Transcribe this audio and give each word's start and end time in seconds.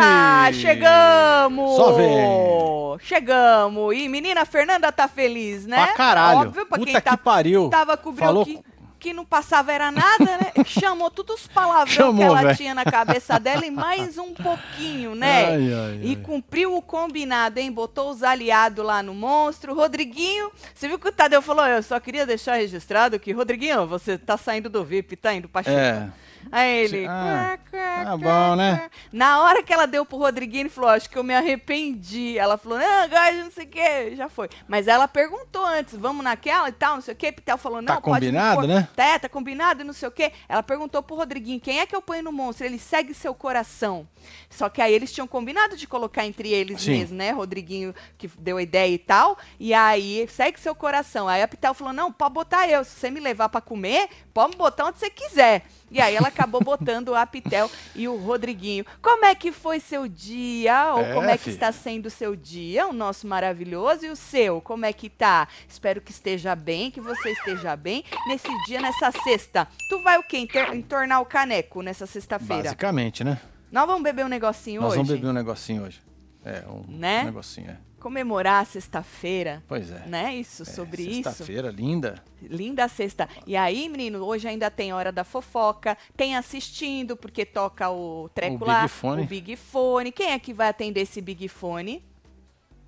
Eita, 0.00 0.52
fi! 0.52 0.60
chegamos! 0.60 1.76
Só 1.76 1.92
vem. 1.92 2.98
Chegamos! 3.00 3.96
E 3.96 4.08
menina 4.08 4.44
Fernanda 4.44 4.90
tá 4.92 5.08
feliz, 5.08 5.66
né? 5.66 5.84
Pra 5.86 5.94
caralho. 5.94 6.38
Óbvio, 6.48 6.66
pra 6.66 6.78
Puta 6.78 6.90
quem 6.92 7.00
tá, 7.00 7.10
que 7.16 7.22
pariu. 7.22 7.68
tava 7.68 7.96
com 7.96 8.10
o 8.10 8.14
Falou- 8.14 8.44
que, 8.44 8.60
que 8.98 9.12
não 9.12 9.24
passava 9.24 9.72
era 9.72 9.90
nada, 9.90 10.24
né? 10.24 10.52
Chamou 10.64 11.10
todos 11.10 11.42
os 11.42 11.46
palavrões 11.46 11.90
que 11.90 11.94
Chamou, 11.96 12.24
ela 12.24 12.42
velho. 12.42 12.56
tinha 12.56 12.74
na 12.74 12.84
cabeça 12.84 13.38
dela 13.38 13.64
e 13.66 13.70
mais 13.70 14.16
um 14.18 14.32
pouquinho, 14.34 15.14
né? 15.14 15.46
Ai, 15.46 15.72
ai, 15.72 16.00
E 16.02 16.08
ai. 16.10 16.16
cumpriu 16.16 16.74
o 16.76 16.82
combinado, 16.82 17.58
hein? 17.60 17.70
Botou 17.70 18.10
os 18.10 18.22
aliados 18.22 18.84
lá 18.84 19.02
no 19.02 19.14
monstro. 19.14 19.74
Rodriguinho, 19.74 20.50
você 20.74 20.88
viu 20.88 20.98
que 20.98 21.08
o 21.08 21.12
Tadeu 21.12 21.42
falou? 21.42 21.66
Eu 21.66 21.82
só 21.82 22.00
queria 22.00 22.24
deixar 22.26 22.54
registrado 22.56 23.18
que, 23.20 23.32
Rodriguinho, 23.32 23.86
você 23.86 24.16
tá 24.18 24.36
saindo 24.36 24.68
do 24.70 24.82
VIP, 24.84 25.16
tá 25.16 25.32
indo 25.34 25.48
pra 25.48 25.62
Chico. 25.62 25.76
É. 25.76 26.08
Aí 26.52 26.84
ele. 26.84 27.06
Ah, 27.08 27.58
"Quá, 27.70 27.78
quá, 27.80 28.04
tá 28.04 28.16
bom, 28.16 28.56
né?" 28.56 28.76
quá." 28.78 28.90
Na 29.12 29.40
hora 29.42 29.62
que 29.62 29.72
ela 29.72 29.86
deu 29.86 30.04
pro 30.04 30.18
Rodriguinho, 30.18 30.62
ele 30.62 30.68
falou: 30.68 30.90
Acho 30.90 31.08
que 31.10 31.16
eu 31.18 31.24
me 31.24 31.34
arrependi. 31.34 32.38
Ela 32.38 32.56
falou: 32.56 32.78
Não, 32.78 33.02
agora 33.02 33.32
não 33.32 33.50
sei 33.50 33.64
o 33.64 33.68
que, 33.68 34.16
já 34.16 34.28
foi. 34.28 34.48
Mas 34.68 34.86
ela 34.88 35.06
perguntou 35.08 35.64
antes: 35.64 35.94
Vamos 35.96 36.24
naquela 36.24 36.68
e 36.68 36.72
tal, 36.72 36.94
não 36.96 37.02
sei 37.02 37.14
o 37.14 37.16
que. 37.16 37.32
Pitel 37.32 37.58
falou: 37.58 37.80
Não, 37.82 37.94
Tá 37.96 38.00
pode 38.00 38.26
combinado, 38.26 38.60
pôr." 38.60 38.66
né? 38.68 38.88
Tá, 38.94 39.18
tá 39.18 39.28
combinado 39.28 39.80
e 39.82 39.84
não 39.84 39.92
sei 39.92 40.08
o 40.08 40.12
que. 40.12 40.32
Ela 40.48 40.62
perguntou 40.62 41.02
pro 41.02 41.16
Rodriguinho: 41.16 41.60
Quem 41.60 41.80
é 41.80 41.86
que 41.86 41.94
eu 41.96 42.02
ponho 42.02 42.22
no 42.22 42.32
monstro? 42.32 42.66
Ele 42.66 42.78
segue 42.78 43.12
seu 43.14 43.34
coração. 43.34 44.06
Só 44.50 44.68
que 44.68 44.80
aí 44.82 44.92
eles 44.92 45.12
tinham 45.12 45.26
combinado 45.26 45.76
de 45.76 45.86
colocar 45.86 46.26
entre 46.26 46.52
eles 46.52 46.80
Sim. 46.82 46.98
mesmo, 46.98 47.16
né? 47.16 47.30
Rodriguinho 47.30 47.94
que 48.18 48.28
deu 48.38 48.56
a 48.56 48.62
ideia 48.62 48.92
e 48.92 48.98
tal. 48.98 49.38
E 49.58 49.72
aí, 49.72 50.26
segue 50.28 50.58
seu 50.60 50.74
coração. 50.74 51.28
Aí 51.28 51.42
a 51.42 51.48
Pitel 51.48 51.74
falou: 51.74 51.92
Não, 51.92 52.12
pode 52.12 52.34
botar 52.34 52.68
eu. 52.68 52.84
Se 52.84 52.90
você 52.98 53.10
me 53.10 53.20
levar 53.20 53.48
pra 53.48 53.60
comer, 53.60 54.08
pode 54.36 54.54
botar 54.56 54.84
onde 54.84 54.98
você 54.98 55.08
quiser. 55.08 55.64
E 55.90 55.98
aí 55.98 56.14
ela 56.14 56.28
acabou 56.28 56.60
botando 56.60 57.14
a 57.14 57.24
Pitel 57.26 57.70
e 57.94 58.06
o 58.06 58.16
Rodriguinho. 58.16 58.84
Como 59.00 59.24
é 59.24 59.34
que 59.34 59.50
foi 59.50 59.80
seu 59.80 60.06
dia? 60.06 60.92
Ou 60.92 61.00
É, 61.00 61.14
como 61.14 61.30
é 61.30 61.38
que 61.38 61.48
está 61.48 61.72
sendo 61.72 62.06
o 62.06 62.10
seu 62.10 62.36
dia? 62.36 62.86
O 62.86 62.92
nosso 62.92 63.26
maravilhoso 63.26 64.04
e 64.04 64.10
o 64.10 64.16
seu, 64.16 64.60
como 64.60 64.84
é 64.84 64.92
que 64.92 65.08
tá? 65.08 65.48
Espero 65.66 66.00
que 66.02 66.10
esteja 66.10 66.54
bem, 66.54 66.90
que 66.90 67.00
você 67.00 67.30
esteja 67.30 67.74
bem 67.76 68.04
nesse 68.28 68.48
dia, 68.66 68.80
nessa 68.80 69.10
sexta. 69.24 69.66
Tu 69.88 70.02
vai 70.02 70.18
o 70.18 70.22
quê? 70.22 70.36
Inter- 70.38 70.74
entornar 70.74 71.20
o 71.20 71.24
caneco 71.24 71.80
nessa 71.80 72.04
sexta-feira? 72.06 72.64
Basicamente, 72.64 73.24
né? 73.24 73.40
Nós 73.72 73.86
vamos 73.86 74.02
beber 74.02 74.24
um 74.24 74.28
negocinho 74.28 74.80
Nós 74.82 74.90
hoje? 74.90 74.96
vamos 74.98 75.12
beber 75.12 75.28
um 75.28 75.32
negocinho 75.32 75.84
hoje. 75.84 76.02
É, 76.44 76.62
um 76.68 76.84
Né? 76.88 77.24
negocinho, 77.24 77.70
é. 77.70 77.85
Comemorar 78.06 78.62
a 78.62 78.64
sexta-feira, 78.64 79.64
Pois 79.66 79.90
é. 79.90 80.06
né? 80.06 80.36
Isso, 80.36 80.62
É, 80.62 80.66
sobre 80.66 81.02
isso. 81.02 81.24
Sexta-feira, 81.24 81.72
linda. 81.72 82.22
Linda 82.40 82.86
sexta. 82.86 83.28
E 83.44 83.56
aí, 83.56 83.88
menino, 83.88 84.24
hoje 84.24 84.46
ainda 84.46 84.70
tem 84.70 84.92
Hora 84.92 85.10
da 85.10 85.24
Fofoca, 85.24 85.98
tem 86.16 86.36
assistindo, 86.36 87.16
porque 87.16 87.44
toca 87.44 87.90
o 87.90 88.28
treco 88.32 88.62
O 88.62 88.66
lá, 88.68 88.82
Big 88.82 88.92
Fone. 88.92 89.22
o 89.22 89.26
Big 89.26 89.56
Fone. 89.56 90.12
Quem 90.12 90.30
é 90.30 90.38
que 90.38 90.52
vai 90.54 90.68
atender 90.68 91.00
esse 91.00 91.20
Big 91.20 91.48
Fone? 91.48 92.00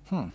Hum. 0.09 0.31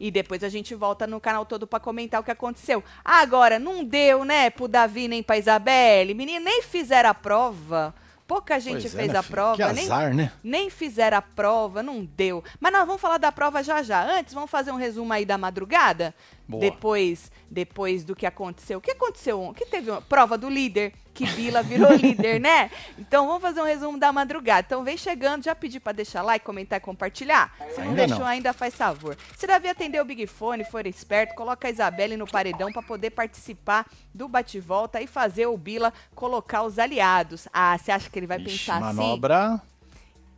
E 0.00 0.10
depois 0.10 0.42
a 0.42 0.48
gente 0.48 0.74
volta 0.74 1.06
no 1.06 1.20
canal 1.20 1.46
todo 1.46 1.64
pra 1.64 1.78
comentar 1.78 2.20
o 2.20 2.24
que 2.24 2.32
aconteceu. 2.32 2.82
Agora, 3.04 3.60
não 3.60 3.84
deu, 3.84 4.24
né, 4.24 4.50
pro 4.50 4.66
Davi 4.66 5.06
nem 5.06 5.22
pra 5.22 5.38
Isabelle. 5.38 6.14
Menino, 6.14 6.44
nem 6.44 6.62
fizeram 6.62 7.10
a 7.10 7.14
prova. 7.14 7.94
Pouca 8.26 8.58
gente 8.58 8.82
Pois 8.82 8.94
é, 8.94 8.98
fez 8.98 9.12
né, 9.12 9.18
a 9.18 9.22
filho? 9.22 9.34
prova. 9.34 9.56
Que 9.56 9.72
nem, 9.72 9.84
azar, 9.84 10.14
né? 10.14 10.32
nem 10.42 10.68
fizeram 10.68 11.18
a 11.18 11.22
prova, 11.22 11.82
não 11.82 12.04
deu. 12.04 12.42
Mas 12.58 12.72
nós 12.72 12.84
vamos 12.84 13.00
falar 13.00 13.18
da 13.18 13.30
prova 13.30 13.62
já 13.62 13.82
já. 13.82 14.02
Antes, 14.18 14.34
vamos 14.34 14.50
fazer 14.50 14.72
um 14.72 14.76
resumo 14.76 15.12
aí 15.12 15.24
da 15.24 15.38
madrugada? 15.38 16.12
Boa. 16.48 16.60
Depois, 16.60 17.30
depois 17.48 18.04
do 18.04 18.16
que 18.16 18.26
aconteceu. 18.26 18.78
O 18.78 18.80
que 18.80 18.90
aconteceu 18.90 19.40
ontem? 19.40 19.64
Que 19.64 19.70
teve 19.70 19.90
uma 19.90 20.02
prova 20.02 20.36
do 20.36 20.48
líder, 20.48 20.92
que 21.16 21.26
Bila 21.32 21.62
virou 21.62 21.92
líder, 21.96 22.38
né? 22.40 22.70
Então 22.98 23.26
vamos 23.26 23.42
fazer 23.42 23.60
um 23.60 23.64
resumo 23.64 23.98
da 23.98 24.12
madrugada. 24.12 24.64
Então 24.66 24.84
vem 24.84 24.96
chegando, 24.96 25.42
já 25.44 25.54
pedi 25.54 25.80
pra 25.80 25.92
deixar 25.92 26.22
like, 26.22 26.44
comentar 26.44 26.76
e 26.78 26.80
compartilhar. 26.80 27.52
Se 27.74 27.80
não 27.80 27.88
Ainda 27.88 28.06
deixou 28.06 28.18
não. 28.20 28.26
ainda, 28.26 28.52
faz 28.52 28.74
favor. 28.74 29.16
Se 29.36 29.46
Davi 29.46 29.68
atender 29.68 30.00
o 30.00 30.04
Big 30.04 30.26
Fone, 30.26 30.64
for 30.64 30.86
esperto, 30.86 31.34
coloca 31.34 31.66
a 31.66 31.70
Isabelle 31.70 32.16
no 32.16 32.26
paredão 32.26 32.70
pra 32.72 32.82
poder 32.82 33.10
participar 33.10 33.86
do 34.14 34.28
bate-volta 34.28 35.00
e 35.00 35.06
fazer 35.06 35.46
o 35.46 35.56
Bila 35.56 35.92
colocar 36.14 36.62
os 36.62 36.78
aliados. 36.78 37.48
Ah, 37.52 37.76
você 37.78 37.90
acha 37.90 38.10
que 38.10 38.18
ele 38.18 38.26
vai 38.26 38.38
Ixi, 38.38 38.50
pensar 38.58 38.76
assim? 38.76 38.96
manobra. 38.96 39.60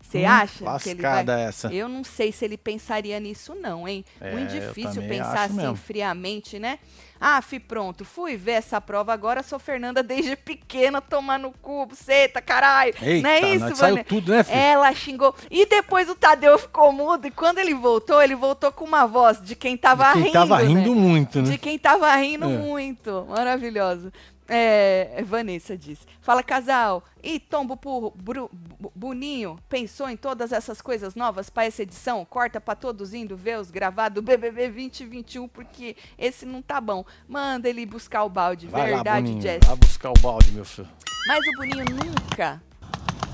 Você 0.00 0.22
Hum, 0.22 0.26
acha 0.26 0.78
que 0.82 0.88
ele 0.88 1.02
vai... 1.02 1.24
essa. 1.42 1.68
Eu 1.72 1.86
não 1.86 2.02
sei 2.02 2.32
se 2.32 2.42
ele 2.42 2.56
pensaria 2.56 3.20
nisso 3.20 3.54
não, 3.54 3.86
hein? 3.86 4.02
É, 4.18 4.32
Muito 4.32 4.50
difícil 4.52 5.02
pensar 5.02 5.42
assim 5.42 5.56
mesmo. 5.56 5.76
friamente, 5.76 6.58
né? 6.58 6.78
Ah, 7.20 7.42
fi, 7.42 7.58
pronto, 7.58 8.04
fui 8.04 8.36
ver 8.36 8.52
essa 8.52 8.80
prova 8.80 9.12
agora, 9.12 9.42
sou 9.42 9.58
Fernanda 9.58 10.02
desde 10.02 10.36
pequena, 10.36 11.00
tomar 11.00 11.38
no 11.38 11.50
cu, 11.50 11.86
buceta, 11.86 12.40
caralho. 12.40 12.94
Eita, 13.02 13.26
não 13.28 13.30
é 13.34 13.40
isso, 13.54 13.76
saiu 13.76 14.04
tudo, 14.04 14.30
né, 14.32 14.44
filho? 14.44 14.56
Ela 14.56 14.92
xingou. 14.94 15.34
E 15.50 15.66
depois 15.66 16.08
o 16.08 16.14
Tadeu 16.14 16.58
ficou 16.58 16.92
mudo, 16.92 17.26
e 17.26 17.30
quando 17.30 17.58
ele 17.58 17.74
voltou, 17.74 18.22
ele 18.22 18.34
voltou 18.36 18.70
com 18.70 18.84
uma 18.84 19.06
voz 19.06 19.42
de 19.42 19.56
quem 19.56 19.76
tava 19.76 20.12
Quem 20.12 20.22
rindo, 20.22 20.32
tava 20.32 20.58
né? 20.58 20.64
rindo 20.64 20.94
muito, 20.94 21.42
né? 21.42 21.50
De 21.50 21.58
quem 21.58 21.78
tava 21.78 22.14
rindo 22.16 22.44
É. 22.44 22.48
muito. 22.48 23.26
Maravilhoso. 23.28 24.12
É, 24.50 25.22
Vanessa 25.26 25.76
disse. 25.76 26.06
Fala, 26.22 26.42
casal. 26.42 27.04
E 27.22 27.38
Tombo 27.38 27.76
Purro, 27.76 28.12
Bru- 28.16 28.50
Bu- 28.52 28.90
Boninho, 28.94 29.58
pensou 29.68 30.08
em 30.08 30.16
todas 30.16 30.52
essas 30.52 30.80
coisas 30.80 31.14
novas 31.14 31.50
para 31.50 31.64
essa 31.66 31.82
edição? 31.82 32.24
Corta 32.24 32.58
para 32.60 32.74
todos 32.74 33.12
indo 33.12 33.36
ver 33.36 33.58
os 33.58 33.70
gravados 33.70 34.14
do 34.14 34.22
BBB 34.22 34.68
2021, 34.68 35.46
porque 35.48 35.96
esse 36.18 36.46
não 36.46 36.62
tá 36.62 36.80
bom. 36.80 37.04
Manda 37.28 37.68
ele 37.68 37.84
buscar 37.84 38.24
o 38.24 38.28
balde. 38.30 38.66
Vai 38.68 38.94
Verdade. 38.94 39.40
Jess. 39.40 39.60
Vai 39.66 39.76
buscar 39.76 40.10
o 40.10 40.14
balde, 40.20 40.50
meu 40.52 40.64
filho. 40.64 40.88
Mas 41.26 41.46
o 41.46 41.52
Boninho 41.58 41.84
nunca, 41.84 42.62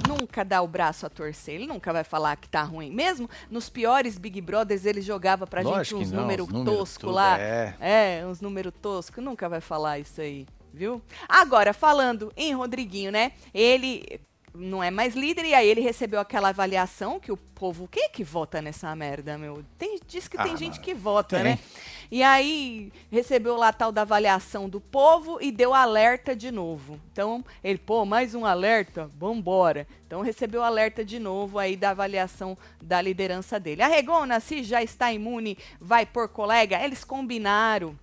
nunca 0.08 0.44
dá 0.44 0.60
o 0.62 0.66
braço 0.66 1.06
a 1.06 1.08
torcer. 1.08 1.54
Ele 1.54 1.66
nunca 1.66 1.92
vai 1.92 2.02
falar 2.02 2.34
que 2.36 2.48
tá 2.48 2.62
ruim. 2.64 2.90
Mesmo 2.90 3.30
nos 3.48 3.68
piores 3.68 4.18
Big 4.18 4.40
Brothers, 4.40 4.84
ele 4.84 5.00
jogava 5.00 5.46
pra 5.46 5.62
Lógico 5.62 5.98
gente 6.00 6.08
uns 6.08 6.12
números 6.12 6.46
os 6.48 6.52
números 6.52 6.78
toscos 6.78 7.00
tudo, 7.02 7.12
lá. 7.14 7.38
é. 7.38 7.74
É, 7.80 8.26
uns 8.26 8.40
números 8.40 8.72
toscos. 8.82 9.22
Nunca 9.22 9.48
vai 9.48 9.60
falar 9.60 10.00
isso 10.00 10.20
aí, 10.20 10.46
viu? 10.74 11.00
Agora, 11.28 11.72
falando 11.72 12.32
em 12.36 12.52
Rodriguinho, 12.52 13.12
né? 13.12 13.32
Ele 13.52 14.20
não 14.56 14.82
é 14.82 14.88
mais 14.90 15.14
líder 15.16 15.44
e 15.46 15.54
aí 15.54 15.68
ele 15.68 15.80
recebeu 15.80 16.20
aquela 16.20 16.50
avaliação 16.50 17.18
que 17.18 17.32
o 17.32 17.36
povo... 17.36 17.88
Quem 17.90 18.04
é 18.04 18.08
que 18.08 18.22
vota 18.22 18.62
nessa 18.62 18.94
merda, 18.94 19.36
meu? 19.36 19.64
Tem, 19.76 19.98
diz 20.06 20.28
que 20.28 20.36
tem 20.36 20.52
Ah, 20.52 20.56
gente 20.56 20.76
mas 20.76 20.84
que 20.84 20.94
vota, 20.94 21.36
tem. 21.36 21.44
né? 21.44 21.58
E 22.08 22.22
aí 22.22 22.92
recebeu 23.10 23.56
lá 23.56 23.72
tal 23.72 23.90
da 23.90 24.02
avaliação 24.02 24.68
do 24.68 24.80
povo 24.80 25.38
e 25.40 25.50
deu 25.50 25.74
alerta 25.74 26.36
de 26.36 26.52
novo. 26.52 27.00
Então, 27.10 27.44
ele, 27.64 27.78
pô, 27.78 28.04
mais 28.04 28.32
um 28.34 28.46
alerta? 28.46 29.10
Vambora. 29.18 29.88
Então 30.06 30.20
recebeu 30.20 30.62
alerta 30.62 31.04
de 31.04 31.18
novo 31.18 31.58
aí 31.58 31.74
da 31.74 31.90
avaliação 31.90 32.56
da 32.80 33.00
liderança 33.00 33.58
dele. 33.58 33.82
A 33.82 33.88
Regona, 33.88 34.38
se 34.38 34.62
já 34.62 34.80
está 34.80 35.12
imune, 35.12 35.58
vai 35.80 36.06
por 36.06 36.28
colega. 36.28 36.80
Eles 36.84 37.02
combinaram. 37.02 37.98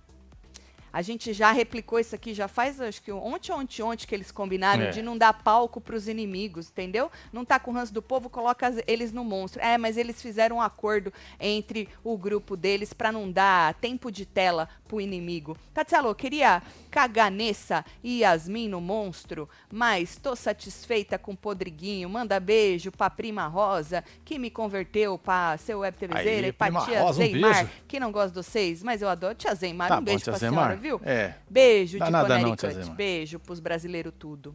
A 0.92 1.00
gente 1.02 1.32
já 1.32 1.52
replicou 1.52 1.98
isso 1.98 2.14
aqui, 2.14 2.34
já 2.34 2.48
faz, 2.48 2.80
acho 2.80 3.00
que 3.02 3.10
ontem, 3.10 3.50
ontem, 3.52 3.82
ontem 3.82 4.06
que 4.06 4.14
eles 4.14 4.30
combinaram 4.30 4.84
É. 4.84 4.90
de 4.90 5.00
não 5.02 5.16
dar 5.16 5.32
palco 5.32 5.80
pros 5.80 6.06
inimigos, 6.08 6.68
entendeu? 6.68 7.10
Não 7.32 7.44
tá 7.44 7.58
com 7.58 7.70
o 7.70 7.74
ranço 7.74 7.94
do 7.94 8.02
povo, 8.02 8.28
coloca 8.28 8.72
eles 8.86 9.12
no 9.12 9.24
monstro. 9.24 9.62
É, 9.62 9.78
mas 9.78 9.96
eles 9.96 10.20
fizeram 10.20 10.56
um 10.56 10.60
acordo 10.60 11.12
entre 11.40 11.88
o 12.04 12.16
grupo 12.18 12.56
deles 12.56 12.92
pra 12.92 13.10
não 13.10 13.30
dar 13.30 13.74
tempo 13.74 14.10
de 14.10 14.26
tela 14.26 14.68
pro 14.86 15.00
inimigo. 15.00 15.56
Tatselo, 15.72 16.08
eu 16.08 16.14
queria 16.14 16.62
cagar 16.90 17.30
nessa 17.30 17.84
e 18.04 18.20
Yasmin 18.20 18.68
no 18.68 18.80
monstro, 18.80 19.48
mas 19.70 20.16
tô 20.16 20.36
satisfeita 20.36 21.18
com 21.18 21.32
o 21.32 21.36
Podriguinho. 21.36 22.08
Manda 22.10 22.38
beijo 22.38 22.92
pra 22.92 23.08
prima 23.08 23.46
Rosa, 23.46 24.04
que 24.24 24.38
me 24.38 24.50
converteu 24.50 25.16
pra 25.18 25.56
ser 25.56 25.74
web 25.74 25.96
TVzeira 25.96 26.48
e 26.48 26.52
pra 26.52 26.68
tia 26.84 27.00
Rosa, 27.00 27.10
um 27.22 27.24
Zeimar, 27.24 27.54
beijo. 27.54 27.70
que 27.88 27.98
não 27.98 28.12
gosta 28.12 28.28
de 28.28 28.34
vocês, 28.46 28.82
mas 28.82 29.00
eu 29.00 29.08
adoro. 29.08 29.34
Tia 29.34 29.54
Zeimar, 29.54 29.88
Tá 29.88 29.94
um 29.94 29.98
bom, 29.98 30.04
beijo 30.04 30.24
tia 30.24 30.32
pra 30.32 30.38
Zemar. 30.38 30.64
senhora, 30.64 30.76
viu? 30.82 31.00
É. 31.04 31.34
Beijo 31.48 31.98
Dá 31.98 32.06
de 32.06 32.10
nada 32.10 32.28
não, 32.38 32.44
Connecticut. 32.44 32.74
Zema. 32.84 32.94
Beijo 32.94 33.38
pros 33.38 33.60
brasileiros 33.60 34.12
tudo. 34.18 34.54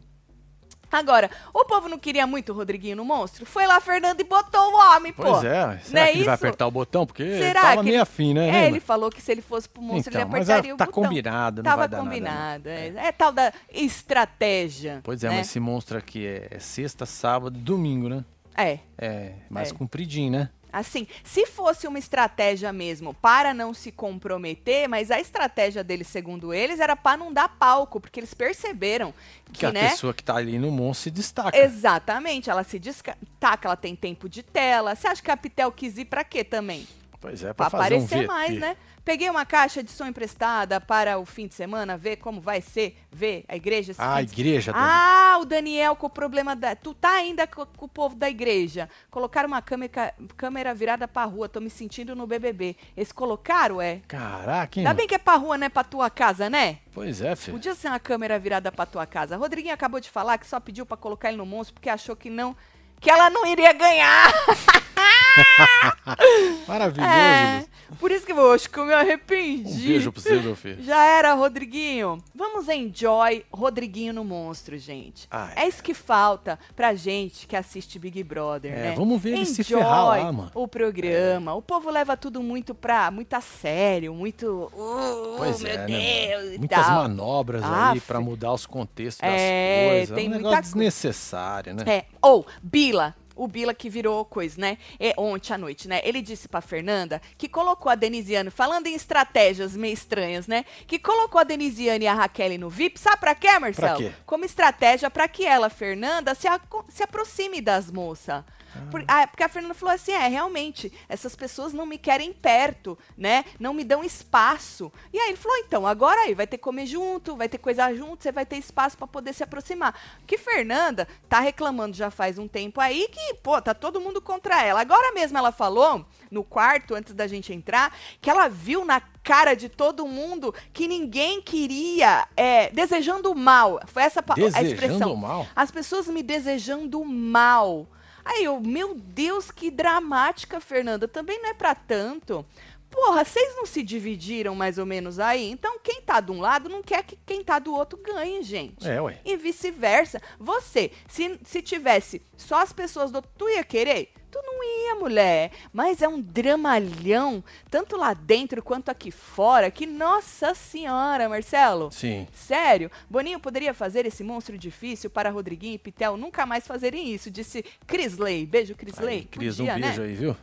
Agora, 0.90 1.30
o 1.52 1.66
povo 1.66 1.86
não 1.86 1.98
queria 1.98 2.26
muito 2.26 2.50
o 2.50 2.54
Rodriguinho 2.54 2.96
no 2.96 3.04
monstro? 3.04 3.44
Foi 3.44 3.66
lá, 3.66 3.78
Fernando, 3.78 4.20
e 4.20 4.24
botou 4.24 4.72
o 4.72 4.74
homem, 4.74 5.12
pô. 5.12 5.22
Pois 5.22 5.44
é. 5.44 5.78
Será 5.82 5.92
Não 5.92 6.00
é 6.00 6.06
que 6.12 6.16
ele 6.16 6.24
vai 6.24 6.34
apertar 6.34 6.66
o 6.66 6.70
botão? 6.70 7.04
Porque 7.04 7.24
Será 7.36 7.60
tava 7.60 7.76
que 7.76 7.82
meio 7.82 7.94
ele- 7.96 8.00
afim, 8.02 8.32
né? 8.32 8.48
É, 8.48 8.52
lembra? 8.52 8.66
ele 8.68 8.80
falou 8.80 9.10
que 9.10 9.20
se 9.20 9.30
ele 9.30 9.42
fosse 9.42 9.68
pro 9.68 9.82
monstro, 9.82 10.10
Então, 10.10 10.22
ele 10.22 10.30
mas 10.30 10.48
apertaria 10.48 10.70
é, 10.70 10.74
o 10.74 10.76
tá 10.78 10.86
botão. 10.86 11.02
combinado, 11.02 11.56
não 11.62 11.64
Tava 11.70 11.76
vai 11.82 11.88
dar 11.88 11.96
nada, 11.98 12.04
não. 12.06 12.10
combinado. 12.14 12.68
é. 12.70 12.86
É 13.08 13.12
tal 13.12 13.30
da 13.32 13.52
estratégia. 13.70 15.00
Pois 15.02 15.22
é, 15.22 15.28
né? 15.28 15.36
mas 15.36 15.46
esse 15.48 15.60
monstro 15.60 15.98
aqui 15.98 16.26
é 16.26 16.58
sexta, 16.58 17.04
sábado 17.04 17.58
domingo, 17.58 18.08
né? 18.08 18.24
É. 18.56 18.78
É, 18.96 19.32
mais 19.50 19.70
É. 19.70 19.74
compridinho, 19.74 20.32
né? 20.32 20.48
Assim, 20.72 21.06
se 21.24 21.46
fosse 21.46 21.86
uma 21.86 21.98
estratégia 21.98 22.72
mesmo 22.72 23.14
para 23.14 23.54
não 23.54 23.72
se 23.72 23.90
comprometer, 23.90 24.88
mas 24.88 25.10
a 25.10 25.20
estratégia 25.20 25.82
deles, 25.82 26.06
segundo 26.08 26.52
eles, 26.52 26.78
era 26.80 26.94
para 26.94 27.16
não 27.16 27.32
dar 27.32 27.48
palco, 27.48 28.00
porque 28.00 28.20
eles 28.20 28.34
perceberam 28.34 29.14
que, 29.46 29.60
Que 29.60 29.66
a 29.66 29.72
né? 29.72 29.88
pessoa 29.90 30.12
que 30.12 30.22
tá 30.22 30.36
ali 30.36 30.58
no 30.58 30.70
monstro 30.70 31.04
se 31.04 31.10
destaca. 31.10 31.56
Exatamente, 31.56 32.50
ela 32.50 32.64
se 32.64 32.78
destaca, 32.78 33.66
ela 33.68 33.76
tem 33.76 33.96
tempo 33.96 34.28
de 34.28 34.42
tela. 34.42 34.94
Você 34.94 35.08
acha 35.08 35.22
que 35.22 35.30
a 35.30 35.36
Pitel 35.36 35.72
quis 35.72 35.96
ir 35.96 36.04
pra 36.04 36.22
quê 36.22 36.44
também? 36.44 36.86
Pois 37.20 37.42
é, 37.42 37.52
Pra 37.52 37.68
pra 37.68 37.78
fazer 37.78 37.94
um 37.94 38.04
aparecer 38.04 38.18
VT. 38.20 38.26
mais, 38.26 38.58
né? 38.60 38.76
Peguei 39.04 39.28
uma 39.30 39.44
caixa 39.46 39.82
de 39.82 39.90
som 39.90 40.06
emprestada 40.06 40.80
para 40.80 41.18
o 41.18 41.24
fim 41.24 41.46
de 41.48 41.54
semana, 41.54 41.96
ver 41.96 42.16
como 42.16 42.40
vai 42.42 42.60
ser, 42.60 42.96
ver 43.10 43.44
a 43.48 43.56
igreja 43.56 43.94
Ah, 43.98 44.16
a 44.16 44.22
de 44.22 44.32
igreja. 44.32 44.70
Dani. 44.72 44.84
Ah, 44.86 45.38
o 45.40 45.44
Daniel 45.46 45.96
com 45.96 46.06
o 46.06 46.10
problema 46.10 46.54
da. 46.54 46.76
Tu 46.76 46.92
tá 46.94 47.10
ainda 47.12 47.46
co- 47.46 47.66
com, 47.66 47.86
o 47.86 47.88
povo 47.88 48.14
da 48.14 48.28
igreja. 48.28 48.88
Colocaram 49.10 49.48
uma 49.48 49.62
câmera, 49.62 50.14
câmera 50.36 50.74
virada 50.74 51.08
pra 51.08 51.24
rua. 51.24 51.48
Tô 51.48 51.58
me 51.58 51.70
sentindo 51.70 52.14
no 52.14 52.26
BBB. 52.26 52.76
Eles 52.96 53.10
colocaram, 53.10 53.80
é? 53.80 54.00
Caraca, 54.06 54.78
hein? 54.78 54.86
Ainda 54.86 54.94
bem 54.94 55.08
que 55.08 55.14
é 55.14 55.18
pra 55.18 55.36
rua, 55.36 55.56
né? 55.56 55.68
Pra 55.70 55.82
tua 55.82 56.10
casa, 56.10 56.50
né? 56.50 56.78
Pois 56.92 57.20
é, 57.22 57.34
filho. 57.34 57.54
Podia 57.56 57.74
ser 57.74 57.88
uma 57.88 57.98
câmera 57.98 58.38
virada 58.38 58.70
pra 58.70 58.84
tua 58.84 59.06
casa. 59.06 59.36
Rodriguinho 59.38 59.74
acabou 59.74 59.98
de 60.00 60.10
falar 60.10 60.36
que 60.38 60.46
só 60.46 60.60
pediu 60.60 60.84
pra 60.84 60.96
colocar 60.98 61.28
ele 61.30 61.38
no 61.38 61.46
monstro 61.46 61.74
porque 61.74 61.88
achou 61.88 62.14
que 62.14 62.28
não. 62.30 62.54
Que 63.00 63.10
ela 63.10 63.30
não 63.30 63.46
iria 63.46 63.72
ganhar. 63.72 64.30
Maravilhoso. 66.66 67.10
É, 67.10 67.64
por 67.98 68.10
isso 68.10 68.26
que 68.26 68.32
eu 68.32 68.52
acho 68.52 68.68
que 68.68 68.78
eu 68.78 68.84
me 68.84 68.92
Um 68.92 68.96
arrependi. 68.96 69.86
beijo 69.88 70.12
pra 70.12 70.22
você, 70.22 70.36
meu 70.40 70.54
filho. 70.56 70.82
Já 70.82 71.04
era, 71.04 71.32
Rodriguinho. 71.34 72.18
Vamos 72.34 72.68
enjoy 72.68 73.44
Rodriguinho 73.52 74.12
no 74.12 74.24
monstro, 74.24 74.76
gente. 74.78 75.26
Ah, 75.30 75.50
é 75.56 75.66
isso 75.66 75.82
que 75.82 75.94
falta 75.94 76.58
pra 76.76 76.94
gente 76.94 77.46
que 77.46 77.56
assiste 77.56 77.98
Big 77.98 78.22
Brother, 78.22 78.72
É, 78.72 78.76
né? 78.90 78.94
vamos 78.96 79.20
ver 79.20 79.30
ele 79.34 79.46
se 79.46 79.60
Enjoy 79.62 79.78
ferrar 79.80 80.06
lá, 80.06 80.32
mano. 80.32 80.50
O 80.54 80.68
programa. 80.68 81.54
O 81.54 81.62
povo 81.62 81.90
leva 81.90 82.16
tudo 82.16 82.42
muito 82.42 82.74
pra 82.74 83.10
muito 83.10 83.32
a 83.34 83.40
sério, 83.40 84.12
muito. 84.14 84.70
Uh, 84.74 85.34
Pois 85.38 85.60
meu 85.62 85.72
é, 85.72 85.86
Deus, 85.86 86.50
né? 86.52 86.58
Muitas 86.58 86.86
tal. 86.86 86.94
manobras 87.02 87.62
Ah, 87.64 87.90
aí 87.92 88.00
pra 88.00 88.20
mudar 88.20 88.52
os 88.52 88.66
contextos 88.66 89.20
das 89.22 89.40
É, 89.40 89.88
coisas. 89.90 90.14
tem 90.14 90.24
é 90.24 90.28
um 90.28 90.30
muita 90.32 90.38
negócio 90.50 90.56
co- 90.72 90.78
desnecessário, 90.78 91.74
né? 91.74 91.84
É. 91.86 92.04
Ou, 92.20 92.46
Bila. 92.62 93.14
O 93.38 93.46
Bila 93.46 93.72
que 93.72 93.88
virou 93.88 94.24
coisa, 94.24 94.60
né? 94.60 94.78
É, 94.98 95.14
ontem 95.16 95.54
à 95.54 95.58
noite, 95.58 95.86
né? 95.88 96.00
Ele 96.04 96.20
disse 96.20 96.48
pra 96.48 96.60
Fernanda 96.60 97.22
que 97.38 97.48
colocou 97.48 97.90
a 97.90 97.94
Denisiane, 97.94 98.50
falando 98.50 98.88
em 98.88 98.94
estratégias 98.94 99.76
meio 99.76 99.94
estranhas, 99.94 100.46
né? 100.46 100.64
Que 100.86 100.98
colocou 100.98 101.40
a 101.40 101.44
Denisiane 101.44 102.04
e 102.04 102.08
a 102.08 102.14
Raquel 102.14 102.58
no 102.58 102.68
VIP, 102.68 102.98
sabe 102.98 103.18
pra 103.18 103.34
quê, 103.34 103.58
Marcelo? 103.58 103.98
quê? 103.98 104.12
Como 104.26 104.44
estratégia 104.44 105.08
pra 105.08 105.28
que 105.28 105.46
ela, 105.46 105.70
Fernanda, 105.70 106.34
se, 106.34 106.48
se 106.88 107.02
aproxime 107.02 107.60
das 107.60 107.90
moças. 107.90 108.42
Por- 108.90 109.04
ah, 109.08 109.26
porque 109.26 109.42
a 109.42 109.48
Fernanda 109.48 109.74
falou 109.74 109.94
assim: 109.94 110.12
é, 110.12 110.26
realmente, 110.28 110.92
essas 111.08 111.34
pessoas 111.36 111.72
não 111.72 111.86
me 111.86 111.98
querem 111.98 112.32
perto, 112.32 112.98
né? 113.16 113.44
Não 113.58 113.72
me 113.74 113.84
dão 113.84 114.02
espaço. 114.04 114.92
E 115.12 115.18
aí 115.18 115.28
ele 115.30 115.36
falou: 115.36 115.56
então, 115.58 115.86
agora 115.86 116.20
aí, 116.22 116.34
vai 116.34 116.46
ter 116.46 116.58
que 116.58 116.62
comer 116.64 116.86
junto, 116.86 117.36
vai 117.36 117.48
ter 117.48 117.58
coisa 117.58 117.92
junto, 117.94 118.22
você 118.22 118.32
vai 118.32 118.44
ter 118.46 118.56
espaço 118.56 118.96
pra 118.96 119.06
poder 119.06 119.32
se 119.32 119.42
aproximar. 119.42 119.94
Que 120.26 120.36
Fernanda 120.38 121.06
tá 121.28 121.40
reclamando 121.40 121.96
já 121.96 122.10
faz 122.10 122.38
um 122.38 122.46
tempo 122.48 122.80
aí 122.80 123.08
que, 123.10 123.34
pô, 123.42 123.60
tá 123.60 123.74
todo 123.74 124.00
mundo 124.00 124.20
contra 124.20 124.62
ela. 124.64 124.80
Agora 124.80 125.12
mesmo 125.12 125.36
ela 125.38 125.52
falou, 125.52 126.04
no 126.30 126.44
quarto, 126.44 126.94
antes 126.94 127.14
da 127.14 127.26
gente 127.26 127.52
entrar, 127.52 127.94
que 128.20 128.30
ela 128.30 128.48
viu 128.48 128.84
na 128.84 129.00
cara 129.22 129.54
de 129.54 129.68
todo 129.68 130.06
mundo 130.06 130.54
que 130.72 130.88
ninguém 130.88 131.42
queria, 131.42 132.26
é, 132.36 132.70
desejando 132.70 133.34
mal. 133.34 133.80
Foi 133.86 134.02
essa 134.02 134.22
pa- 134.22 134.34
a 134.34 134.36
Desejando 134.36 134.66
expressão. 134.68 135.16
mal. 135.16 135.46
As 135.54 135.70
pessoas 135.70 136.06
me 136.08 136.22
desejando 136.22 137.04
mal. 137.04 137.86
Aí 138.28 138.44
eu, 138.44 138.60
meu 138.60 138.94
Deus, 138.94 139.50
que 139.50 139.70
dramática, 139.70 140.60
Fernanda. 140.60 141.08
Também 141.08 141.40
não 141.40 141.48
é 141.48 141.54
pra 141.54 141.74
tanto. 141.74 142.44
Porra, 142.90 143.24
vocês 143.24 143.56
não 143.56 143.64
se 143.64 143.82
dividiram 143.82 144.54
mais 144.54 144.76
ou 144.76 144.84
menos 144.84 145.18
aí? 145.18 145.50
Então 145.50 145.78
quem 145.82 146.02
tá 146.02 146.20
de 146.20 146.30
um 146.30 146.38
lado 146.38 146.68
não 146.68 146.82
quer 146.82 147.02
que 147.04 147.18
quem 147.24 147.42
tá 147.42 147.58
do 147.58 147.74
outro 147.74 147.98
ganhe, 148.02 148.42
gente. 148.42 148.86
É, 148.86 149.00
ué. 149.00 149.18
E 149.24 149.34
vice-versa. 149.34 150.20
Você, 150.38 150.92
se, 151.08 151.40
se 151.42 151.62
tivesse 151.62 152.20
só 152.36 152.60
as 152.60 152.72
pessoas 152.72 153.10
do 153.10 153.16
outro, 153.16 153.30
tu 153.36 153.48
ia 153.48 153.64
querer? 153.64 154.12
Tu 154.30 154.40
não 154.44 154.62
ia, 154.62 154.94
mulher. 154.94 155.52
Mas 155.72 156.02
é 156.02 156.08
um 156.08 156.20
dramalhão, 156.20 157.42
tanto 157.70 157.96
lá 157.96 158.12
dentro 158.12 158.62
quanto 158.62 158.90
aqui 158.90 159.10
fora, 159.10 159.70
que 159.70 159.86
nossa 159.86 160.54
senhora, 160.54 161.28
Marcelo. 161.28 161.90
Sim. 161.90 162.26
Sério? 162.32 162.90
Boninho 163.08 163.40
poderia 163.40 163.72
fazer 163.72 164.04
esse 164.04 164.22
monstro 164.22 164.58
difícil 164.58 165.08
para 165.08 165.30
Rodriguinho 165.30 165.74
e 165.74 165.78
Pitel 165.78 166.16
nunca 166.16 166.44
mais 166.44 166.66
fazerem 166.66 167.12
isso, 167.12 167.30
disse 167.30 167.64
Crisley. 167.86 168.44
Beijo, 168.44 168.74
Crisley. 168.74 169.24
Cris, 169.24 169.56
Podia, 169.56 169.74
um 169.74 169.78
né? 169.78 169.86
beijo 169.86 170.02
aí, 170.02 170.14
viu? 170.14 170.36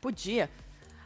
Podia. 0.00 0.50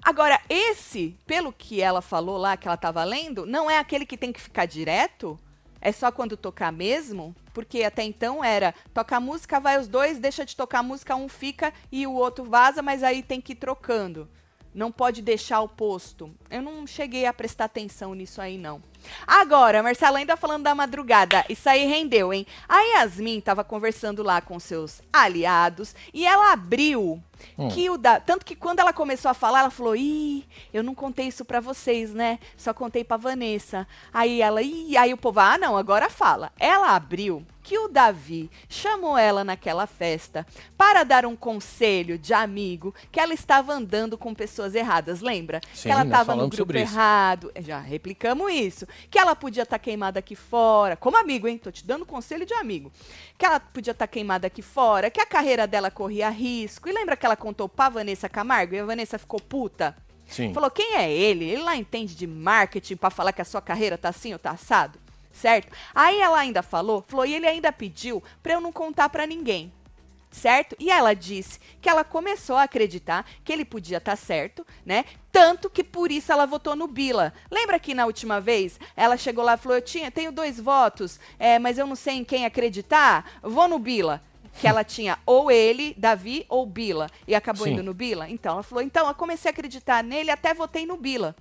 Agora, 0.03 0.41
esse, 0.49 1.17
pelo 1.27 1.53
que 1.53 1.81
ela 1.81 2.03
falou 2.03 2.37
lá, 2.37 2.57
que 2.57 2.69
ela 2.69 2.77
tava 2.77 3.03
lendo, 3.05 3.47
não 3.47 3.71
é 3.71 3.79
aquele 3.79 4.05
que 4.05 4.17
tem 4.17 4.33
que 4.33 4.41
ficar 4.41 4.67
direto? 4.67 5.39
É 5.81 5.93
só 5.93 6.13
quando 6.13 6.37
tocar 6.37 6.71
mesmo? 6.73 7.35
Porque 7.55 7.85
até 7.85 8.03
então 8.03 8.45
era 8.45 8.75
toca 8.93 9.17
a 9.17 9.21
música, 9.21 9.61
vai 9.61 9.79
os 9.79 9.89
dois, 9.89 10.19
deixa 10.19 10.45
de 10.45 10.55
tocar 10.55 10.83
música, 10.83 11.17
um 11.17 11.29
fica 11.29 11.73
e 11.91 12.07
o 12.07 12.13
outro 12.13 12.45
vaza, 12.45 12.83
mas 12.83 13.03
aí 13.03 13.23
tem 13.23 13.41
que 13.41 13.53
ir 13.53 13.57
trocando. 13.57 14.29
Não 14.75 14.91
pode 14.91 15.23
deixar 15.23 15.61
o 15.61 15.69
posto. 15.69 16.35
Eu 16.51 16.61
não 16.61 16.85
cheguei 16.87 17.27
a 17.27 17.33
prestar 17.33 17.67
atenção 17.67 18.13
nisso 18.13 18.41
aí, 18.41 18.59
não. 18.59 18.83
Agora, 19.27 19.83
Marcelo, 19.83 20.17
ainda 20.17 20.37
falando 20.37 20.65
da 20.65 20.75
madrugada, 20.75 21.45
isso 21.49 21.69
aí 21.69 21.87
rendeu, 21.87 22.33
hein? 22.33 22.47
A 22.69 22.81
Yasmin 22.81 23.41
tava 23.41 23.63
conversando 23.63 24.23
lá 24.23 24.41
com 24.41 24.59
seus 24.59 25.01
aliados 25.13 25.95
e 26.13 26.27
ela 26.27 26.53
abriu 26.53 27.23
Hum. 27.59 27.69
que 27.69 27.91
o 27.91 27.99
da. 27.99 28.19
Tanto 28.21 28.45
que 28.47 28.57
quando 28.57 28.79
ela 28.81 28.93
começou 28.93 29.31
a 29.31 29.35
falar, 29.35 29.61
ela 29.61 29.71
falou: 29.71 29.95
Ih, 29.95 30.47
eu 30.73 30.83
não 30.83 30.95
contei 30.95 31.27
isso 31.29 31.45
pra 31.45 31.61
vocês, 31.61 32.15
né? 32.15 32.39
Só 32.57 32.73
contei 32.73 33.05
pra 33.05 33.17
Vanessa. 33.19 33.87
Aí 34.13 34.41
ela, 34.41 34.63
ih, 34.63 34.97
aí 34.97 35.13
o 35.13 35.17
povo, 35.19 35.41
ah, 35.41 35.59
não, 35.59 35.77
agora 35.77 36.09
fala. 36.09 36.51
Ela 36.59 36.95
abriu 36.97 37.45
que 37.65 37.79
o 37.79 37.89
Davi 37.89 38.51
chamou 38.69 39.17
ela 39.17 39.43
naquela 39.43 39.87
festa 39.87 40.47
para 40.77 41.03
dar 41.03 41.25
um 41.25 41.35
conselho 41.35 42.19
de 42.19 42.35
amigo 42.35 42.95
que 43.11 43.19
ela 43.19 43.33
estava 43.33 43.73
andando 43.73 44.19
com 44.19 44.35
pessoas 44.35 44.75
erradas, 44.75 45.23
lembra? 45.23 45.63
Sim, 45.73 45.85
que 45.85 45.91
ela 45.91 46.05
estava 46.05 46.37
no 46.37 46.43
grupo 46.43 46.57
sobre 46.57 46.83
isso. 46.83 46.93
errado. 46.93 47.51
Já 47.61 47.81
replicamos 47.81 48.53
isso. 48.53 48.87
Que 49.11 49.19
ela 49.19 49.35
podia 49.35 49.63
estar 49.63 49.79
queimada 49.79 50.19
aqui 50.19 50.37
fora. 50.37 50.95
Como 50.95 51.17
amigo, 51.17 51.49
hein? 51.49 51.57
Tô 51.57 51.71
te 51.73 51.87
dando 51.87 52.05
conselho 52.05 52.45
de 52.45 52.53
amigo. 52.53 52.93
Que 53.39 53.47
ela 53.47 53.59
podia 53.59 53.93
estar 53.93 54.07
queimada 54.07 54.47
aqui 54.47 54.61
fora. 54.61 55.11
Que 55.11 55.21
a 55.23 55.27
carreira 55.27 55.67
dela 55.67 55.91
corria 55.91 56.29
risco. 56.29 56.87
E 56.87 56.93
lembra 56.93 57.17
que 57.17 57.25
ela 57.25 57.37
contou 57.37 57.67
pra 57.67 57.89
Vanessa 57.89 58.29
Camargo? 58.29 58.75
E 58.75 58.81
a 58.81 58.85
Vanessa 58.85 59.19
ficou 59.19 59.41
puta? 59.41 59.97
Sim. 60.27 60.53
Falou, 60.53 60.71
quem 60.71 60.97
é 60.97 61.11
ele? 61.11 61.47
Ele 61.47 61.63
lá 61.63 61.77
entende 61.77 62.15
de 62.15 62.27
marketing 62.27 62.97
pra 62.97 63.09
falar 63.09 63.33
que 63.33 63.41
a 63.41 63.45
sua 63.45 63.63
carreira 63.63 63.97
tá 63.97 64.11
assim 64.11 64.35
ou 64.35 64.39
tá 64.39 64.51
assado? 64.51 64.99
Certo? 65.35 65.77
Aí 65.93 66.21
ela 66.21 66.39
ainda 66.39 66.63
falou, 66.63 67.05
falou, 67.07 67.27
e 67.27 67.35
ele 67.35 67.47
ainda 67.47 67.73
pediu 67.73 68.23
pra 68.43 68.55
eu 68.55 68.61
não 68.61 68.73
contar 68.73 69.09
pra 69.09 69.27
ninguém. 69.27 69.73
Certo? 70.31 70.75
E 70.79 70.91
ela 70.91 71.15
disse 71.15 71.61
que 71.81 71.89
ela 71.89 72.03
começou 72.03 72.57
a 72.57 72.63
acreditar 72.63 73.27
que 73.45 73.53
ele 73.53 73.65
podia 73.65 73.99
estar 73.99 74.17
certo, 74.17 74.67
né? 74.85 75.05
Tanto 75.31 75.69
que 75.69 75.85
por 75.85 76.11
isso 76.11 76.33
ela 76.33 76.47
votou 76.47 76.75
no 76.75 76.89
Bila. 76.89 77.33
Lembra 77.51 77.79
que 77.79 77.95
na 77.95 78.07
última 78.07 78.41
vez 78.41 78.81
ela 78.97 79.17
chegou 79.17 79.45
lá 79.45 79.55
e 79.55 79.59
falou: 79.59 79.79
Eu 79.79 79.83
tinha, 79.83 80.11
tenho 80.11 80.33
dois 80.33 80.59
votos, 80.59 81.21
é, 81.39 81.59
mas 81.59 81.79
eu 81.79 81.87
não 81.87 81.95
sei 81.95 82.15
em 82.15 82.25
quem 82.25 82.47
acreditar, 82.47 83.39
vou 83.43 83.69
no 83.69 83.79
Bila 83.79 84.21
que 84.61 84.69
ela 84.69 84.85
tinha 84.85 85.19
ou 85.27 85.51
ele, 85.51 85.95
Davi, 85.99 86.47
ou 86.49 86.65
Bila. 86.65 87.09
E 87.27 87.35
acabou 87.35 87.67
Sim. 87.67 87.73
indo 87.73 87.83
no 87.83 87.93
Bila. 87.93 88.29
Então, 88.31 88.55
ela 88.55 88.63
falou, 88.63 88.85
então, 88.85 89.09
eu 89.09 89.15
comecei 89.15 89.49
a 89.49 89.53
acreditar 89.53 90.03
nele, 90.05 90.31
até 90.31 90.55
votei 90.55 90.87
no 90.87 90.97
Bila. 90.97 91.35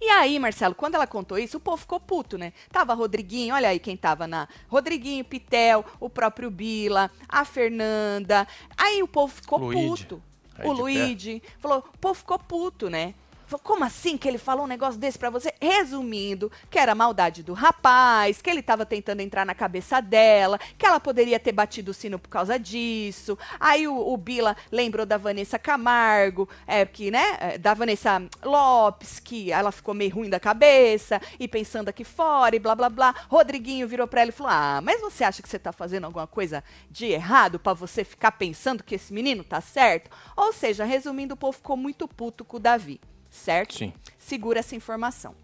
E 0.00 0.08
aí, 0.08 0.38
Marcelo, 0.38 0.74
quando 0.74 0.94
ela 0.94 1.06
contou 1.06 1.38
isso, 1.38 1.56
o 1.56 1.60
povo 1.60 1.76
ficou 1.76 2.00
puto, 2.00 2.38
né? 2.38 2.52
Tava 2.70 2.94
Rodriguinho, 2.94 3.54
olha 3.54 3.68
aí 3.68 3.78
quem 3.78 3.96
tava 3.96 4.26
na. 4.26 4.48
Rodriguinho, 4.68 5.24
Pitel, 5.24 5.84
o 6.00 6.08
próprio 6.08 6.50
Bila, 6.50 7.10
a 7.28 7.44
Fernanda. 7.44 8.46
Aí 8.76 9.02
o 9.02 9.08
povo 9.08 9.34
ficou 9.34 9.58
Luigi. 9.58 10.04
puto. 10.04 10.22
Aí 10.56 10.66
o 10.68 10.74
pé. 10.74 10.80
Luigi. 10.80 11.42
Falou, 11.58 11.78
o 11.78 11.98
povo 11.98 12.14
ficou 12.14 12.38
puto, 12.38 12.90
né? 12.90 13.14
Como 13.62 13.84
assim 13.84 14.16
que 14.16 14.28
ele 14.28 14.38
falou 14.38 14.64
um 14.64 14.68
negócio 14.68 15.00
desse 15.00 15.18
pra 15.18 15.30
você? 15.30 15.54
Resumindo, 15.60 16.50
que 16.70 16.78
era 16.78 16.94
maldade 16.94 17.42
do 17.42 17.52
rapaz, 17.52 18.42
que 18.42 18.50
ele 18.50 18.62
tava 18.62 18.84
tentando 18.84 19.20
entrar 19.20 19.46
na 19.46 19.54
cabeça 19.54 20.00
dela, 20.00 20.58
que 20.76 20.84
ela 20.84 21.00
poderia 21.00 21.38
ter 21.40 21.52
batido 21.52 21.90
o 21.90 21.94
sino 21.94 22.18
por 22.18 22.28
causa 22.28 22.58
disso. 22.58 23.38
Aí 23.58 23.86
o, 23.88 23.96
o 23.96 24.16
Bila 24.16 24.56
lembrou 24.70 25.06
da 25.06 25.16
Vanessa 25.16 25.58
Camargo, 25.58 26.48
é, 26.66 26.84
que, 26.84 27.10
né? 27.10 27.36
é, 27.40 27.58
Da 27.58 27.74
Vanessa 27.74 28.22
Lopes, 28.42 29.20
que 29.20 29.50
ela 29.52 29.72
ficou 29.72 29.94
meio 29.94 30.14
ruim 30.14 30.28
da 30.28 30.40
cabeça 30.40 31.20
e 31.38 31.48
pensando 31.48 31.88
aqui 31.88 32.04
fora 32.04 32.54
e 32.56 32.58
blá 32.58 32.74
blá 32.74 32.88
blá. 32.88 33.14
Rodriguinho 33.28 33.88
virou 33.88 34.06
pra 34.06 34.22
ela 34.22 34.30
e 34.30 34.32
falou: 34.32 34.52
Ah, 34.52 34.80
mas 34.82 35.00
você 35.00 35.24
acha 35.24 35.42
que 35.42 35.48
você 35.48 35.58
tá 35.58 35.72
fazendo 35.72 36.04
alguma 36.04 36.26
coisa 36.26 36.62
de 36.90 37.06
errado 37.06 37.58
pra 37.58 37.72
você 37.72 38.04
ficar 38.04 38.32
pensando 38.32 38.82
que 38.84 38.94
esse 38.94 39.12
menino 39.12 39.44
tá 39.44 39.60
certo? 39.60 40.10
Ou 40.36 40.52
seja, 40.52 40.84
resumindo, 40.84 41.34
o 41.34 41.36
povo 41.36 41.56
ficou 41.56 41.76
muito 41.76 42.06
puto 42.06 42.44
com 42.44 42.56
o 42.56 42.60
Davi, 42.60 43.00
certo? 43.30 43.78
Sim. 43.78 43.92
Segura 44.18 44.58
essa 44.60 44.74
informação. 44.76 45.34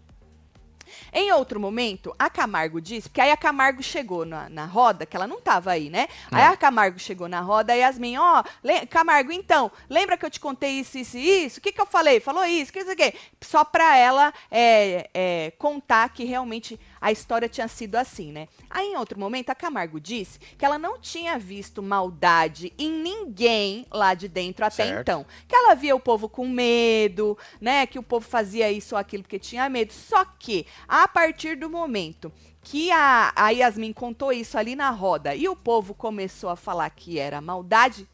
Em 1.11 1.31
outro 1.31 1.59
momento, 1.59 2.13
a 2.17 2.29
Camargo 2.29 2.79
disse, 2.79 3.09
porque 3.09 3.19
aí 3.19 3.31
a 3.31 3.35
Camargo 3.37 3.81
chegou 3.81 4.23
na, 4.23 4.47
na 4.49 4.65
roda, 4.65 5.03
que 5.05 5.15
ela 5.15 5.25
não 5.25 5.39
estava 5.39 5.71
aí, 5.71 5.89
né? 5.89 6.07
Aí 6.31 6.43
a 6.43 6.55
Camargo 6.55 6.99
chegou 6.99 7.27
na 7.27 7.41
roda 7.41 7.75
e 7.75 7.79
Yasmin, 7.79 8.17
ó, 8.17 8.43
le- 8.63 8.85
Camargo, 8.85 9.31
então, 9.31 9.71
lembra 9.89 10.15
que 10.15 10.23
eu 10.23 10.29
te 10.29 10.39
contei 10.39 10.79
isso, 10.79 10.97
isso 10.99 11.17
e 11.17 11.45
isso? 11.45 11.57
O 11.59 11.61
que, 11.61 11.71
que 11.71 11.81
eu 11.81 11.87
falei? 11.87 12.19
Falou 12.19 12.45
isso, 12.45 12.71
que 12.71 12.79
isso 12.79 12.91
aqui. 12.91 13.13
Só 13.41 13.63
pra 13.63 13.97
ela 13.97 14.31
é, 14.51 15.09
é, 15.13 15.51
contar 15.57 16.09
que 16.09 16.23
realmente 16.23 16.79
a 17.05 17.11
história 17.11 17.47
tinha 17.47 17.67
sido 17.67 17.97
assim, 17.97 18.31
né? 18.31 18.47
Aí, 18.67 18.87
em 18.87 18.97
outro 18.97 19.19
momento, 19.19 19.51
a 19.51 19.55
Camargo 19.55 19.99
disse 19.99 20.39
que 20.39 20.65
ela 20.65 20.79
não 20.79 20.97
tinha 20.97 21.37
visto 21.37 21.83
maldade 21.83 22.73
em 22.79 22.89
ninguém 22.91 23.85
lá 23.91 24.15
de 24.15 24.27
dentro 24.27 24.65
até 24.65 24.87
Certo. 24.87 25.01
então. 25.01 25.25
Que 25.47 25.55
ela 25.55 25.75
via 25.75 25.95
o 25.95 25.99
povo 25.99 26.27
com 26.27 26.49
medo, 26.49 27.37
né? 27.61 27.85
Que 27.85 27.99
o 27.99 28.03
povo 28.03 28.27
fazia 28.27 28.71
isso 28.71 28.95
ou 28.95 28.99
aquilo 28.99 29.21
porque 29.21 29.37
tinha 29.37 29.69
medo. 29.69 29.93
Só 29.93 30.25
que, 30.25 30.65
a 30.87 31.07
partir 31.07 31.55
do 31.55 31.69
momento 31.69 32.33
que 32.63 32.89
a, 32.89 33.31
a 33.35 33.51
Yasmin 33.51 33.93
contou 33.93 34.33
isso 34.33 34.57
ali 34.57 34.75
na 34.75 34.89
roda 34.89 35.35
e 35.35 35.47
o 35.47 35.55
povo 35.55 35.93
começou 35.93 36.49
a 36.49 36.55
falar 36.55 36.89
que 36.89 37.19
era 37.19 37.39
maldade, 37.39 38.09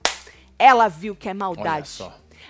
ela 0.60 0.90
viu 0.90 1.16
que 1.16 1.30
é 1.30 1.34
maldade. 1.34 2.04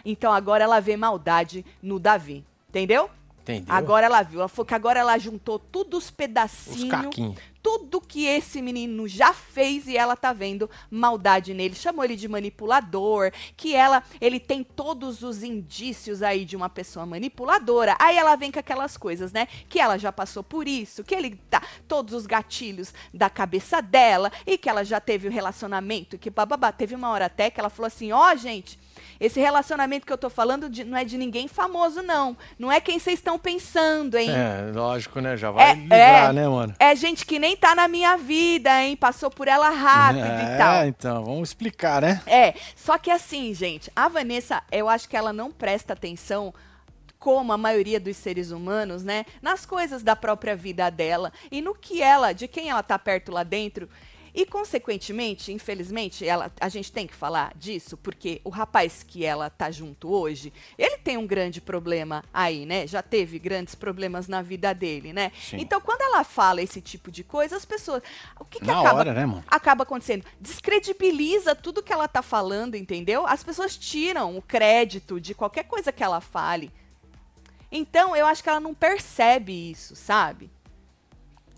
Então 0.04 0.34
agora 0.34 0.64
ela 0.64 0.80
vê 0.80 0.98
maldade 0.98 1.64
no 1.84 2.00
Davi. 2.00 2.44
Entendeu? 2.68 3.12
Entendeu? 3.42 3.74
Agora 3.74 4.06
ela 4.06 4.22
viu. 4.24 4.40
Ela 4.40 4.48
falou 4.48 4.66
que 4.66 4.76
agora 4.76 5.00
ela 5.00 5.18
juntou 5.18 5.58
todos 5.58 5.98
os 5.98 6.06
Os 6.06 6.12
pedacinhos 6.12 7.36
tudo 7.62 8.02
que 8.02 8.26
esse 8.26 8.62
menino 8.62 9.08
já 9.08 9.34
fez 9.34 9.88
e 9.88 9.96
ela 9.96 10.16
tá 10.16 10.34
vendo 10.34 10.70
maldade 10.90 11.54
nele. 11.54 11.76
Chamou 11.76 12.04
ele 12.04 12.16
de 12.16 12.28
manipulador, 12.28 13.32
que 13.56 13.76
ela, 13.76 14.04
ele 14.20 14.40
tem 14.40 14.64
todos 14.64 15.22
os 15.22 15.44
indícios 15.44 16.24
aí 16.24 16.44
de 16.44 16.56
uma 16.56 16.70
pessoa 16.70 17.06
manipuladora. 17.06 17.96
Aí 18.00 18.18
ela 18.18 18.36
vem 18.36 18.52
com 18.52 18.60
aquelas 18.60 18.98
coisas, 18.98 19.32
né? 19.32 19.48
Que 19.70 19.80
ela 19.80 19.98
já 19.98 20.12
passou 20.12 20.44
por 20.44 20.68
isso, 20.68 21.04
que 21.04 21.14
ele 21.14 21.36
tá 21.50 21.62
todos 21.88 22.14
os 22.14 22.26
gatilhos 22.26 22.94
da 23.14 23.30
cabeça 23.30 23.82
dela 23.82 24.32
e 24.46 24.58
que 24.58 24.70
ela 24.70 24.84
já 24.84 25.00
teve 25.00 25.28
o 25.28 25.32
relacionamento, 25.32 26.18
que 26.18 26.30
bababá, 26.30 26.72
teve 26.72 26.96
uma 26.96 27.10
hora 27.10 27.26
até 27.26 27.50
que 27.50 27.60
ela 27.60 27.70
falou 27.70 27.88
assim: 27.88 28.12
"Ó, 28.12 28.36
gente, 28.36 28.80
esse 29.20 29.40
relacionamento 29.40 30.06
que 30.06 30.12
eu 30.14 30.18
tô 30.18 30.30
falando 30.30 30.70
de- 30.70 30.84
não 30.84 30.98
é 30.98 31.04
de 31.04 31.18
ninguém 31.18 31.48
famoso 31.48 32.02
não. 32.02 32.36
Não 32.58 32.72
é 32.72 32.80
quem 32.82 33.00
vocês 33.00 33.20
estão 33.20 33.38
pensando, 33.40 34.18
hein? 34.18 34.30
É, 34.32 34.72
lógico, 34.74 35.20
né? 35.20 35.36
Já 35.38 35.52
vai 35.52 35.72
É, 35.72 35.74
livrar, 35.76 36.30
é. 36.30 36.34
né, 36.34 36.48
mano? 36.48 36.74
É 36.80 36.96
gente 36.96 37.26
que 37.26 37.40
nem 37.40 37.56
tá 37.56 37.74
na 37.76 37.88
minha 37.88 38.18
vida, 38.18 38.82
hein? 38.84 38.96
Passou 38.96 39.30
por 39.30 39.48
ela 39.48 39.70
rápido 39.70 40.26
é, 40.26 40.56
e 40.56 40.58
tal. 40.58 40.86
então, 40.86 41.24
vamos 41.26 41.50
explicar, 41.50 42.02
né? 42.02 42.22
É, 42.26 42.54
só 42.76 42.98
que 42.98 43.10
assim, 43.12 43.54
gente, 43.54 43.92
a 43.96 44.08
Vanessa, 44.08 44.62
eu 44.72 44.88
acho 44.90 45.08
que 45.10 45.16
ela 45.18 45.32
não 45.34 45.52
presta 45.52 45.94
atenção 45.94 46.54
como 47.20 47.54
a 47.54 47.58
maioria 47.58 48.00
dos 48.00 48.18
seres 48.18 48.50
humanos, 48.50 49.04
né, 49.04 49.26
nas 49.44 49.64
coisas 49.64 50.02
da 50.02 50.16
própria 50.16 50.56
vida 50.56 50.90
dela 50.90 51.32
e 51.52 51.62
no 51.62 51.76
que 51.76 52.02
ela, 52.02 52.34
de 52.34 52.48
quem 52.48 52.72
ela 52.72 52.82
tá 52.82 52.98
perto 52.98 53.32
lá 53.32 53.44
dentro. 53.44 53.88
E 54.34 54.46
consequentemente, 54.46 55.52
infelizmente, 55.52 56.26
ela, 56.26 56.52
a 56.60 56.70
gente 56.70 56.92
tem 56.92 57.06
que 57.06 57.14
falar 57.14 57.54
disso, 57.56 57.98
porque 57.98 58.40
o 58.44 58.50
rapaz 58.50 59.04
que 59.04 59.26
ela 59.26 59.50
tá 59.50 59.70
junto 59.70 60.10
hoje, 60.10 60.54
ele 60.78 60.98
tem 60.98 61.18
um 61.18 61.28
grande 61.28 61.60
problema 61.60 62.24
aí, 62.34 62.66
né? 62.66 62.88
Já 62.88 63.02
teve 63.02 63.38
grandes 63.38 63.76
problemas 63.76 64.28
na 64.28 64.42
vida 64.42 64.74
dele, 64.74 65.12
né? 65.12 65.32
Sim. 65.38 65.58
Então, 65.60 65.82
quando 65.82 66.02
ela 66.02 66.24
fala 66.24 66.62
esse 66.62 66.80
tipo 66.80 67.12
de 67.12 67.24
coisa, 67.24 67.58
as 67.58 67.66
pessoas, 67.66 68.02
o 68.40 68.46
que 68.46 68.60
que 68.60 68.68
Na 68.68 68.80
acaba 68.80 69.00
hora, 69.00 69.14
né, 69.14 69.44
acaba 69.48 69.84
acontecendo? 69.84 70.26
Descredibiliza 70.40 71.54
tudo 71.54 71.84
que 71.84 71.92
ela 71.92 72.08
tá 72.08 72.22
falando, 72.22 72.76
entendeu? 72.76 73.28
As 73.28 73.44
pessoas 73.44 73.78
tiram 73.78 74.38
o 74.38 74.42
crédito 74.42 75.20
de 75.20 75.34
qualquer 75.34 75.64
coisa 75.66 75.92
que 75.92 76.04
ela 76.04 76.22
fale. 76.22 76.72
Então, 77.70 78.16
eu 78.16 78.26
acho 78.26 78.44
que 78.44 78.50
ela 78.50 78.60
não 78.60 78.74
percebe 78.74 79.72
isso, 79.72 79.96
sabe? 79.96 80.50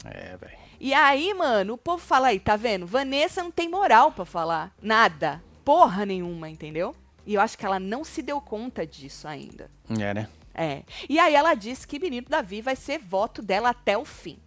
É, 0.06 0.38
velho. 0.38 0.62
E 0.80 0.94
aí, 0.94 1.34
mano, 1.34 1.74
o 1.74 1.77
povo 1.77 2.03
fala 2.03 2.27
aí, 2.27 2.39
tá 2.39 2.56
vendo? 2.56 2.86
Vanessa 2.86 3.44
não 3.44 3.51
tem 3.51 3.70
moral 3.70 4.12
pra 4.12 4.25
falar 4.25 4.74
nada. 4.82 5.42
Porra 5.63 6.06
nenhuma, 6.06 6.50
entendeu? 6.50 6.96
E 7.25 7.36
eu 7.36 7.42
acho 7.42 7.58
que 7.58 7.65
ela 7.65 7.80
não 7.80 8.03
se 8.03 8.22
deu 8.22 8.42
conta 8.42 8.86
disso 8.86 9.27
ainda. 9.27 9.70
É, 9.89 10.13
né? 10.13 10.30
É. 10.53 10.84
E 11.10 11.18
aí 11.20 11.34
ela 11.34 11.53
disse 11.53 11.88
que 11.88 12.00
Menino 12.00 12.27
Davi 12.30 12.62
vai 12.62 12.75
ser 12.75 13.00
voto 13.00 13.42
dela 13.42 13.70
até 13.70 13.98
o 13.98 14.06
fim. 14.06 14.38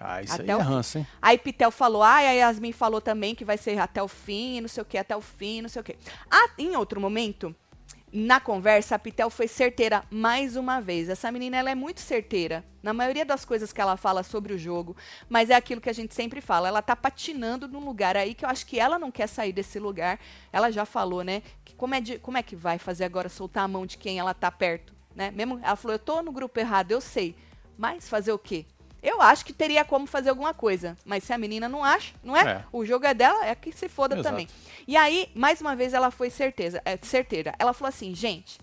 Ah, 0.00 0.22
isso 0.22 0.34
Até 0.34 0.52
aí 0.52 0.58
é 0.60 0.62
ranço, 0.62 0.98
hein? 0.98 1.06
Aí 1.20 1.36
Pitel 1.36 1.70
falou, 1.70 2.02
ah, 2.02 2.22
e 2.22 2.26
a 2.26 2.32
Yasmin 2.32 2.70
falou 2.72 3.00
também 3.00 3.34
que 3.34 3.44
vai 3.44 3.58
ser 3.58 3.78
até 3.78 4.00
o 4.00 4.06
fim, 4.06 4.60
não 4.60 4.68
sei 4.68 4.82
o 4.82 4.86
que, 4.86 4.96
até 4.96 5.16
o 5.16 5.20
fim, 5.20 5.62
não 5.62 5.68
sei 5.68 5.80
o 5.80 5.84
que. 5.84 5.96
Ah, 6.30 6.50
em 6.56 6.76
outro 6.76 7.00
momento, 7.00 7.54
na 8.12 8.40
conversa, 8.40 8.94
a 8.94 8.98
Pitel 8.98 9.28
foi 9.28 9.46
certeira 9.46 10.02
mais 10.10 10.56
uma 10.56 10.80
vez. 10.80 11.08
Essa 11.08 11.30
menina, 11.30 11.56
ela 11.56 11.70
é 11.70 11.74
muito 11.74 12.00
certeira 12.00 12.64
na 12.82 12.94
maioria 12.94 13.24
das 13.24 13.44
coisas 13.44 13.72
que 13.72 13.80
ela 13.80 13.96
fala 13.96 14.22
sobre 14.22 14.54
o 14.54 14.58
jogo, 14.58 14.96
mas 15.28 15.50
é 15.50 15.54
aquilo 15.54 15.80
que 15.80 15.90
a 15.90 15.94
gente 15.94 16.14
sempre 16.14 16.40
fala, 16.40 16.68
ela 16.68 16.80
tá 16.80 16.96
patinando 16.96 17.68
num 17.68 17.84
lugar 17.84 18.16
aí 18.16 18.34
que 18.34 18.44
eu 18.44 18.48
acho 18.48 18.66
que 18.66 18.80
ela 18.80 18.98
não 18.98 19.10
quer 19.10 19.26
sair 19.26 19.52
desse 19.52 19.78
lugar. 19.78 20.18
Ela 20.52 20.70
já 20.70 20.84
falou, 20.84 21.22
né, 21.22 21.42
que 21.64 21.74
como 21.74 21.94
é, 21.94 22.00
de, 22.00 22.18
como 22.18 22.38
é 22.38 22.42
que 22.42 22.56
vai 22.56 22.78
fazer 22.78 23.04
agora 23.04 23.28
soltar 23.28 23.64
a 23.64 23.68
mão 23.68 23.84
de 23.84 23.98
quem 23.98 24.18
ela 24.18 24.32
tá 24.32 24.50
perto, 24.50 24.94
né? 25.14 25.30
Mesmo 25.30 25.60
ela 25.62 25.76
falou, 25.76 25.94
eu 25.94 25.98
tô 25.98 26.22
no 26.22 26.32
grupo 26.32 26.58
errado, 26.58 26.92
eu 26.92 27.00
sei, 27.00 27.36
mas 27.76 28.08
fazer 28.08 28.32
o 28.32 28.38
quê? 28.38 28.64
Eu 29.08 29.22
acho 29.22 29.42
que 29.42 29.54
teria 29.54 29.86
como 29.86 30.06
fazer 30.06 30.28
alguma 30.28 30.52
coisa, 30.52 30.94
mas 31.02 31.24
se 31.24 31.32
a 31.32 31.38
menina 31.38 31.66
não 31.66 31.82
acha, 31.82 32.12
não 32.22 32.36
é? 32.36 32.42
É. 32.42 32.64
O 32.70 32.84
jogo 32.84 33.06
é 33.06 33.14
dela, 33.14 33.46
é 33.46 33.54
que 33.54 33.72
se 33.72 33.88
foda 33.88 34.14
Exato. 34.14 34.28
também. 34.28 34.46
E 34.86 34.98
aí, 34.98 35.30
mais 35.34 35.62
uma 35.62 35.74
vez, 35.74 35.94
ela 35.94 36.10
foi 36.10 36.28
certeza, 36.28 36.82
é, 36.84 36.98
certeira. 37.00 37.54
Ela 37.58 37.72
falou 37.72 37.88
assim, 37.88 38.14
gente, 38.14 38.58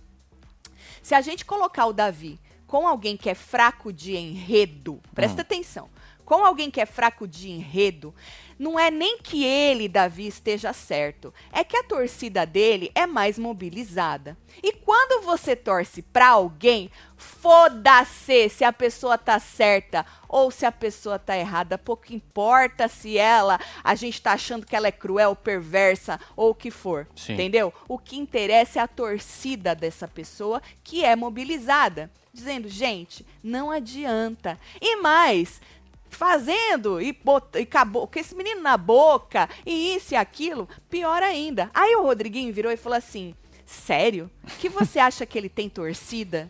se 1.02 1.16
a 1.16 1.22
gente 1.22 1.44
colocar 1.44 1.88
o 1.88 1.94
Davi 1.94 2.40
com 2.68 2.88
alguém 2.88 3.18
que 3.18 3.28
é 3.28 3.34
fraco 3.34 3.92
de 3.92 4.16
enredo, 4.16 5.02
presta 5.16 5.42
atenção, 5.42 5.90
com 6.24 6.46
alguém 6.46 6.70
que 6.70 6.80
é 6.80 6.86
fraco 6.86 7.28
de 7.28 7.50
enredo, 7.50 8.14
não 8.58 8.80
é 8.80 8.90
nem 8.90 9.18
que 9.18 9.44
ele, 9.44 9.88
Davi, 9.88 10.28
esteja 10.28 10.72
certo, 10.72 11.34
é 11.52 11.64
que 11.64 11.76
a 11.76 11.84
torcida 11.84 12.46
dele 12.46 12.92
é 12.96 13.06
mais 13.06 13.38
mobilizada. 13.38 14.38
E 14.64 14.72
quando 14.72 15.24
você 15.24 15.56
torce 15.56 16.02
pra 16.02 16.30
alguém, 16.30 16.90
foda-se 17.18 18.50
se 18.50 18.64
a 18.64 18.72
pessoa 18.72 19.18
tá 19.18 19.40
certa 19.40 20.06
ou 20.28 20.50
se 20.52 20.66
a 20.66 20.72
pessoa 20.72 21.20
tá 21.20 21.38
errada, 21.38 21.78
pouco 21.78 22.14
importa 22.14 22.88
se 22.88 23.18
ela, 23.18 23.60
a 23.84 23.96
gente 23.96 24.22
tá 24.22 24.34
achando 24.34 24.66
que 24.66 24.76
ela 24.76 24.88
é 24.88 24.92
cruel, 24.92 25.36
perversa 25.36 26.20
ou 26.36 26.52
o 26.52 26.56
que 26.56 26.72
for, 26.72 27.08
Sim. 27.16 27.34
entendeu? 27.34 27.74
O 27.88 27.98
que 27.98 28.18
interessa 28.18 28.80
é 28.80 28.84
a 28.84 28.88
torcida 28.88 29.76
dessa 29.76 30.08
pessoa 30.08 30.62
que 30.84 31.04
é 31.04 31.16
mobilizada, 31.16 32.10
dizendo, 32.34 32.68
gente, 32.68 33.26
não 33.44 33.72
adianta. 33.72 34.60
E 34.82 34.98
mais, 34.98 35.62
fazendo 36.10 37.02
e, 37.02 37.12
bot... 37.12 37.58
e 37.58 37.64
acabou 37.64 38.08
com 38.08 38.20
esse 38.20 38.36
menino 38.36 38.62
na 38.62 38.78
boca 38.78 39.50
e 39.66 39.96
isso 39.96 40.14
e 40.14 40.18
aquilo, 40.18 40.68
pior 40.90 41.22
ainda. 41.22 41.70
Aí 41.74 41.96
o 41.96 42.04
Rodriguinho 42.04 42.54
virou 42.54 42.72
e 42.72 42.78
falou 42.78 42.98
assim: 42.98 43.36
Sério? 43.66 44.30
Que 44.60 44.70
você 44.70 45.00
acha 45.00 45.26
que 45.26 45.38
ele 45.38 45.50
tem 45.50 45.70
torcida? 45.70 46.50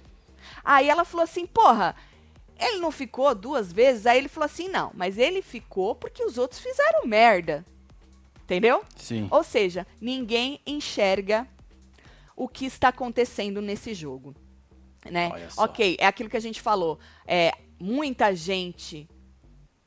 Aí 0.63 0.89
ela 0.89 1.05
falou 1.05 1.24
assim: 1.24 1.45
Porra, 1.45 1.95
ele 2.59 2.77
não 2.77 2.91
ficou 2.91 3.33
duas 3.33 3.71
vezes? 3.71 4.05
Aí 4.05 4.17
ele 4.17 4.27
falou 4.27 4.45
assim: 4.45 4.67
Não, 4.67 4.91
mas 4.93 5.17
ele 5.17 5.41
ficou 5.41 5.95
porque 5.95 6.24
os 6.24 6.38
outros 6.38 6.59
fizeram 6.59 7.05
merda. 7.05 7.65
Entendeu? 8.43 8.83
Sim. 8.95 9.27
Ou 9.31 9.43
seja, 9.43 9.88
ninguém 10.00 10.59
enxerga 10.67 11.47
o 12.35 12.47
que 12.47 12.65
está 12.65 12.89
acontecendo 12.89 13.59
nesse 13.62 13.93
jogo. 13.93 14.35
Né? 15.09 15.29
Olha 15.31 15.50
só. 15.50 15.63
Ok, 15.63 15.97
é 16.00 16.05
aquilo 16.05 16.29
que 16.29 16.38
a 16.38 16.41
gente 16.41 16.62
falou. 16.62 17.00
É, 17.25 17.53
muita 17.79 18.35
gente. 18.35 19.07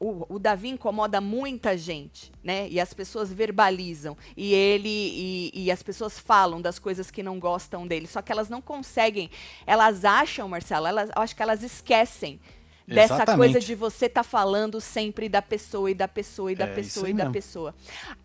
O, 0.00 0.36
o 0.36 0.38
Davi 0.38 0.68
incomoda 0.68 1.20
muita 1.20 1.76
gente, 1.76 2.30
né? 2.42 2.68
E 2.68 2.78
as 2.78 2.94
pessoas 2.94 3.32
verbalizam. 3.32 4.16
E 4.36 4.54
ele 4.54 4.88
e, 4.88 5.50
e 5.64 5.70
as 5.72 5.82
pessoas 5.82 6.18
falam 6.18 6.60
das 6.62 6.78
coisas 6.78 7.10
que 7.10 7.20
não 7.22 7.40
gostam 7.40 7.84
dele. 7.86 8.06
Só 8.06 8.22
que 8.22 8.30
elas 8.30 8.48
não 8.48 8.62
conseguem. 8.62 9.28
Elas 9.66 10.04
acham, 10.04 10.48
Marcelo, 10.48 10.86
elas, 10.86 11.10
eu 11.14 11.20
acho 11.20 11.34
que 11.34 11.42
elas 11.42 11.64
esquecem 11.64 12.40
dessa 12.86 13.14
Exatamente. 13.14 13.36
coisa 13.54 13.60
de 13.60 13.74
você 13.74 14.06
estar 14.06 14.22
falando 14.22 14.80
sempre 14.80 15.28
da 15.28 15.42
pessoa 15.42 15.90
e 15.90 15.94
da 15.94 16.08
pessoa 16.08 16.52
e 16.52 16.54
da 16.54 16.66
É, 16.66 16.74
pessoa 16.74 17.10
e 17.10 17.12
da 17.12 17.24
mesmo. 17.24 17.32
pessoa. 17.32 17.74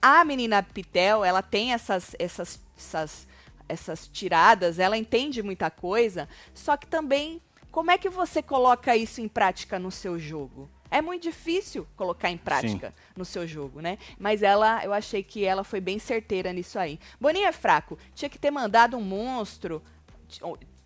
A 0.01 0.23
menina 0.23 0.61
Pitel, 0.63 1.25
ela 1.25 1.41
tem 1.41 1.73
essas, 1.73 2.15
essas, 2.19 2.59
essas, 2.77 3.27
essas 3.67 4.07
tiradas, 4.07 4.79
ela 4.79 4.97
entende 4.97 5.41
muita 5.43 5.69
coisa, 5.71 6.29
só 6.53 6.77
que 6.77 6.87
também, 6.87 7.41
como 7.71 7.91
é 7.91 7.97
que 7.97 8.09
você 8.09 8.41
coloca 8.41 8.95
isso 8.95 9.19
em 9.19 9.27
prática 9.27 9.77
no 9.79 9.91
seu 9.91 10.17
jogo? 10.19 10.69
É 10.93 11.01
muito 11.01 11.23
difícil 11.23 11.87
colocar 11.95 12.29
em 12.29 12.37
prática 12.37 12.93
no 13.17 13.25
seu 13.25 13.47
jogo, 13.47 13.81
né? 13.81 13.97
Mas 14.19 14.43
ela, 14.43 14.85
eu 14.85 14.93
achei 14.93 15.23
que 15.23 15.43
ela 15.43 15.63
foi 15.63 15.81
bem 15.81 15.97
certeira 15.97 16.53
nisso 16.53 16.77
aí. 16.77 16.99
Boninho 17.19 17.47
é 17.47 17.51
fraco. 17.51 17.97
Tinha 18.13 18.29
que 18.29 18.37
ter 18.37 18.51
mandado 18.51 18.95
um 18.95 19.01
monstro. 19.01 19.81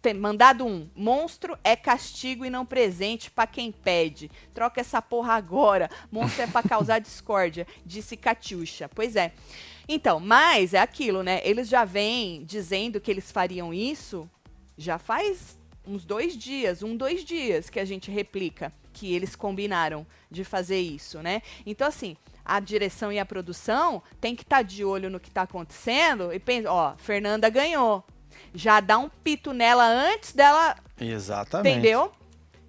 Ter 0.01 0.13
mandado 0.13 0.65
um. 0.65 0.89
Monstro 0.95 1.59
é 1.61 1.75
castigo 1.75 2.45
e 2.45 2.49
não 2.49 2.65
presente 2.65 3.29
pra 3.29 3.45
quem 3.45 3.69
pede. 3.69 4.31
Troca 4.53 4.79
essa 4.79 5.01
porra 5.01 5.33
agora. 5.33 5.89
Monstro 6.09 6.43
é 6.43 6.47
pra 6.47 6.63
causar 6.63 6.99
discórdia, 6.99 7.67
disse 7.85 8.15
Catiuxa. 8.15 8.87
Pois 8.87 9.17
é. 9.17 9.33
Então, 9.89 10.21
mas 10.21 10.73
é 10.73 10.79
aquilo, 10.79 11.21
né? 11.21 11.41
Eles 11.43 11.67
já 11.67 11.83
vêm 11.83 12.45
dizendo 12.45 13.01
que 13.01 13.11
eles 13.11 13.29
fariam 13.29 13.73
isso 13.73 14.29
já 14.77 14.97
faz 14.97 15.59
uns 15.85 16.05
dois 16.05 16.37
dias, 16.37 16.81
um, 16.81 16.95
dois 16.95 17.25
dias 17.25 17.69
que 17.69 17.79
a 17.79 17.85
gente 17.85 18.09
replica 18.09 18.71
que 18.97 19.13
eles 19.13 19.35
combinaram 19.35 20.05
de 20.29 20.43
fazer 20.43 20.79
isso, 20.79 21.21
né? 21.21 21.41
Então, 21.65 21.87
assim, 21.87 22.17
a 22.43 22.59
direção 22.59 23.11
e 23.11 23.19
a 23.19 23.25
produção 23.25 24.01
tem 24.19 24.35
que 24.35 24.41
estar 24.41 24.63
de 24.63 24.83
olho 24.83 25.09
no 25.09 25.19
que 25.19 25.27
está 25.27 25.43
acontecendo 25.43 26.33
e 26.33 26.39
pensa, 26.39 26.71
ó, 26.71 26.95
Fernanda 26.97 27.47
ganhou. 27.49 28.03
Já 28.53 28.79
dá 28.79 28.97
um 28.97 29.09
pito 29.09 29.53
nela 29.53 29.85
antes 29.85 30.33
dela 30.33 30.75
Exatamente. 30.99 31.77
Entendeu? 31.77 32.11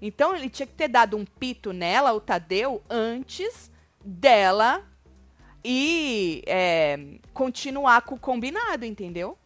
Então 0.01 0.37
ele 0.37 0.51
tinha 0.51 0.67
que 0.67 0.75
ter 0.75 0.89
dado 0.89 1.17
um 1.17 1.25
pito 1.25 1.73
nela, 1.73 2.13
o 2.13 2.21
Tadeu, 2.21 2.83
antes 2.91 3.71
dela 4.05 4.85
e 5.65 6.43
é, 6.47 7.19
continuar 7.33 8.03
com 8.03 8.15
o 8.15 8.19
combinado, 8.19 8.85
entendeu? 8.85 9.37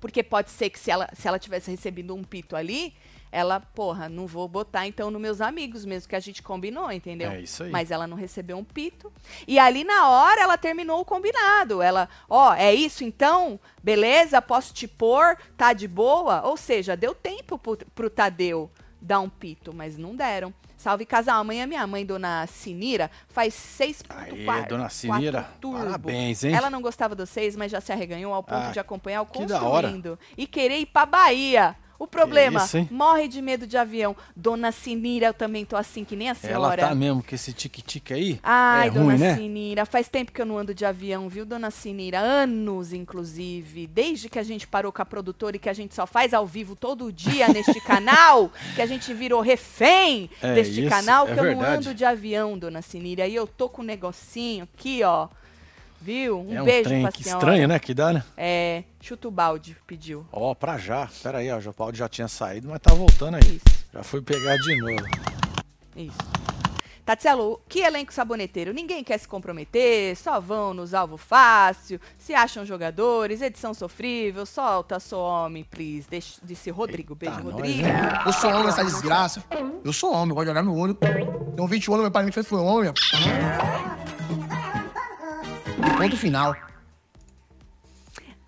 Porque 0.00 0.22
pode 0.22 0.50
ser 0.50 0.70
que 0.70 0.78
se 0.78 0.90
ela, 0.90 1.08
se 1.14 1.26
ela 1.26 1.38
tivesse 1.38 1.70
recebido 1.70 2.14
um 2.14 2.22
pito 2.22 2.54
ali, 2.56 2.94
ela, 3.34 3.58
porra, 3.58 4.08
não 4.08 4.26
vou 4.28 4.46
botar 4.46 4.86
então 4.86 5.10
nos 5.10 5.20
meus 5.20 5.40
amigos 5.40 5.84
mesmo, 5.84 6.08
que 6.08 6.14
a 6.14 6.20
gente 6.20 6.40
combinou, 6.42 6.92
entendeu? 6.92 7.32
É 7.32 7.40
isso 7.40 7.64
aí. 7.64 7.70
Mas 7.70 7.90
ela 7.90 8.06
não 8.06 8.16
recebeu 8.16 8.56
um 8.56 8.62
pito. 8.64 9.12
E 9.48 9.58
ali 9.58 9.82
na 9.82 10.08
hora 10.08 10.40
ela 10.42 10.56
terminou 10.56 11.00
o 11.00 11.04
combinado. 11.04 11.82
Ela, 11.82 12.08
ó, 12.30 12.54
é 12.54 12.72
isso 12.72 13.02
então? 13.02 13.58
Beleza? 13.82 14.40
Posso 14.40 14.72
te 14.72 14.86
pôr? 14.86 15.36
Tá 15.56 15.72
de 15.72 15.88
boa? 15.88 16.42
Ou 16.46 16.56
seja, 16.56 16.96
deu 16.96 17.14
tempo 17.14 17.58
pro, 17.58 17.76
pro 17.76 18.08
Tadeu 18.08 18.70
dar 19.00 19.20
um 19.20 19.28
pito, 19.28 19.74
mas 19.74 19.98
não 19.98 20.14
deram. 20.16 20.54
Salve 20.78 21.04
casal, 21.06 21.40
amanhã 21.40 21.66
minha 21.66 21.86
mãe, 21.86 22.04
dona 22.04 22.46
Sinira, 22.46 23.10
faz 23.28 23.54
6.4 23.54 24.48
Aê, 24.48 24.66
dona 24.66 24.88
Sinira, 24.90 25.48
parabéns, 25.60 26.44
hein? 26.44 26.54
Ela 26.54 26.68
não 26.68 26.82
gostava 26.82 27.14
dos 27.14 27.30
seis, 27.30 27.56
mas 27.56 27.72
já 27.72 27.80
se 27.80 27.90
arreganhou 27.92 28.34
ao 28.34 28.42
ponto 28.42 28.68
Ah, 28.68 28.70
de 28.70 28.78
acompanhar 28.78 29.22
o 29.22 29.26
que 29.26 29.46
da 29.46 29.62
hora. 29.62 29.88
construindo 29.88 30.18
e 30.36 30.46
querer 30.46 30.78
ir 30.78 30.86
pra 30.86 31.06
Bahia. 31.06 31.76
O 32.04 32.06
problema, 32.06 32.62
isso, 32.64 32.86
morre 32.90 33.26
de 33.28 33.40
medo 33.40 33.66
de 33.66 33.76
avião. 33.76 34.14
Dona 34.36 34.70
Sinira, 34.70 35.26
eu 35.28 35.34
também 35.34 35.64
tô 35.64 35.76
assim 35.76 36.04
que 36.04 36.14
nem 36.14 36.28
a 36.28 36.36
Ela 36.42 36.68
senhora. 36.68 36.88
tá 36.88 36.94
mesmo 36.94 37.22
com 37.22 37.34
esse 37.34 37.52
tique-tique 37.52 38.12
aí. 38.12 38.38
Ai, 38.42 38.88
é 38.88 38.90
dona 38.90 39.04
ruim, 39.12 39.18
né? 39.18 39.34
Sinira, 39.36 39.86
faz 39.86 40.08
tempo 40.08 40.30
que 40.32 40.40
eu 40.40 40.46
não 40.46 40.58
ando 40.58 40.74
de 40.74 40.84
avião, 40.84 41.28
viu, 41.28 41.44
dona 41.46 41.70
Sinira? 41.70 42.18
Anos, 42.18 42.92
inclusive. 42.92 43.86
Desde 43.86 44.28
que 44.28 44.38
a 44.38 44.42
gente 44.42 44.66
parou 44.66 44.92
com 44.92 45.00
a 45.02 45.06
produtora 45.06 45.56
e 45.56 45.58
que 45.58 45.68
a 45.68 45.72
gente 45.72 45.94
só 45.94 46.06
faz 46.06 46.34
ao 46.34 46.46
vivo 46.46 46.76
todo 46.76 47.12
dia 47.12 47.48
neste 47.48 47.80
canal, 47.82 48.50
que 48.74 48.82
a 48.82 48.86
gente 48.86 49.12
virou 49.14 49.40
refém 49.40 50.28
É, 50.42 50.54
deste 50.54 50.80
isso 50.80 50.88
canal, 50.90 51.26
é 51.28 51.34
que 51.34 51.40
eu 51.40 51.54
não 51.56 51.62
ando 51.62 51.94
de 51.94 52.04
avião, 52.04 52.58
dona 52.58 52.82
Sinira. 52.82 53.26
E 53.26 53.34
eu 53.34 53.46
tô 53.46 53.68
com 53.68 53.82
um 53.82 53.84
negocinho 53.84 54.64
aqui, 54.64 55.02
ó. 55.02 55.28
Viu? 56.04 56.38
Um 56.46 56.54
é 56.54 56.60
um 56.60 56.66
beijo 56.66 56.84
trem 56.84 57.00
pra 57.00 57.10
que 57.12 57.22
estranho, 57.22 57.66
né? 57.66 57.78
Que 57.78 57.94
dá, 57.94 58.12
né? 58.12 58.22
É, 58.36 58.84
chuta 59.00 59.26
o 59.26 59.30
balde, 59.30 59.74
pediu. 59.86 60.26
Ó, 60.30 60.54
pra 60.54 60.76
já. 60.76 61.08
Pera 61.22 61.38
aí, 61.38 61.50
ó. 61.50 61.58
O 61.58 61.72
Paulo 61.72 61.94
já 61.94 62.06
tinha 62.10 62.28
saído, 62.28 62.68
mas 62.68 62.78
tá 62.78 62.92
voltando 62.92 63.36
aí. 63.36 63.40
Isso. 63.56 63.84
Já 63.90 64.02
fui 64.02 64.20
pegar 64.20 64.54
de 64.58 64.76
novo. 64.82 65.02
Isso. 65.96 66.18
Tatielo, 67.06 67.58
que 67.66 67.80
elenco 67.80 68.12
saboneteiro? 68.12 68.74
Ninguém 68.74 69.02
quer 69.02 69.16
se 69.16 69.26
comprometer, 69.26 70.14
só 70.16 70.38
vão 70.40 70.74
nos 70.74 70.92
alvo 70.92 71.16
fácil, 71.16 71.98
se 72.18 72.34
acham 72.34 72.66
jogadores, 72.66 73.40
edição 73.40 73.72
sofrível, 73.72 74.44
solta, 74.44 75.00
sou 75.00 75.22
homem, 75.22 75.64
please. 75.64 76.06
Deixa, 76.10 76.38
disse 76.42 76.70
Rodrigo. 76.70 77.14
Beijo, 77.14 77.34
Eita, 77.36 77.44
nós, 77.44 77.54
Rodrigo. 77.54 77.86
hein? 77.86 77.92
Eu 78.26 78.32
sou 78.34 78.50
homem 78.50 78.64
nessa 78.64 78.84
desgraça. 78.84 79.42
Eu 79.82 79.92
sou 79.92 80.12
homem, 80.12 80.30
eu 80.30 80.34
gosto 80.34 80.44
de 80.46 80.50
olhar 80.50 80.62
no 80.62 80.76
olho. 80.78 80.94
Tenho 80.94 81.66
20 81.66 81.88
anos, 81.88 82.00
meu 82.02 82.10
pai 82.10 82.24
me 82.24 82.32
fez 82.32 82.46
foi 82.46 82.58
homem. 82.58 82.92
Ponto 85.96 86.16
final. 86.16 86.56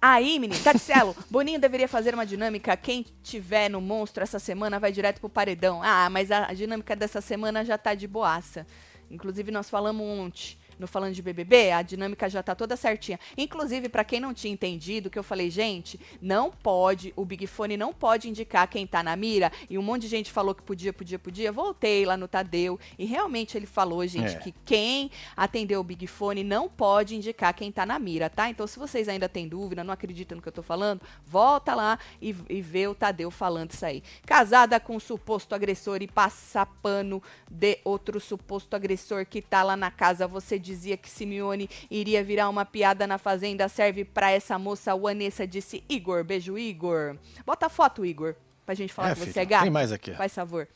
Aí, 0.00 0.38
menino, 0.38 0.62
Tatselo, 0.62 1.16
Boninho 1.30 1.58
deveria 1.58 1.88
fazer 1.88 2.14
uma 2.14 2.26
dinâmica. 2.26 2.76
Quem 2.76 3.04
tiver 3.22 3.68
no 3.68 3.80
monstro 3.80 4.22
essa 4.22 4.38
semana 4.38 4.78
vai 4.78 4.92
direto 4.92 5.20
pro 5.20 5.28
paredão. 5.28 5.82
Ah, 5.82 6.08
mas 6.10 6.30
a, 6.30 6.46
a 6.46 6.54
dinâmica 6.54 6.94
dessa 6.94 7.20
semana 7.20 7.64
já 7.64 7.76
tá 7.76 7.94
de 7.94 8.06
boaça. 8.06 8.66
Inclusive, 9.10 9.50
nós 9.50 9.70
falamos 9.70 10.02
ontem 10.02 10.58
no 10.78 10.86
Falando 10.86 11.14
de 11.14 11.22
BBB, 11.22 11.72
a 11.72 11.82
dinâmica 11.82 12.28
já 12.28 12.42
tá 12.42 12.54
toda 12.54 12.76
certinha. 12.76 13.18
Inclusive, 13.36 13.88
pra 13.88 14.04
quem 14.04 14.20
não 14.20 14.32
tinha 14.34 14.52
entendido, 14.52 15.10
que 15.10 15.18
eu 15.18 15.22
falei, 15.22 15.50
gente, 15.50 15.98
não 16.20 16.50
pode, 16.50 17.12
o 17.16 17.24
Big 17.24 17.46
Fone 17.46 17.76
não 17.76 17.92
pode 17.92 18.28
indicar 18.28 18.66
quem 18.68 18.86
tá 18.86 19.02
na 19.02 19.16
mira. 19.16 19.50
E 19.68 19.78
um 19.78 19.82
monte 19.82 20.02
de 20.02 20.08
gente 20.08 20.30
falou 20.32 20.54
que 20.54 20.62
podia, 20.62 20.92
podia, 20.92 21.18
podia. 21.18 21.52
Voltei 21.52 22.04
lá 22.04 22.16
no 22.16 22.28
Tadeu 22.28 22.78
e 22.98 23.04
realmente 23.04 23.56
ele 23.56 23.66
falou, 23.66 24.06
gente, 24.06 24.36
É. 24.36 24.38
que 24.38 24.52
quem 24.64 25.10
atendeu 25.36 25.80
o 25.80 25.84
Big 25.84 26.06
Fone 26.06 26.42
não 26.44 26.68
pode 26.68 27.14
indicar 27.16 27.54
quem 27.54 27.70
tá 27.72 27.84
na 27.86 27.98
mira, 27.98 28.28
tá? 28.30 28.48
Então, 28.48 28.66
se 28.66 28.78
vocês 28.78 29.08
ainda 29.08 29.28
têm 29.28 29.48
dúvida, 29.48 29.82
não 29.84 29.92
acreditam 29.92 30.36
no 30.36 30.42
que 30.42 30.48
eu 30.48 30.52
tô 30.52 30.62
falando, 30.62 31.00
volta 31.26 31.74
lá 31.74 31.98
e, 32.20 32.34
e 32.48 32.60
vê 32.60 32.86
o 32.86 32.94
Tadeu 32.94 33.30
falando 33.30 33.70
isso 33.72 33.84
aí. 33.84 34.02
Casada 34.24 34.78
com 34.80 34.96
um 34.96 35.00
suposto 35.00 35.54
agressor 35.54 36.02
e 36.02 36.06
passa 36.08 36.66
pano 36.66 37.22
de 37.50 37.78
outro 37.84 38.20
suposto 38.20 38.74
agressor 38.76 39.24
que 39.26 39.40
tá 39.42 39.62
lá 39.62 39.76
na 39.76 39.90
casa, 39.90 40.26
você 40.26 40.58
dizia 40.66 40.96
que 40.96 41.08
Simeone 41.08 41.70
iria 41.90 42.22
virar 42.22 42.48
uma 42.48 42.64
piada 42.64 43.06
na 43.06 43.16
fazenda, 43.18 43.68
serve 43.68 44.04
pra 44.04 44.30
essa 44.30 44.58
moça, 44.58 44.94
o 44.94 45.00
Vanessa 45.02 45.46
disse, 45.46 45.82
Igor, 45.88 46.24
beijo 46.24 46.58
Igor. 46.58 47.16
Bota 47.46 47.66
a 47.66 47.68
foto, 47.70 48.04
Igor, 48.04 48.34
pra 48.66 48.74
gente 48.74 48.92
falar 48.92 49.10
É, 49.10 49.14
que 49.14 49.20
você 49.20 49.40
é 49.40 49.44
gato. 49.44 49.62
tem 49.62 49.70
mais 49.70 49.92
aqui. 49.92 50.12
Faz 50.14 50.34
favor. 50.34 50.68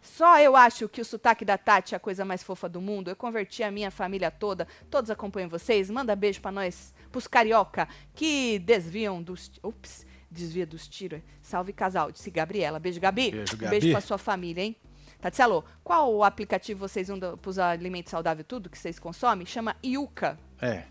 Só 0.00 0.38
eu 0.38 0.54
acho 0.54 0.88
que 0.88 1.00
o 1.00 1.04
sotaque 1.04 1.44
da 1.44 1.58
Tati 1.58 1.94
é 1.94 1.96
a 1.96 2.00
coisa 2.00 2.24
mais 2.24 2.42
fofa 2.42 2.68
do 2.68 2.80
mundo. 2.80 3.10
Eu 3.10 3.16
converti 3.16 3.62
a 3.64 3.70
minha 3.70 3.90
família 3.90 4.30
toda. 4.30 4.66
Todos 4.88 5.10
acompanham 5.10 5.48
vocês. 5.48 5.90
Manda 5.90 6.14
beijo 6.14 6.40
pra 6.40 6.52
nós, 6.52 6.94
pros 7.10 7.26
carioca 7.26 7.88
que 8.14 8.60
desviam 8.60 9.20
dos. 9.20 9.50
Ups, 9.62 10.06
desvia 10.30 10.64
dos 10.64 10.86
tiros. 10.86 11.20
Salve 11.42 11.72
casal, 11.72 12.12
disse 12.12 12.30
Gabriela. 12.30 12.78
Beijo, 12.78 13.00
Gabi. 13.00 13.32
Beijo, 13.32 13.56
Gabi. 13.56 13.70
beijo 13.70 13.90
pra 13.90 14.00
sua 14.00 14.18
família, 14.18 14.62
hein? 14.62 14.76
Tatielo, 15.20 15.64
qual 15.82 16.14
o 16.14 16.22
aplicativo 16.22 16.80
vocês 16.80 17.08
usam 17.10 17.36
pros 17.36 17.58
alimentos 17.58 18.10
saudáveis 18.10 18.46
tudo 18.46 18.70
que 18.70 18.78
vocês 18.78 18.98
consomem? 18.98 19.46
Chama 19.46 19.74
Yuka. 19.84 20.38
É. 20.60 20.84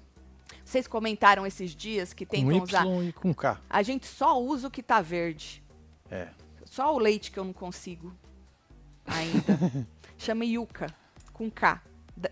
Vocês 0.64 0.86
comentaram 0.88 1.46
esses 1.46 1.74
dias 1.76 2.14
que 2.14 2.26
Com 2.26 2.32
tentam 2.36 2.52
Y 2.52 2.62
usar. 2.62 2.86
e 3.04 3.14
com 3.14 3.34
K. 3.34 3.60
A 3.70 3.82
gente 3.84 4.06
só 4.06 4.40
usa 4.42 4.68
o 4.68 4.72
que 4.72 4.84
tá 4.84 5.02
verde. 5.02 5.64
É. 6.12 6.28
Só 6.66 6.94
o 6.94 7.00
leite 7.00 7.32
que 7.32 7.40
eu 7.40 7.46
não 7.46 7.54
consigo 7.54 8.14
ainda. 9.06 9.88
Chama 10.18 10.44
Yuka, 10.46 10.88
com 11.32 11.50
K. 11.50 11.82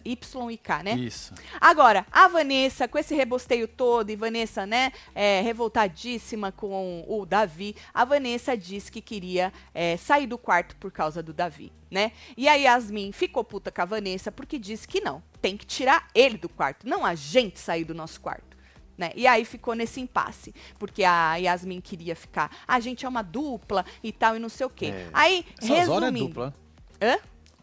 Y 0.03 0.51
e 0.51 0.57
K, 0.57 0.83
né? 0.83 0.95
Isso. 0.95 1.33
Agora, 1.59 2.05
a 2.11 2.27
Vanessa, 2.27 2.87
com 2.87 2.97
esse 2.97 3.13
rebosteio 3.13 3.67
todo, 3.67 4.09
e 4.09 4.15
Vanessa, 4.15 4.65
né, 4.65 4.91
é, 5.13 5.41
revoltadíssima 5.41 6.51
com 6.51 7.05
o 7.07 7.25
Davi, 7.25 7.75
a 7.93 8.03
Vanessa 8.03 8.57
disse 8.57 8.91
que 8.91 9.01
queria 9.01 9.53
é, 9.73 9.97
sair 9.97 10.27
do 10.27 10.37
quarto 10.37 10.75
por 10.77 10.91
causa 10.91 11.21
do 11.21 11.33
Davi, 11.33 11.71
né? 11.89 12.11
E 12.35 12.47
a 12.47 12.55
Yasmin 12.55 13.11
ficou 13.11 13.43
puta 13.43 13.71
com 13.71 13.81
a 13.81 13.85
Vanessa 13.85 14.31
porque 14.31 14.57
disse 14.57 14.87
que 14.87 15.01
não, 15.01 15.21
tem 15.41 15.55
que 15.55 15.65
tirar 15.65 16.07
ele 16.13 16.37
do 16.37 16.49
quarto, 16.49 16.87
não 16.87 17.05
a 17.05 17.15
gente 17.15 17.59
sair 17.59 17.83
do 17.83 17.93
nosso 17.93 18.19
quarto. 18.19 18.55
Né? 18.97 19.11
E 19.13 19.27
aí 19.27 19.43
ficou 19.43 19.75
nesse 19.75 19.99
impasse, 19.99 20.55
porque 20.79 21.03
a 21.03 21.35
Yasmin 21.35 21.81
queria 21.81 22.15
ficar, 22.15 22.49
a 22.65 22.79
gente 22.79 23.05
é 23.05 23.09
uma 23.09 23.21
dupla 23.21 23.85
e 24.01 24.09
tal, 24.11 24.37
e 24.37 24.39
não 24.39 24.47
sei 24.47 24.65
o 24.65 24.69
quê. 24.69 24.85
É. 24.85 25.09
Aí, 25.11 25.45
Essas 25.57 25.89
horas 25.89 26.03
é 26.03 26.05
resumindo... 26.05 26.27
dupla. 26.29 26.55
Hã? 27.01 27.17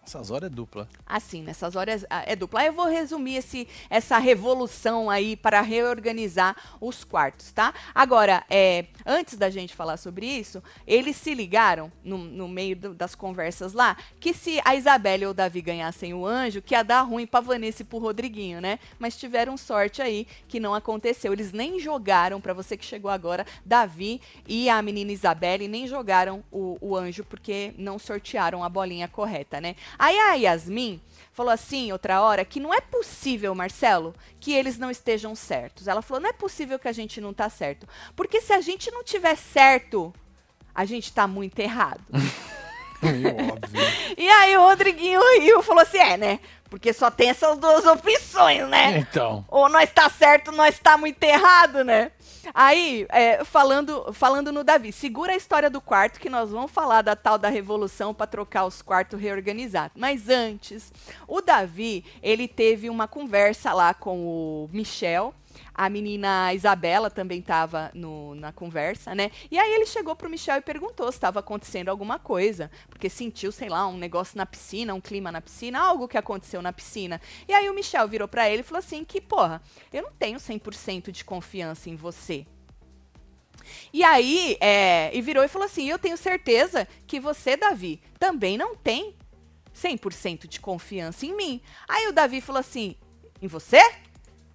Essas 0.05 0.33
horas 0.33 0.51
é 0.51 0.55
dupla. 0.55 0.89
Assim, 1.07 1.43
nessas 1.43 1.77
horas 1.77 2.05
ah, 2.11 2.25
é 2.27 2.35
dupla. 2.35 2.61
Aí 2.61 2.67
eu 2.67 2.73
vou 2.73 2.87
resumir 2.87 3.37
esse, 3.37 3.69
essa 3.89 4.19
revolução 4.19 5.09
aí 5.09 5.37
para 5.37 5.61
reorganizar 5.61 6.57
os 6.81 7.05
quartos, 7.05 7.53
tá? 7.53 7.73
Agora, 7.95 8.45
é, 8.51 8.87
antes 9.07 9.39
da 9.39 9.49
gente 9.49 9.77
falar 9.77 9.97
sobre 9.97 10.27
isso, 10.27 10.61
eles 10.89 11.15
se 11.15 11.33
ligaram 11.35 11.91
no, 12.03 12.19
no 12.19 12.49
meio 12.49 12.75
do- 12.75 12.95
das 12.95 13.15
conversas 13.15 13.73
lá 13.75 13.97
que 14.19 14.35
se 14.35 14.61
a 14.65 14.75
Isabelle 14.75 15.25
ou 15.27 15.31
o 15.31 15.35
Davi 15.35 15.63
ganhassem 15.63 16.13
o 16.13 16.27
anjo, 16.27 16.61
que 16.61 16.75
ia 16.75 16.83
dar 16.83 17.03
ruim 17.03 17.25
pra 17.27 17.39
Vanessa 17.41 17.83
e 17.83 17.85
pro 17.85 17.99
Rodriguinho, 17.99 18.61
né? 18.61 18.81
Mas 18.99 19.17
tiveram 19.17 19.57
sorte 19.57 20.03
aí 20.03 20.27
que 20.49 20.59
não 20.59 20.75
aconteceu. 20.75 21.33
Eles 21.33 21.53
nem 21.53 21.79
jogaram, 21.79 22.41
pra 22.41 22.53
você 22.53 22.77
que 22.77 22.85
chegou 22.85 23.11
agora, 23.11 23.47
Davi 23.65 24.21
e 24.49 24.69
a 24.69 24.83
menina 24.83 25.13
Isabelle 25.13 25.69
nem 25.69 25.87
jogaram 25.87 26.43
o, 26.51 26.77
o 26.81 26.97
anjo 26.97 27.23
porque 27.25 27.73
não 27.79 28.01
sortearam 28.01 28.65
a 28.65 28.69
bolinha 28.69 29.07
correta, 29.07 29.61
né? 29.61 29.77
Aí 29.99 30.19
a 30.19 30.35
Yasmin 30.35 31.01
falou 31.33 31.53
assim, 31.53 31.93
outra 31.93 32.21
hora, 32.21 32.45
que 32.45 32.61
não 32.61 32.73
é 32.73 32.81
possível, 32.81 33.55
Marcelo, 33.55 34.15
que 34.39 34.53
eles 34.53 34.79
não 34.79 34.91
estejam 34.91 35.35
certos. 35.35 35.89
Ela 35.89 36.03
falou, 36.03 36.23
não 36.23 36.31
é 36.31 36.33
possível 36.33 36.79
que 36.79 36.89
a 36.89 36.93
gente 36.93 37.21
não 37.21 37.33
tá 37.33 37.49
certo. 37.49 37.89
Porque 38.15 38.41
se 38.41 38.53
a 38.53 38.61
gente 38.61 38.91
não 38.91 39.03
tiver 39.03 39.37
certo, 39.37 40.13
a 40.75 40.85
gente 40.85 41.13
tá 41.13 41.27
muito 41.27 41.59
errado. 41.59 42.03
E 44.17 44.29
aí 44.29 44.57
o 44.57 44.61
Rodriguinho 44.61 45.21
riu 45.41 45.59
e 45.59 45.63
falou 45.65 45.83
assim, 45.83 45.99
é, 45.99 46.17
né? 46.17 46.41
Porque 46.73 46.91
só 46.95 47.11
tem 47.11 47.29
essas 47.29 47.59
duas 47.59 47.85
opções, 47.85 48.67
né? 48.67 48.97
Então. 48.97 49.45
Ou 49.49 49.69
nós 49.69 49.93
tá 49.93 50.09
certo, 50.09 50.51
nós 50.51 50.79
tá 50.79 50.97
muito 50.97 51.23
errado, 51.23 51.85
né? 51.85 52.13
Aí, 52.55 53.07
é, 53.11 53.45
falando, 53.45 54.11
falando 54.15 54.51
no 54.51 54.65
Davi, 54.65 54.91
segura 54.91 55.35
a 55.35 55.37
história 55.37 55.69
do 55.69 55.83
quarto 55.83 56.19
que 56.19 56.31
nós 56.31 56.51
vamos 56.51 56.71
falar 56.71 57.03
da 57.03 57.15
tal 57.15 57.37
da 57.37 57.51
revolução 57.51 58.15
para 58.15 58.27
trocar 58.27 58.65
os 58.65 58.81
quartos 58.81 59.21
reorganizados. 59.21 60.01
Mas 60.01 60.31
antes, 60.31 60.91
o 61.29 61.43
Davi, 61.43 62.07
ele 62.23 62.49
teve 62.49 62.89
uma 62.89 63.07
conversa 63.07 63.75
lá 63.75 63.93
com 63.93 64.25
o 64.27 64.71
Michel. 64.73 65.35
A 65.75 65.89
menina 65.89 66.53
Isabela 66.55 67.11
também 67.11 67.41
estava 67.41 67.91
na 68.37 68.53
conversa, 68.53 69.15
né? 69.15 69.31
E 69.51 69.59
aí 69.59 69.73
ele 69.73 69.87
chegou 69.87 70.15
pro 70.15 70.31
Michel 70.31 70.59
e 70.59 70.63
perguntou 70.63 71.11
se 71.11 71.19
estava 71.19 71.41
acontecendo 71.41 71.89
alguma 71.89 72.19
coisa, 72.19 72.71
porque 72.89 73.09
sentiu, 73.09 73.51
sei 73.53 73.69
lá, 73.69 73.87
um 73.87 73.97
negócio 73.97 74.37
na 74.37 74.47
piscina, 74.47 74.95
um 74.95 75.01
clima 75.01 75.33
na 75.33 75.41
piscina, 75.41 75.81
algo 75.81 76.09
que 76.09 76.19
aconteceu 76.19 76.63
na 76.63 76.73
piscina. 76.73 77.21
E 77.49 77.53
aí 77.53 77.69
o 77.69 77.75
Michel 77.75 78.07
virou 78.09 78.29
pra 78.29 78.49
ele 78.49 78.61
e 78.61 78.65
falou 78.65 78.79
assim 78.79 79.05
que, 79.05 79.21
porra, 79.21 79.63
eu 79.93 80.03
não 80.03 80.13
tenho 80.13 80.39
100% 80.39 81.11
de 81.11 81.25
confiança 81.25 81.89
em 81.89 81.97
você. 81.97 82.47
E 83.93 84.03
aí, 84.03 84.57
é, 84.61 85.11
e 85.15 85.21
virou 85.21 85.45
e 85.45 85.49
falou 85.49 85.67
assim: 85.67 85.89
Eu 85.89 85.99
tenho 85.99 86.17
certeza 86.17 86.87
que 87.07 87.21
você, 87.21 87.57
Davi, 87.57 88.01
também 88.19 88.57
não 88.57 88.75
tem 88.75 89.17
100% 89.75 90.47
de 90.47 90.61
confiança 90.61 91.27
em 91.27 91.35
mim. 91.35 91.61
Aí 91.89 92.09
o 92.09 92.13
Davi 92.13 92.41
falou 92.41 92.61
assim: 92.61 92.97
Em 93.41 93.47
você? 93.47 93.81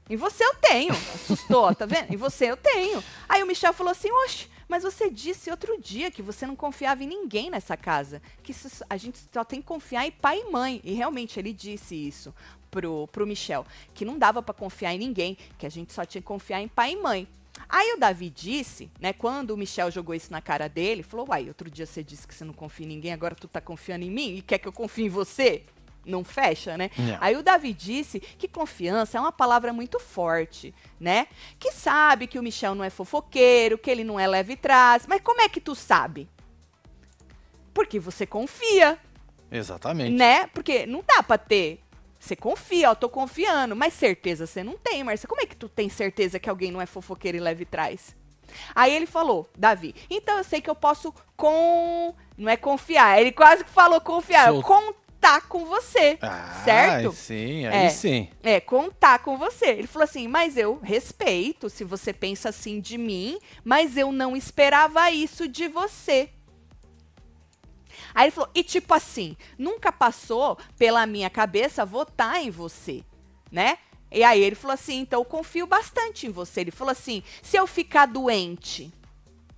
Em 0.10 0.16
você 0.16 0.44
eu 0.44 0.56
tenho. 0.56 0.94
Assustou, 0.94 1.74
tá 1.76 1.86
vendo? 1.86 2.14
Em 2.14 2.18
você 2.18 2.50
eu 2.52 2.58
tenho. 2.58 3.04
Aí 3.28 3.44
o 3.44 3.48
Michel 3.48 3.74
falou 3.74 3.92
assim: 3.92 4.10
Oxe, 4.26 4.48
mas 4.68 4.84
você 4.84 5.10
disse 5.10 5.50
outro 5.52 5.80
dia 5.80 6.12
que 6.12 6.22
você 6.22 6.46
não 6.46 6.56
confiava 6.56 7.04
em 7.04 7.08
ninguém 7.08 7.50
nessa 7.50 7.76
casa. 7.76 8.22
Que 8.44 8.54
a 8.90 8.98
gente 8.98 9.20
só 9.34 9.44
tem 9.44 9.62
que 9.62 9.68
confiar 9.68 10.06
em 10.06 10.12
pai 10.12 10.42
e 10.42 10.52
mãe. 10.52 10.82
E 10.84 10.94
realmente 10.94 11.40
ele 11.40 11.54
disse 11.54 11.96
isso 11.96 12.34
pro, 12.70 13.08
pro 13.08 13.28
Michel. 13.28 13.66
Que 13.94 14.06
não 14.06 14.18
dava 14.18 14.42
para 14.42 14.54
confiar 14.54 14.94
em 14.94 15.00
ninguém. 15.00 15.38
Que 15.58 15.66
a 15.66 15.70
gente 15.70 15.94
só 15.94 16.06
tinha 16.06 16.22
que 16.22 16.28
confiar 16.28 16.62
em 16.62 16.68
pai 16.68 16.94
e 16.94 16.96
mãe. 16.98 17.28
Aí 17.70 17.94
o 17.94 18.00
Davi 18.00 18.30
disse, 18.30 18.90
né, 19.00 19.14
quando 19.14 19.52
o 19.52 19.58
Michel 19.58 19.90
jogou 19.90 20.14
isso 20.14 20.32
na 20.32 20.42
cara 20.42 20.70
dele, 20.70 21.04
falou: 21.04 21.28
Uai, 21.30 21.48
outro 21.48 21.70
dia 21.70 21.86
você 21.86 22.04
disse 22.04 22.28
que 22.28 22.36
você 22.36 22.46
não 22.46 22.54
confia 22.54 22.86
em 22.86 22.90
ninguém, 22.90 23.14
agora 23.14 23.36
tu 23.36 23.48
tá 23.48 23.60
confiando 23.60 24.06
em 24.06 24.12
mim 24.12 24.36
e 24.36 24.42
quer 24.42 24.58
que 24.58 24.68
eu 24.68 24.74
confie 24.74 25.06
em 25.06 25.10
você? 25.10 25.64
Não 26.08 26.24
fecha, 26.24 26.78
né? 26.78 26.90
Não. 26.98 27.18
Aí 27.20 27.36
o 27.36 27.44
Davi 27.44 27.74
disse 27.74 28.20
que 28.20 28.48
confiança 28.48 29.18
é 29.18 29.22
uma 29.22 29.32
palavra 29.32 29.74
muito 29.74 30.00
forte, 30.00 30.74
né? 31.00 31.28
Que 31.60 31.72
sabe 31.72 32.26
que 32.28 32.40
o 32.40 32.44
Michel 32.44 32.74
não 32.74 32.84
é 32.84 32.90
fofoqueiro, 32.90 33.78
que 33.78 33.92
ele 33.92 34.04
não 34.04 34.20
é 34.20 34.26
leve 34.26 34.56
trás. 34.56 35.06
Mas 35.06 35.22
como 35.22 35.42
é 35.42 35.50
que 35.50 35.60
tu 35.60 35.76
sabe? 35.76 36.30
Porque 37.74 38.00
você 38.00 38.26
confia, 38.26 38.98
Exatamente. 39.52 40.16
né? 40.16 40.48
Porque 40.48 40.86
não 40.86 41.04
dá 41.06 41.22
pra 41.22 41.38
ter. 41.38 41.82
Você 42.20 42.36
confia, 42.36 42.90
ó, 42.90 42.96
tô 42.96 43.08
confiando, 43.10 43.76
mas 43.76 43.94
certeza 43.94 44.48
você 44.48 44.64
não 44.64 44.76
tem, 44.76 45.04
Marcia. 45.04 45.28
Como 45.30 45.42
é 45.42 45.46
que 45.46 45.56
tu 45.56 45.70
tem 45.70 45.88
certeza 45.88 46.40
que 46.40 46.50
alguém 46.50 46.72
não 46.72 46.82
é 46.82 46.86
fofoqueiro 46.88 47.38
e 47.38 47.42
leve 47.42 47.64
trás? 47.66 48.16
Aí 48.74 48.96
ele 48.96 49.06
falou, 49.06 49.48
Davi, 49.56 49.94
então 50.10 50.38
eu 50.38 50.44
sei 50.44 50.60
que 50.62 50.70
eu 50.70 50.76
posso 50.76 51.14
com. 51.36 52.16
Não 52.38 52.50
é 52.50 52.58
confiar, 52.58 53.20
ele 53.20 53.32
quase 53.32 53.64
que 53.64 53.70
falou 53.70 54.00
confiar, 54.02 54.48
Sol- 54.48 54.56
eu 54.58 54.64
contar 55.28 55.42
com 55.48 55.66
você. 55.66 56.18
Ah, 56.22 56.62
certo? 56.64 57.12
Sim, 57.12 57.66
aí 57.68 57.86
É. 57.86 57.90
sim. 57.90 58.30
É, 58.42 58.60
contar 58.60 59.20
com 59.20 59.38
você. 59.38 59.68
Ele 59.68 59.88
falou 59.88 60.06
assim, 60.06 60.28
mas 60.28 60.56
eu 60.56 60.80
respeito 60.82 61.70
se 61.70 61.84
você 61.84 62.14
pensa 62.14 62.50
assim 62.50 62.80
de 62.80 62.98
mim, 62.98 63.38
mas 63.64 63.98
eu 63.98 64.12
não 64.12 64.36
esperava 64.36 65.12
isso 65.12 65.48
de 65.48 65.68
você. 65.68 66.30
Aí 68.16 68.26
ele 68.26 68.32
falou, 68.32 68.50
e 68.56 68.64
tipo 68.64 68.94
assim, 68.94 69.36
nunca 69.58 69.92
passou 69.92 70.58
pela 70.78 71.06
minha 71.06 71.30
cabeça 71.30 71.86
votar 71.86 72.42
em 72.42 72.50
você, 72.50 73.04
né? 73.52 73.78
E 74.10 74.24
aí 74.24 74.42
ele 74.42 74.56
falou 74.56 74.74
assim, 74.74 75.00
então 75.00 75.20
eu 75.22 75.26
confio 75.26 75.68
bastante 75.68 76.26
em 76.26 76.32
você. 76.32 76.62
Ele 76.62 76.72
falou 76.72 76.92
assim, 76.92 77.22
se 77.42 77.58
eu 77.58 77.68
ficar 77.68 78.06
doente, 78.06 78.94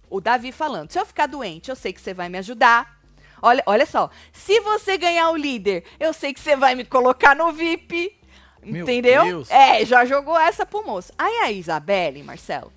o 0.09 0.19
Davi 0.19 0.51
falando, 0.51 0.91
se 0.91 0.99
eu 0.99 1.05
ficar 1.05 1.27
doente, 1.27 1.69
eu 1.69 1.75
sei 1.75 1.93
que 1.93 2.01
você 2.01 2.13
vai 2.13 2.27
me 2.27 2.39
ajudar. 2.39 2.98
Olha, 3.41 3.63
olha 3.65 3.85
só, 3.85 4.09
se 4.31 4.59
você 4.61 4.97
ganhar 4.97 5.29
o 5.31 5.35
líder, 5.35 5.83
eu 5.99 6.13
sei 6.13 6.33
que 6.33 6.39
você 6.39 6.55
vai 6.55 6.75
me 6.75 6.83
colocar 6.85 7.35
no 7.35 7.51
VIP. 7.51 8.15
Meu 8.63 8.83
entendeu? 8.83 9.23
Deus. 9.23 9.49
É, 9.49 9.85
já 9.85 10.05
jogou 10.05 10.37
essa 10.37 10.65
pro 10.65 10.85
moço. 10.85 11.13
Aí 11.17 11.33
a 11.43 11.51
Isabelle, 11.51 12.21
Marcelo, 12.23 12.71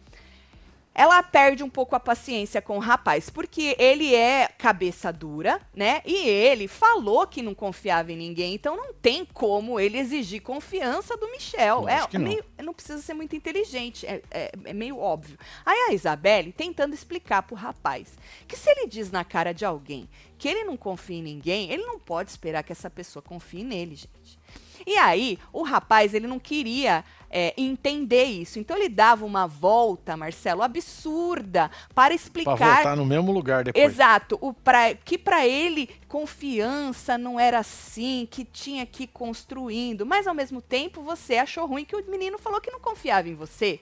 ela 0.94 1.22
perde 1.22 1.62
um 1.64 1.70
pouco 1.70 1.96
a 1.96 2.00
paciência 2.00 2.61
com 2.61 2.76
o 2.76 2.81
rapaz, 2.81 3.31
porque 3.31 3.74
ele 3.78 4.14
é 4.14 4.48
cabeça 4.59 5.12
dura, 5.12 5.61
né? 5.74 6.02
E 6.05 6.14
ele 6.28 6.68
falou 6.68 7.26
que 7.26 7.40
não 7.42 7.55
confiava 7.55 8.12
em 8.12 8.16
ninguém, 8.16 8.55
então 8.55 8.76
não 8.76 8.92
tem 8.92 9.24
como 9.24 9.81
ele 9.81 9.98
exigir 9.98 10.42
confiança 10.42 11.16
do 11.16 11.31
Michel. 11.31 11.88
É 11.88 12.07
que 12.07 12.18
não. 12.18 12.28
meio, 12.28 12.44
não 12.62 12.74
precisa 12.74 13.00
ser 13.00 13.14
muito 13.14 13.35
inteligente, 13.35 14.07
é, 14.07 14.22
é- 14.31 14.52
é 14.64 14.72
meio 14.72 14.98
óbvio. 14.98 15.38
Aí 15.64 15.87
a 15.88 15.94
Isabelle 15.94 16.52
tentando 16.52 16.94
explicar 16.94 17.42
pro 17.42 17.57
rapaz 17.57 18.09
que 18.46 18.57
se 18.57 18.70
ele 18.70 18.87
diz 18.87 19.11
na 19.11 19.24
cara 19.24 19.52
de 19.52 19.64
alguém 19.64 20.09
que 20.38 20.48
ele 20.48 20.64
não 20.64 20.76
confia 20.76 21.16
em 21.18 21.22
ninguém, 21.22 21.70
ele 21.70 21.85
não 21.85 21.98
pode 21.98 22.31
esperar 22.31 22.62
que 22.64 22.72
essa 22.72 22.90
pessoa 22.90 23.22
confie 23.22 23.62
nele, 23.64 23.94
gente. 23.94 24.38
E 24.87 24.97
aí, 24.97 25.38
o 25.53 25.62
rapaz, 25.62 26.14
ele 26.14 26.27
não 26.27 26.38
queria 26.38 27.05
é, 27.31 27.55
entender 27.57 28.25
isso. 28.25 28.59
Então, 28.59 28.77
ele 28.77 28.88
dava 28.88 29.25
uma 29.25 29.47
volta, 29.47 30.16
Marcelo, 30.16 30.62
absurda 30.62 31.71
para 31.95 32.14
explicar. 32.14 32.57
voltar 32.57 32.97
no 32.97 33.07
mesmo 33.07 33.33
lugar 33.33 33.64
depois. 33.64 33.85
Exato, 33.85 34.38
o 34.40 34.53
pra, 34.53 34.95
que 34.95 35.16
para 35.16 35.47
ele 35.47 35.88
confiança 36.09 37.16
não 37.16 37.40
era 37.40 37.59
assim, 37.59 38.29
que 38.31 38.45
tinha 38.45 38.85
que 38.85 39.05
ir 39.05 39.07
construindo, 39.09 40.05
mas 40.05 40.27
ao 40.27 40.35
mesmo 40.35 40.61
tempo 40.61 41.01
você 41.01 41.37
achou 41.37 41.66
ruim 41.66 41.85
que 41.85 41.97
o 41.97 42.11
menino 42.11 42.38
falou 42.38 42.61
que 42.61 42.71
não 42.71 42.81
confiava 42.81 43.29
em 43.29 43.35
você. 43.35 43.81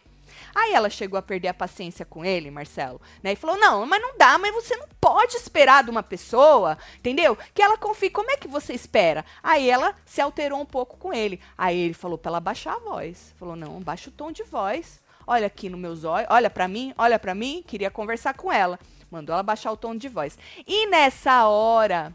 Aí 0.54 0.72
ela 0.72 0.90
chegou 0.90 1.18
a 1.18 1.22
perder 1.22 1.48
a 1.48 1.54
paciência 1.54 2.04
com 2.04 2.24
ele, 2.24 2.50
Marcelo, 2.50 3.00
né? 3.22 3.32
E 3.32 3.36
falou: 3.36 3.56
"Não, 3.56 3.86
mas 3.86 4.00
não 4.02 4.16
dá, 4.16 4.38
mas 4.38 4.54
você 4.54 4.76
não 4.76 4.86
pode 5.00 5.36
esperar 5.36 5.84
de 5.84 5.90
uma 5.90 6.02
pessoa, 6.02 6.76
entendeu? 6.98 7.36
Que 7.54 7.62
ela 7.62 7.76
confie. 7.76 8.10
Como 8.10 8.30
é 8.30 8.36
que 8.36 8.48
você 8.48 8.72
espera?" 8.72 9.24
Aí 9.42 9.68
ela 9.68 9.94
se 10.04 10.20
alterou 10.20 10.60
um 10.60 10.66
pouco 10.66 10.96
com 10.96 11.12
ele. 11.12 11.40
Aí 11.56 11.78
ele 11.78 11.94
falou 11.94 12.18
para 12.18 12.30
ela 12.30 12.40
baixar 12.40 12.74
a 12.74 12.78
voz. 12.78 13.34
Falou: 13.38 13.56
"Não, 13.56 13.80
baixa 13.80 14.10
o 14.10 14.12
tom 14.12 14.30
de 14.32 14.42
voz. 14.42 15.00
Olha 15.26 15.46
aqui 15.46 15.68
nos 15.68 15.78
meus 15.78 16.04
olhos, 16.04 16.28
olha 16.30 16.50
pra 16.50 16.66
mim, 16.66 16.92
olha 16.98 17.18
pra 17.18 17.34
mim, 17.34 17.62
queria 17.66 17.90
conversar 17.90 18.34
com 18.34 18.52
ela." 18.52 18.78
Mandou 19.10 19.32
ela 19.32 19.42
baixar 19.42 19.72
o 19.72 19.76
tom 19.76 19.96
de 19.96 20.08
voz. 20.08 20.38
E 20.66 20.86
nessa 20.86 21.48
hora, 21.48 22.14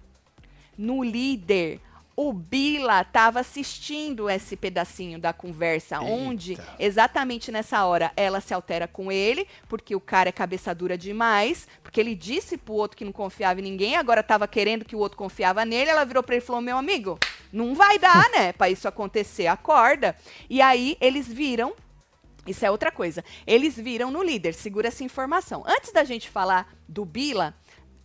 no 0.78 1.04
líder, 1.04 1.82
o 2.16 2.32
Bila 2.32 3.02
estava 3.02 3.42
assistindo 3.42 4.30
esse 4.30 4.56
pedacinho 4.56 5.20
da 5.20 5.34
conversa, 5.34 5.96
Eita. 5.96 6.06
onde 6.06 6.58
exatamente 6.80 7.52
nessa 7.52 7.84
hora 7.86 8.12
ela 8.16 8.40
se 8.40 8.54
altera 8.54 8.88
com 8.88 9.12
ele, 9.12 9.48
porque 9.68 9.96
o 9.96 10.00
cara 10.00 10.30
é 10.30 10.32
cabeça 10.32 10.74
dura 10.74 10.98
demais, 10.98 11.68
porque 11.84 12.00
ele 12.00 12.16
disse 12.16 12.58
pro 12.58 12.74
outro 12.74 12.98
que 12.98 13.06
não 13.06 13.12
confiava 13.12 13.60
em 13.60 13.64
ninguém, 13.64 13.96
agora 13.96 14.22
estava 14.22 14.48
querendo 14.48 14.86
que 14.86 14.96
o 14.96 15.00
outro 15.00 15.18
confiava 15.18 15.66
nele, 15.66 15.92
ela 15.92 16.06
virou 16.06 16.24
para 16.24 16.36
ele 16.36 16.44
e 16.44 16.48
falou: 16.48 16.62
"Meu 16.62 16.78
amigo, 16.78 17.20
não 17.52 17.76
vai 17.76 18.00
dar, 18.00 18.30
né, 18.32 18.52
para 18.54 18.70
isso 18.70 18.88
acontecer, 18.88 19.48
acorda". 19.48 20.16
E 20.50 20.62
aí 20.62 20.98
eles 21.02 21.28
viram 21.28 21.74
isso 22.48 22.64
é 22.64 22.70
outra 22.70 22.92
coisa. 22.92 23.26
Eles 23.48 23.76
viram 23.76 24.12
no 24.12 24.22
líder, 24.22 24.54
segura 24.54 24.88
essa 24.88 25.04
informação. 25.04 25.64
Antes 25.66 25.92
da 25.92 26.04
gente 26.04 26.30
falar 26.30 26.72
do 26.88 27.04
Bila 27.04 27.56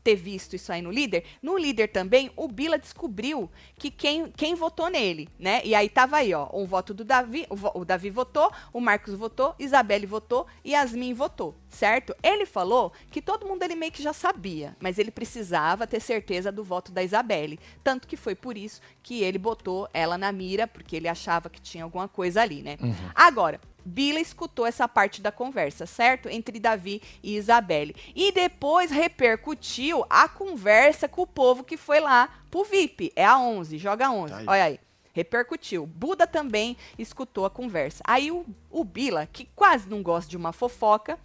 ter 0.03 0.15
visto 0.15 0.57
isso 0.57 0.73
aí 0.73 0.83
no 0.83 0.91
líder, 0.91 1.25
no 1.43 1.57
líder 1.57 1.89
também, 1.89 2.31
o 2.37 2.49
Bila 2.49 2.79
descobriu 2.79 3.51
que 3.79 3.91
quem, 3.91 4.31
quem 4.31 4.55
votou 4.55 4.89
nele, 4.89 5.29
né? 5.39 5.61
E 5.65 5.75
aí 5.75 5.89
tava 5.89 6.17
aí, 6.17 6.33
ó, 6.33 6.49
um 6.53 6.67
voto 6.67 6.95
do 6.95 7.05
Davi, 7.05 7.47
o, 7.51 7.81
o 7.81 7.85
Davi 7.85 8.11
votou, 8.11 8.51
o 8.73 8.81
Marcos 8.81 9.15
votou, 9.15 9.55
Isabelle 9.59 10.07
votou 10.07 10.47
e 10.65 10.73
Yasmin 10.73 11.15
votou, 11.15 11.55
certo? 11.69 12.15
Ele 12.23 12.47
falou 12.47 12.93
que 13.11 13.21
todo 13.21 13.47
mundo 13.47 13.63
ele 13.63 13.75
meio 13.75 13.93
que 13.93 14.03
já 14.03 14.13
sabia, 14.13 14.77
mas 14.81 14.99
ele 14.99 15.11
precisava 15.11 15.87
ter 15.87 16.01
certeza 16.01 16.51
do 16.51 16.65
voto 16.65 16.93
da 16.93 17.03
Isabelle. 17.03 17.59
Tanto 17.85 18.09
que 18.09 18.17
foi 18.17 18.35
por 18.35 18.57
isso 18.57 18.81
que 19.03 19.23
ele 19.23 19.39
botou 19.39 19.89
ela 19.93 20.17
na 20.17 20.33
mira, 20.33 20.67
porque 20.67 20.97
ele 20.97 21.09
achava 21.09 21.51
que 21.51 21.61
tinha 21.61 21.85
alguma 21.85 22.09
coisa 22.09 22.41
ali, 22.41 22.63
né? 22.63 22.77
Agora, 23.15 23.61
Bila 23.85 24.21
escutou 24.21 24.67
essa 24.67 24.87
parte 24.89 25.21
da 25.21 25.33
conversa, 25.33 25.87
certo? 25.87 26.29
Entre 26.29 26.59
Davi 26.59 27.03
e 27.23 27.37
Isabelle. 27.37 27.95
E 28.15 28.33
depois 28.33 28.91
repercutiu 28.91 30.05
a 30.09 30.29
conversa 30.29 31.09
com 31.09 31.23
o 31.23 31.27
povo 31.27 31.65
que 31.65 31.77
foi 31.77 32.01
lá 32.01 32.29
pro 32.51 32.65
VIP. 32.65 33.13
É 33.15 33.25
a 33.25 33.39
11, 33.39 33.79
joga 33.79 34.11
11. 34.11 34.33
Tá 34.33 34.39
aí. 34.39 34.45
Olha 34.47 34.65
aí. 34.65 34.81
Repercutiu. 35.13 35.87
Buda 35.87 36.27
também 36.27 36.77
escutou 36.99 37.45
a 37.45 37.51
conversa. 37.51 38.03
Aí 38.07 38.31
o, 38.31 38.47
o 38.71 38.85
Bila, 38.85 39.27
que 39.27 39.49
quase 39.57 39.89
não 39.89 40.03
gosta 40.03 40.31
de 40.31 40.37
uma 40.37 40.53
fofoca, 40.53 41.19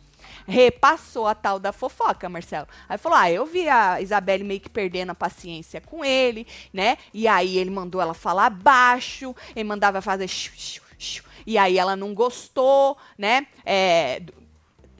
repassou 0.47 1.27
a 1.27 1.35
tal 1.35 1.59
da 1.59 1.71
fofoca, 1.71 2.27
Marcelo. 2.29 2.67
Aí 2.89 2.97
falou: 2.97 3.17
Ah, 3.17 3.31
eu 3.31 3.45
vi 3.45 3.69
a 3.69 4.01
Isabelle 4.01 4.43
meio 4.43 4.59
que 4.59 4.69
perdendo 4.69 5.11
a 5.11 5.15
paciência 5.15 5.81
com 5.81 6.03
ele, 6.03 6.47
né? 6.73 6.97
E 7.13 7.27
aí 7.27 7.57
ele 7.57 7.69
mandou 7.69 8.01
ela 8.01 8.13
falar 8.13 8.49
baixo, 8.49 9.35
ele 9.55 9.67
mandava 9.67 10.01
fazer. 10.01 10.27
Xiu, 10.27 10.53
xiu, 10.55 10.83
xiu, 10.97 11.23
e 11.45 11.57
aí 11.57 11.77
ela 11.77 11.95
não 11.95 12.13
gostou, 12.13 12.97
né? 13.17 13.47
É, 13.65 14.21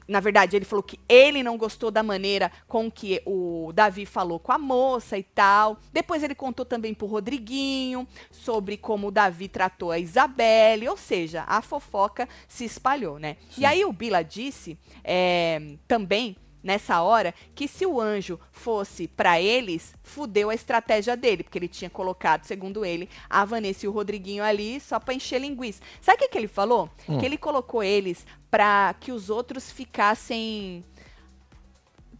na 0.08 0.20
verdade, 0.20 0.54
ele 0.54 0.64
falou 0.64 0.82
que 0.82 1.00
ele 1.08 1.42
não 1.42 1.56
gostou 1.56 1.90
da 1.90 2.02
maneira 2.02 2.52
com 2.68 2.90
que 2.90 3.20
o 3.26 3.72
Davi 3.74 4.06
falou 4.06 4.38
com 4.38 4.52
a 4.52 4.58
moça 4.58 5.18
e 5.18 5.22
tal. 5.22 5.78
Depois 5.92 6.22
ele 6.22 6.34
contou 6.34 6.64
também 6.64 6.94
pro 6.94 7.06
Rodriguinho 7.06 8.06
sobre 8.30 8.76
como 8.76 9.08
o 9.08 9.10
Davi 9.10 9.48
tratou 9.48 9.90
a 9.90 9.98
Isabelle. 9.98 10.88
Ou 10.88 10.96
seja, 10.96 11.44
a 11.48 11.60
fofoca 11.60 12.28
se 12.46 12.64
espalhou, 12.64 13.18
né? 13.18 13.36
E 13.58 13.64
aí 13.64 13.84
o 13.84 13.92
Bila 13.92 14.22
disse 14.22 14.78
é, 15.02 15.74
também 15.88 16.36
nessa 16.66 17.00
hora 17.00 17.32
que 17.54 17.66
se 17.68 17.86
o 17.86 18.00
anjo 18.00 18.38
fosse 18.50 19.06
pra 19.08 19.40
eles, 19.40 19.94
fudeu 20.02 20.50
a 20.50 20.54
estratégia 20.54 21.16
dele, 21.16 21.42
porque 21.44 21.56
ele 21.58 21.68
tinha 21.68 21.88
colocado, 21.88 22.44
segundo 22.44 22.84
ele, 22.84 23.08
a 23.30 23.44
Vanessa 23.44 23.86
e 23.86 23.88
o 23.88 23.92
Rodriguinho 23.92 24.42
ali 24.42 24.80
só 24.80 24.98
pra 25.00 25.14
encher 25.14 25.40
linguiça. 25.40 25.80
Sabe 26.00 26.16
o 26.16 26.18
que, 26.18 26.28
que 26.28 26.36
ele 26.38 26.48
falou? 26.48 26.90
Hum. 27.08 27.18
Que 27.18 27.24
ele 27.24 27.38
colocou 27.38 27.82
eles 27.82 28.26
pra 28.50 28.94
que 28.98 29.12
os 29.12 29.30
outros 29.30 29.70
ficassem 29.70 30.84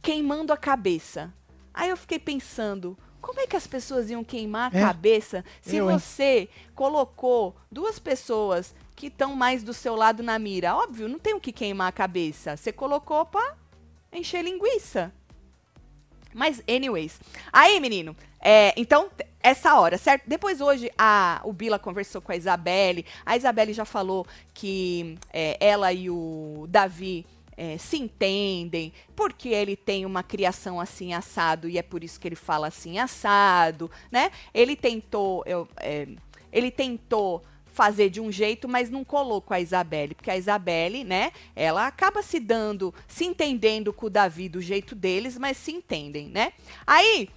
queimando 0.00 0.52
a 0.52 0.56
cabeça. 0.56 1.32
Aí 1.74 1.90
eu 1.90 1.96
fiquei 1.96 2.18
pensando, 2.18 2.96
como 3.20 3.40
é 3.40 3.46
que 3.46 3.56
as 3.56 3.66
pessoas 3.66 4.08
iam 4.10 4.22
queimar 4.24 4.72
a 4.74 4.78
É, 4.78 4.80
cabeça 4.82 5.44
se 5.60 5.76
eu, 5.76 5.90
hein? 5.90 5.98
você 5.98 6.48
colocou 6.74 7.56
duas 7.70 7.98
pessoas 7.98 8.74
que 8.94 9.08
estão 9.08 9.34
mais 9.34 9.62
do 9.62 9.74
seu 9.74 9.94
lado 9.94 10.22
na 10.22 10.38
mira? 10.38 10.74
Óbvio, 10.76 11.08
não 11.08 11.18
tem 11.18 11.34
o 11.34 11.40
que 11.40 11.52
queimar 11.52 11.88
a 11.88 11.92
cabeça. 11.92 12.56
Você 12.56 12.72
colocou 12.72 13.26
pra 13.26 13.56
encher 14.12 14.42
linguiça. 14.42 15.12
Mas, 16.34 16.62
anyways. 16.68 17.18
Aí, 17.52 17.80
menino, 17.80 18.14
é, 18.40 18.74
então, 18.76 19.10
essa 19.42 19.78
hora, 19.78 19.96
certo? 19.96 20.24
Depois 20.26 20.60
hoje 20.60 20.90
a, 20.98 21.40
o 21.44 21.52
Bila 21.52 21.78
conversou 21.78 22.20
com 22.20 22.30
a 22.30 22.36
Isabelle. 22.36 23.06
A 23.24 23.36
Isabelle 23.36 23.72
já 23.72 23.84
falou 23.84 24.26
que 24.52 25.16
é, 25.32 25.56
ela 25.58 25.92
e 25.92 26.10
o 26.10 26.66
Davi 26.68 27.24
é, 27.56 27.78
se 27.78 27.96
entendem, 27.96 28.92
porque 29.14 29.48
ele 29.48 29.76
tem 29.76 30.04
uma 30.04 30.22
criação 30.22 30.78
assim 30.78 31.14
assado 31.14 31.68
e 31.68 31.78
é 31.78 31.82
por 31.82 32.04
isso 32.04 32.20
que 32.20 32.28
ele 32.28 32.36
fala 32.36 32.66
assim 32.66 32.98
assado, 32.98 33.90
né? 34.10 34.30
Ele 34.52 34.76
tentou, 34.76 35.42
eu, 35.46 35.66
é, 35.78 36.06
ele 36.52 36.70
tentou 36.70 37.42
fazer 37.76 38.08
de 38.08 38.22
um 38.22 38.32
jeito, 38.32 38.66
mas 38.66 38.88
não 38.88 39.04
colou 39.04 39.42
com 39.42 39.52
a 39.52 39.60
Isabelle, 39.60 40.14
porque 40.14 40.30
a 40.30 40.36
Isabelle, 40.36 41.04
né, 41.04 41.30
ela 41.54 41.86
acaba 41.86 42.22
se 42.22 42.40
dando, 42.40 42.92
se 43.06 43.26
entendendo 43.26 43.92
com 43.92 44.06
o 44.06 44.10
Davi 44.10 44.48
do 44.48 44.62
jeito 44.62 44.94
deles, 44.94 45.36
mas 45.36 45.58
se 45.58 45.72
entendem, 45.72 46.28
né? 46.28 46.54
Aí, 46.86 47.28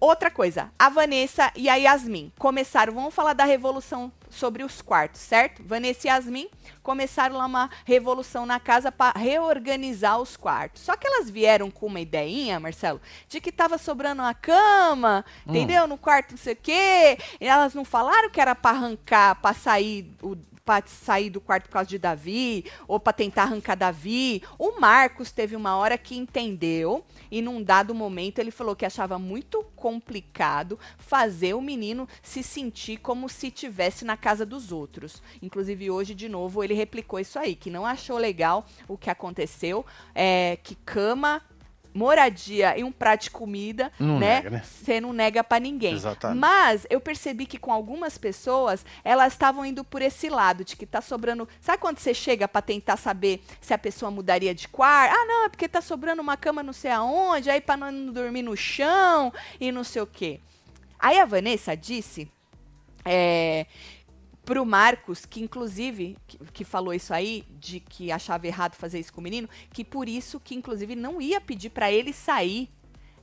outra 0.00 0.32
coisa, 0.32 0.72
a 0.76 0.88
Vanessa 0.88 1.52
e 1.54 1.68
a 1.68 1.76
Yasmin 1.76 2.32
começaram, 2.36 2.92
vamos 2.92 3.14
falar 3.14 3.34
da 3.34 3.44
revolução 3.44 4.12
sobre 4.34 4.62
os 4.62 4.82
quartos, 4.82 5.20
certo? 5.20 5.62
Vanessa 5.62 6.06
e 6.06 6.10
Yasmin 6.10 6.48
começaram 6.82 7.36
lá 7.36 7.46
uma 7.46 7.70
revolução 7.84 8.44
na 8.44 8.60
casa 8.60 8.92
para 8.92 9.18
reorganizar 9.18 10.20
os 10.20 10.36
quartos. 10.36 10.82
Só 10.82 10.96
que 10.96 11.06
elas 11.06 11.30
vieram 11.30 11.70
com 11.70 11.86
uma 11.86 12.00
ideinha, 12.00 12.60
Marcelo, 12.60 13.00
de 13.28 13.40
que 13.40 13.50
tava 13.50 13.78
sobrando 13.78 14.22
uma 14.22 14.34
cama, 14.34 15.24
entendeu? 15.46 15.86
No 15.86 15.96
quarto 15.96 16.32
não 16.32 16.38
sei 16.38 16.52
o 16.52 16.56
quê. 16.56 17.18
E 17.40 17.46
elas 17.46 17.74
não 17.74 17.84
falaram 17.84 18.30
que 18.30 18.40
era 18.40 18.54
para 18.54 18.76
arrancar, 18.76 19.36
para 19.36 19.54
sair 19.54 20.10
o 20.22 20.36
para 20.64 20.86
sair 20.86 21.28
do 21.28 21.40
quarto 21.40 21.64
por 21.64 21.72
causa 21.72 21.88
de 21.88 21.98
Davi, 21.98 22.64
ou 22.88 22.98
para 22.98 23.12
tentar 23.12 23.42
arrancar 23.42 23.74
Davi. 23.74 24.42
O 24.58 24.80
Marcos 24.80 25.30
teve 25.30 25.54
uma 25.54 25.76
hora 25.76 25.98
que 25.98 26.16
entendeu 26.16 27.04
e 27.30 27.42
num 27.42 27.62
dado 27.62 27.94
momento 27.94 28.38
ele 28.38 28.50
falou 28.50 28.74
que 28.74 28.86
achava 28.86 29.18
muito 29.18 29.62
complicado 29.76 30.78
fazer 30.96 31.54
o 31.54 31.60
menino 31.60 32.08
se 32.22 32.42
sentir 32.42 32.98
como 32.98 33.28
se 33.28 33.50
tivesse 33.50 34.04
na 34.04 34.16
casa 34.16 34.46
dos 34.46 34.72
outros. 34.72 35.22
Inclusive 35.42 35.90
hoje 35.90 36.14
de 36.14 36.28
novo 36.28 36.64
ele 36.64 36.74
replicou 36.74 37.20
isso 37.20 37.38
aí, 37.38 37.54
que 37.54 37.70
não 37.70 37.84
achou 37.84 38.16
legal 38.16 38.66
o 38.88 38.96
que 38.96 39.10
aconteceu, 39.10 39.84
é, 40.14 40.58
que 40.62 40.74
cama 40.74 41.42
moradia 41.94 42.76
e 42.76 42.82
um 42.82 42.90
prato 42.90 43.22
de 43.22 43.30
comida, 43.30 43.90
Não 43.98 44.18
né? 44.18 44.36
nega, 44.36 44.50
né? 44.50 44.62
Você 44.64 45.00
não 45.00 45.12
nega 45.12 45.44
pra 45.44 45.60
ninguém. 45.60 45.94
Exatamente. 45.94 46.40
Mas 46.40 46.86
eu 46.90 47.00
percebi 47.00 47.46
que 47.46 47.56
com 47.58 47.72
algumas 47.72 48.18
pessoas, 48.18 48.84
elas 49.04 49.32
estavam 49.32 49.64
indo 49.64 49.84
por 49.84 50.02
esse 50.02 50.28
lado, 50.28 50.64
de 50.64 50.76
que 50.76 50.84
tá 50.84 51.00
sobrando. 51.00 51.48
Sabe 51.60 51.78
quando 51.78 51.98
você 52.00 52.12
chega 52.12 52.48
pra 52.48 52.60
tentar 52.60 52.96
saber 52.96 53.42
se 53.60 53.72
a 53.72 53.78
pessoa 53.78 54.10
mudaria 54.10 54.54
de 54.54 54.66
quarto? 54.68 55.14
Ah, 55.14 55.24
não, 55.24 55.44
é 55.44 55.48
porque 55.48 55.68
tá 55.68 55.80
sobrando 55.80 56.20
uma 56.20 56.36
cama 56.36 56.62
não 56.62 56.72
sei 56.72 56.90
aonde, 56.90 57.48
aí 57.48 57.60
pra 57.60 57.76
não 57.76 58.12
dormir 58.12 58.42
no 58.42 58.56
chão 58.56 59.32
e 59.60 59.70
não 59.70 59.84
sei 59.84 60.02
o 60.02 60.06
quê. 60.06 60.40
Aí 60.98 61.18
a 61.20 61.24
Vanessa 61.24 61.76
disse 61.76 62.28
é, 63.04 63.66
pro 64.44 64.64
Marcos, 64.64 65.24
que 65.24 65.40
inclusive, 65.40 66.16
que, 66.26 66.38
que 66.52 66.64
falou 66.64 66.92
isso 66.92 67.12
aí, 67.14 67.44
de 67.58 67.80
que 67.80 68.12
achava 68.12 68.46
errado 68.46 68.74
fazer 68.74 69.00
isso 69.00 69.12
com 69.12 69.20
o 69.20 69.24
menino, 69.24 69.48
que 69.72 69.84
por 69.84 70.08
isso 70.08 70.38
que 70.38 70.54
inclusive 70.54 70.94
não 70.94 71.20
ia 71.20 71.40
pedir 71.40 71.70
pra 71.70 71.90
ele 71.90 72.12
sair 72.12 72.68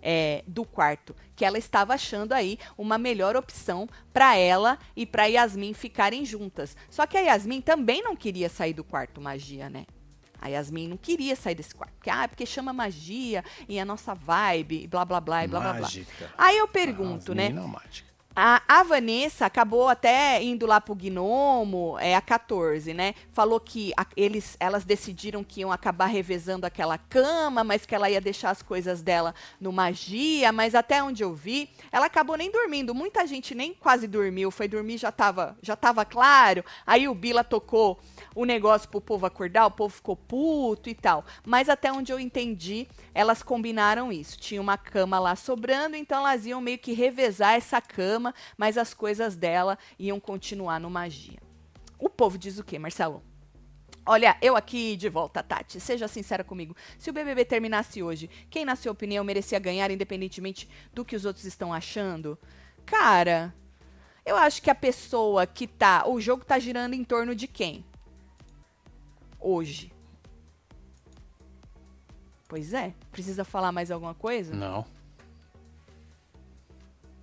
é, 0.02 0.44
do 0.48 0.66
quarto, 0.66 1.16
que 1.36 1.46
ela 1.46 1.58
estava 1.58 1.94
achando 1.94 2.34
aí 2.34 2.58
uma 2.78 2.98
melhor 2.98 3.36
opção 3.36 3.88
pra 4.12 4.36
ela 4.36 4.80
e 4.96 5.06
pra 5.06 5.26
Yasmin 5.26 5.74
ficarem 5.74 6.26
juntas. 6.26 6.76
Só 6.90 7.06
que 7.06 7.18
a 7.18 7.22
Yasmin 7.22 7.62
também 7.62 8.02
não 8.02 8.16
queria 8.16 8.50
sair 8.50 8.74
do 8.74 8.84
quarto 8.84 9.22
magia, 9.22 9.70
né? 9.70 9.86
A 10.42 10.48
Yasmin 10.48 10.88
não 10.88 10.98
queria 10.98 11.36
sair 11.36 11.54
desse 11.54 11.76
quarto, 11.76 11.94
porque, 11.94 12.10
ah, 12.10 12.28
porque 12.28 12.48
chama 12.48 12.74
magia 12.74 13.46
e 13.70 13.80
a 13.80 13.86
nossa 13.86 14.16
vibe, 14.16 14.84
e 14.84 14.88
blá 14.88 15.06
blá 15.06 15.22
blá 15.22 15.46
e 15.46 15.48
blá 15.48 15.60
blá 15.60 15.74
blá. 15.74 15.82
Mágica. 15.82 16.34
Aí 16.36 16.58
eu 16.58 16.68
pergunto, 16.68 17.32
As 17.32 17.38
né? 17.38 17.50
mágicas. 17.50 18.11
A, 18.34 18.62
a 18.66 18.84
Vanessa 18.84 19.46
acabou 19.46 19.90
até 19.90 20.42
indo 20.42 20.66
lá 20.66 20.80
pro 20.80 20.96
Gnomo, 20.96 21.98
é 22.00 22.16
a 22.16 22.22
14, 22.22 22.94
né? 22.94 23.14
Falou 23.34 23.60
que 23.60 23.92
a- 23.98 24.06
eles, 24.16 24.56
elas 24.58 24.86
decidiram 24.86 25.44
que 25.44 25.60
iam 25.60 25.70
acabar 25.72 26.06
revezando 26.06 26.66
aquela 26.66 26.98
cama, 26.98 27.62
mas 27.62 27.86
que 27.86 27.94
ela 27.94 28.10
ia 28.10 28.22
deixar 28.22 28.52
as 28.52 28.62
coisas 28.62 29.02
dela 29.02 29.36
no 29.60 29.74
magia, 29.74 30.50
mas 30.54 30.74
até 30.76 31.04
onde 31.04 31.22
eu 31.22 31.34
vi, 31.34 31.70
ela 31.92 32.06
acabou 32.06 32.38
nem 32.38 32.50
dormindo. 32.50 32.96
Muita 32.96 33.28
gente 33.28 33.54
nem 33.54 33.74
quase 33.74 34.08
dormiu, 34.08 34.50
foi 34.50 34.68
dormir 34.70 34.98
já 34.98 35.12
tava, 35.12 35.58
já 35.62 35.76
tava 35.76 36.06
claro. 36.06 36.64
Aí 36.88 37.10
o 37.10 37.14
Bila 37.16 37.44
tocou 37.44 38.00
o 38.36 38.46
negócio 38.46 38.88
pro 38.90 39.02
povo 39.02 39.26
acordar, 39.26 39.66
o 39.66 39.72
povo 39.72 39.94
ficou 39.94 40.16
puto 40.16 40.90
e 40.90 40.96
tal. 40.96 41.26
Mas 41.46 41.68
até 41.68 41.92
onde 41.92 42.12
eu 42.12 42.20
entendi, 42.20 42.88
elas 43.14 43.44
combinaram 43.44 44.12
isso. 44.12 44.40
Tinha 44.40 44.62
uma 44.62 44.78
cama 44.78 45.20
lá 45.20 45.36
sobrando, 45.36 45.96
então 45.96 46.20
elas 46.20 46.46
iam 46.46 46.62
meio 46.62 46.78
que 46.78 46.94
revezar 46.94 47.56
essa 47.56 47.82
cama, 47.82 48.21
mas 48.58 48.78
as 48.78 48.94
coisas 48.94 49.36
dela 49.36 49.78
iam 49.98 50.20
continuar 50.20 50.80
no 50.80 50.90
magia. 50.90 51.40
O 51.98 52.10
povo 52.10 52.38
diz 52.38 52.58
o 52.58 52.64
quê, 52.64 52.78
Marcelo? 52.78 53.24
Olha, 54.06 54.36
eu 54.42 54.56
aqui 54.56 54.96
de 54.96 55.08
volta, 55.10 55.44
Tati. 55.44 55.80
Seja 55.80 56.08
sincera 56.08 56.44
comigo. 56.44 56.76
Se 56.98 57.10
o 57.10 57.14
BBB 57.14 57.46
terminasse 57.46 58.02
hoje, 58.02 58.30
quem, 58.50 58.66
na 58.66 58.76
sua 58.76 58.92
opinião, 58.92 59.24
merecia 59.24 59.60
ganhar 59.60 59.92
independentemente 59.92 60.68
do 60.94 61.06
que 61.06 61.16
os 61.16 61.24
outros 61.24 61.46
estão 61.46 61.72
achando? 61.72 62.38
Cara, 62.86 63.54
eu 64.26 64.36
acho 64.36 64.62
que 64.62 64.70
a 64.70 64.76
pessoa 64.76 65.46
que 65.46 65.68
tá. 65.68 66.08
O 66.08 66.20
jogo 66.20 66.44
tá 66.44 66.58
girando 66.58 66.96
em 66.96 67.04
torno 67.04 67.36
de 67.36 67.48
quem? 67.48 67.86
Hoje. 69.40 69.94
Pois 72.48 72.74
é. 72.74 72.94
Precisa 73.12 73.46
falar 73.46 73.72
mais 73.72 73.92
alguma 73.92 74.16
coisa? 74.16 74.54
Não. 74.54 74.86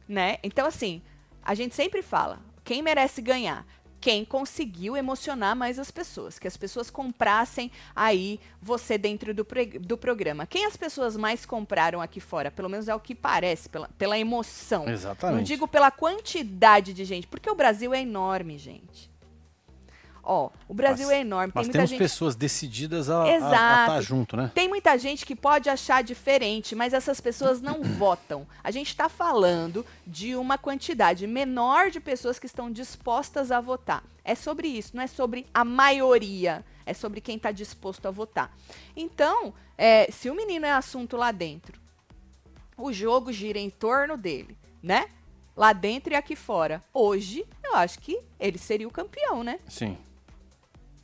Né? 0.08 0.38
Então, 0.42 0.66
assim, 0.66 1.02
a 1.42 1.54
gente 1.54 1.74
sempre 1.74 2.02
fala, 2.02 2.40
quem 2.64 2.82
merece 2.82 3.20
ganhar? 3.20 3.66
Quem 4.00 4.24
conseguiu 4.24 4.96
emocionar 4.96 5.56
mais 5.56 5.76
as 5.78 5.90
pessoas, 5.90 6.38
que 6.38 6.46
as 6.46 6.56
pessoas 6.56 6.88
comprassem 6.88 7.70
aí 7.96 8.38
você 8.62 8.96
dentro 8.96 9.34
do, 9.34 9.44
do 9.80 9.98
programa. 9.98 10.46
Quem 10.46 10.66
as 10.66 10.76
pessoas 10.76 11.16
mais 11.16 11.44
compraram 11.44 12.00
aqui 12.00 12.20
fora? 12.20 12.48
Pelo 12.48 12.68
menos 12.68 12.86
é 12.86 12.94
o 12.94 13.00
que 13.00 13.12
parece, 13.14 13.68
pela, 13.68 13.88
pela 13.98 14.16
emoção. 14.16 14.88
Exatamente. 14.88 15.36
Não 15.36 15.42
digo 15.42 15.66
pela 15.66 15.90
quantidade 15.90 16.94
de 16.94 17.04
gente, 17.04 17.26
porque 17.26 17.50
o 17.50 17.56
Brasil 17.56 17.92
é 17.92 18.00
enorme, 18.00 18.56
gente. 18.56 19.07
Ó, 20.30 20.50
o 20.68 20.74
Brasil 20.74 21.06
Nós- 21.06 21.16
é 21.16 21.20
enorme, 21.22 21.52
tem 21.54 21.58
Nós 21.60 21.66
muita 21.68 21.78
temos 21.78 21.88
gente 21.90 21.98
pessoas 21.98 22.36
decididas 22.36 23.08
a 23.08 23.26
Exato. 23.26 23.54
estar 23.54 24.00
junto, 24.02 24.36
né? 24.36 24.52
tem 24.54 24.68
muita 24.68 24.98
gente 24.98 25.24
que 25.24 25.34
pode 25.34 25.70
achar 25.70 26.02
diferente, 26.02 26.74
mas 26.74 26.92
essas 26.92 27.18
pessoas 27.18 27.62
não 27.62 27.82
votam. 27.96 28.46
A 28.62 28.70
gente 28.70 28.88
está 28.88 29.08
falando 29.08 29.86
de 30.06 30.36
uma 30.36 30.58
quantidade 30.58 31.26
menor 31.26 31.90
de 31.90 31.98
pessoas 31.98 32.38
que 32.38 32.44
estão 32.44 32.70
dispostas 32.70 33.50
a 33.50 33.58
votar. 33.58 34.04
É 34.22 34.34
sobre 34.34 34.68
isso, 34.68 34.94
não 34.94 35.02
é 35.02 35.06
sobre 35.06 35.46
a 35.54 35.64
maioria. 35.64 36.62
É 36.84 36.92
sobre 36.92 37.20
quem 37.22 37.36
está 37.36 37.50
disposto 37.50 38.06
a 38.06 38.10
votar. 38.10 38.54
Então, 38.94 39.54
é, 39.78 40.10
se 40.10 40.28
o 40.28 40.34
menino 40.34 40.66
é 40.66 40.72
assunto 40.72 41.16
lá 41.16 41.30
dentro, 41.32 41.80
o 42.76 42.92
jogo 42.92 43.32
gira 43.32 43.58
em 43.58 43.70
torno 43.70 44.16
dele, 44.16 44.56
né? 44.82 45.06
Lá 45.56 45.72
dentro 45.72 46.12
e 46.12 46.16
aqui 46.16 46.36
fora. 46.36 46.82
Hoje, 46.92 47.44
eu 47.64 47.74
acho 47.76 47.98
que 47.98 48.18
ele 48.38 48.56
seria 48.58 48.86
o 48.86 48.90
campeão, 48.90 49.42
né? 49.42 49.58
Sim. 49.68 49.96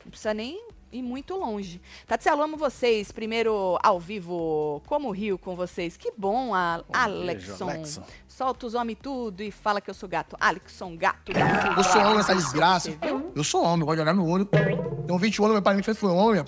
Não 0.05 0.11
precisa 0.11 0.33
nem 0.33 0.63
ir 0.91 1.01
muito 1.01 1.35
longe. 1.35 1.81
Tatselo, 2.07 2.41
amo 2.43 2.55
vocês. 2.55 3.11
Primeiro 3.11 3.77
ao 3.83 3.99
vivo, 3.99 4.81
como 4.85 5.11
rio 5.11 5.37
com 5.37 5.55
vocês. 5.55 5.97
Que 5.97 6.11
bom, 6.15 6.53
a 6.53 6.83
Um 6.87 6.91
beijo, 6.91 7.51
Alexson. 7.51 7.69
Alexson. 7.69 8.03
Solta 8.27 8.67
os 8.67 8.73
homens 8.73 8.97
tudo 9.01 9.41
e 9.41 9.49
fala 9.49 9.79
que 9.81 9.89
eu 9.89 9.93
sou 9.93 10.07
gato. 10.09 10.35
Alexson, 10.39 10.95
gato 10.97 11.31
Silva. 11.33 11.73
Eu 11.77 11.83
sou 11.83 12.01
homem 12.01 12.15
nessa 12.17 12.35
desgraça. 12.35 12.93
Eu 13.33 13.43
sou 13.43 13.63
homem, 13.63 13.85
gosto 13.85 13.95
de 13.97 14.01
olhar 14.03 14.13
no 14.13 14.27
olho. 14.29 14.45
Tenho 14.45 15.17
20 15.19 15.39
anos, 15.39 15.51
meu 15.53 15.61
pai 15.61 15.75
me 15.75 15.83
fez 15.83 15.97
foi 15.97 16.09
homem. 16.11 16.43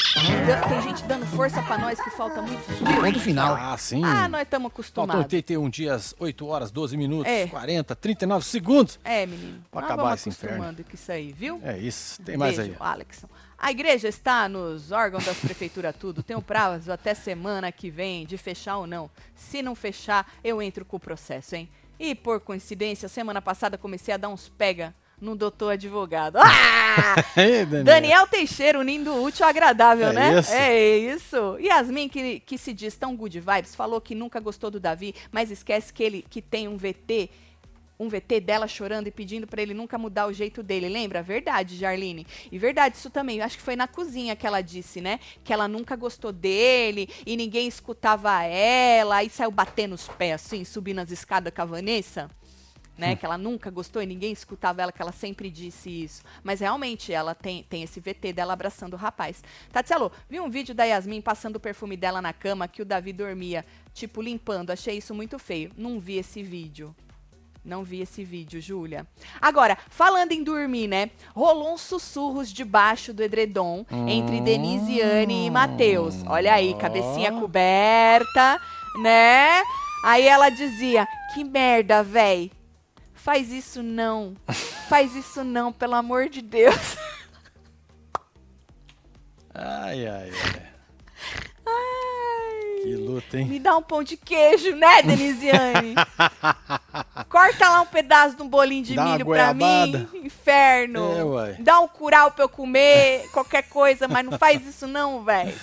Tem 0.70 0.82
gente 0.82 1.04
dando 1.04 1.26
força 1.28 1.62
pra 1.64 1.78
nós 1.78 2.00
que 2.00 2.10
falta 2.12 2.42
muito. 2.42 2.62
Ponto 3.02 3.20
final. 3.20 3.56
Ah, 3.56 3.78
sim. 3.78 4.04
Ah, 4.04 4.28
nós 4.28 4.42
estamos 4.42 4.68
Faltam 4.68 4.68
acostumados. 4.68 5.22
81 5.24 5.70
dias, 5.70 6.14
8 6.20 6.46
horas, 6.46 6.72
12 6.72 6.96
minutos, 6.98 7.32
É. 7.32 7.48
40, 7.48 7.96
39 7.96 8.46
segundos. 8.46 9.00
É, 9.04 9.26
menino. 9.26 9.64
Pra 9.72 9.82
nós 9.82 9.92
acabar 9.92 10.14
esse 10.16 10.30
inferno. 10.30 10.56
acostumando 10.58 10.84
com 10.84 10.94
isso 10.96 11.12
aí, 11.12 11.32
viu? 11.32 11.60
É 11.64 11.78
isso. 11.78 12.22
Tem 12.22 12.36
mais 12.38 12.58
Beijo, 12.58 12.72
aí. 12.72 12.78
Alexson. 12.80 13.28
A 13.58 13.72
igreja 13.72 14.08
está 14.08 14.48
nos 14.48 14.92
órgãos 14.92 15.26
das 15.26 15.38
prefeituras 15.38 15.96
tudo. 15.96 16.22
Tem 16.22 16.38
o 16.38 16.42
prazo 16.42 16.92
até 16.92 17.14
semana 17.16 17.72
que 17.72 17.90
vem 17.90 18.26
de 18.26 18.38
fechar 18.38 18.78
ou 18.78 18.86
não. 18.86 19.10
Se 19.34 19.62
não 19.64 19.74
fechar, 19.74 20.32
eu 20.44 20.62
entro 20.62 20.86
com 20.86 20.98
o 20.98 21.00
processo, 21.00 21.56
hein? 21.56 21.68
E 22.00 22.14
por 22.14 22.40
coincidência, 22.40 23.10
semana 23.10 23.42
passada 23.42 23.76
comecei 23.78 24.14
a 24.14 24.18
dar 24.18 24.30
uns 24.30 24.48
pega 24.48 24.94
no 25.20 25.36
doutor 25.36 25.72
advogado. 25.72 26.38
Ah! 26.38 27.16
Ei, 27.36 27.66
Daniel. 27.66 27.84
Daniel 27.84 28.28
Teixeira 28.28 28.80
unindo 28.80 29.12
o 29.12 29.24
útil 29.24 29.44
ao 29.46 29.50
agradável, 29.50 30.10
É 30.10 30.14
né? 30.14 30.40
isso. 30.40 30.54
É 30.54 30.98
isso. 30.98 31.58
Yasmin, 31.60 32.08
que, 32.08 32.40
que 32.42 32.58
se 32.60 32.72
diz 32.72 32.96
tão 32.96 33.16
good 33.16 33.40
vibes, 33.40 33.74
falou 33.74 34.00
que 34.00 34.14
nunca 34.14 34.40
gostou 34.40 34.70
do 34.70 34.80
Davi, 34.80 35.16
mas 35.32 35.50
esquece 35.50 35.92
que 35.92 36.04
ele 36.04 36.24
que 36.30 36.40
tem 36.44 36.68
um 36.68 36.78
VT 36.78 37.32
um 38.00 38.08
VT 38.08 38.40
dela 38.42 38.68
chorando 38.68 39.08
e 39.08 39.12
pedindo 39.12 39.48
pra 39.48 39.62
ele 39.62 39.74
nunca 39.74 39.98
mudar 39.98 40.28
o 40.28 40.34
jeito 40.34 40.62
dele. 40.62 40.88
Lembra? 40.88 41.24
Verdade, 41.24 41.76
Jarline. 41.76 42.28
E 42.52 42.58
verdade, 42.58 42.96
isso 42.96 43.10
também. 43.10 43.42
Acho 43.42 43.58
que 43.58 43.64
foi 43.64 43.76
na 43.76 43.88
cozinha 43.88 44.36
que 44.36 44.46
ela 44.46 44.62
disse, 44.62 45.02
né? 45.02 45.20
Que 45.44 45.52
ela 45.52 45.68
nunca 45.68 45.96
gostou 45.96 46.32
dele 46.32 47.10
e 47.26 47.36
ninguém 47.36 47.68
escutava 47.68 48.44
ela. 48.44 49.18
Aí 49.18 49.30
saiu 49.30 49.52
batendo 49.52 49.96
os 49.96 50.08
pés, 50.08 50.34
assim, 50.34 50.64
subindo 50.64 51.00
as 51.00 51.12
escadas 51.12 51.54
com 51.54 51.62
a 51.62 51.66
Vanessa. 51.66 52.30
Né, 52.98 53.16
que 53.16 53.24
ela 53.24 53.38
nunca 53.38 53.70
gostou 53.70 54.02
e 54.02 54.08
ninguém 54.08 54.32
escutava 54.32 54.82
ela, 54.82 54.92
que 54.92 55.00
ela 55.00 55.12
sempre 55.12 55.52
disse 55.52 55.88
isso. 55.88 56.24
Mas 56.44 56.62
realmente 56.62 57.14
ela 57.14 57.36
tem, 57.36 57.62
tem 57.62 57.84
esse 57.84 58.00
VT 58.00 58.34
dela 58.34 58.54
abraçando 58.54 58.96
o 58.96 58.98
rapaz. 58.98 59.44
Tatielo, 59.72 60.12
vi 60.28 60.40
um 60.40 60.50
vídeo 60.50 60.74
da 60.74 60.84
Yasmin 60.84 61.22
passando 61.22 61.58
o 61.58 61.60
perfume 61.60 61.96
dela 61.96 62.24
na 62.24 62.34
cama 62.34 62.68
que 62.68 62.82
o 62.82 62.86
Davi 62.86 63.14
dormia, 63.14 63.64
tipo, 63.94 64.20
limpando. 64.20 64.72
Achei 64.72 64.98
isso 64.98 65.14
muito 65.14 65.38
feio. 65.38 65.72
Não 65.78 66.00
vi 66.00 66.18
esse 66.18 66.42
vídeo. 66.42 66.96
Não 67.68 67.84
vi 67.84 68.00
esse 68.00 68.24
vídeo, 68.24 68.62
Júlia. 68.62 69.06
Agora, 69.42 69.78
falando 69.90 70.32
em 70.32 70.42
dormir, 70.42 70.88
né? 70.88 71.12
Rolou 71.36 71.74
uns 71.74 71.82
sussurros 71.82 72.50
debaixo 72.50 73.14
do 73.14 73.22
edredom 73.22 73.86
entre 74.08 74.40
Denise, 74.40 75.02
Anne 75.02 75.48
e 75.48 75.50
Matheus. 75.50 76.16
Olha 76.26 76.54
aí, 76.54 76.74
cabecinha 76.76 77.30
coberta, 77.30 78.62
né? 79.02 79.62
Aí 80.06 80.26
ela 80.26 80.50
dizia: 80.50 81.06
Que 81.34 81.44
merda, 81.44 82.02
véi. 82.02 82.54
Faz 83.14 83.52
isso 83.52 83.84
não. 83.84 84.34
Faz 84.88 85.14
isso 85.14 85.44
não, 85.44 85.74
pelo 85.74 85.96
amor 85.96 86.30
de 86.30 86.42
Deus. 86.42 86.96
Ai, 89.54 90.08
ai, 90.08 90.32
ai. 90.56 90.68
Que 92.88 92.96
luta, 92.96 93.38
hein? 93.38 93.46
Me 93.48 93.60
dá 93.60 93.76
um 93.76 93.82
pão 93.82 94.02
de 94.02 94.16
queijo, 94.16 94.74
né, 94.74 95.02
Denisiane? 95.02 95.94
Corta 97.28 97.70
lá 97.70 97.82
um 97.82 97.86
pedaço 97.86 98.38
de 98.38 98.42
um 98.42 98.48
bolinho 98.48 98.84
de 98.84 98.96
Dá 98.96 99.04
milho 99.04 99.26
pra 99.26 99.54
mim, 99.54 100.08
inferno. 100.24 101.12
É, 101.18 101.24
uai. 101.24 101.56
Dá 101.60 101.82
um 101.82 101.88
curau 101.88 102.32
pra 102.32 102.46
eu 102.46 102.50
comer, 102.50 103.28
qualquer 103.34 103.64
coisa, 103.64 104.08
mas 104.08 104.26
não 104.26 104.38
faz 104.38 104.66
isso 104.66 104.88
não, 104.88 105.22
velho. 105.22 105.54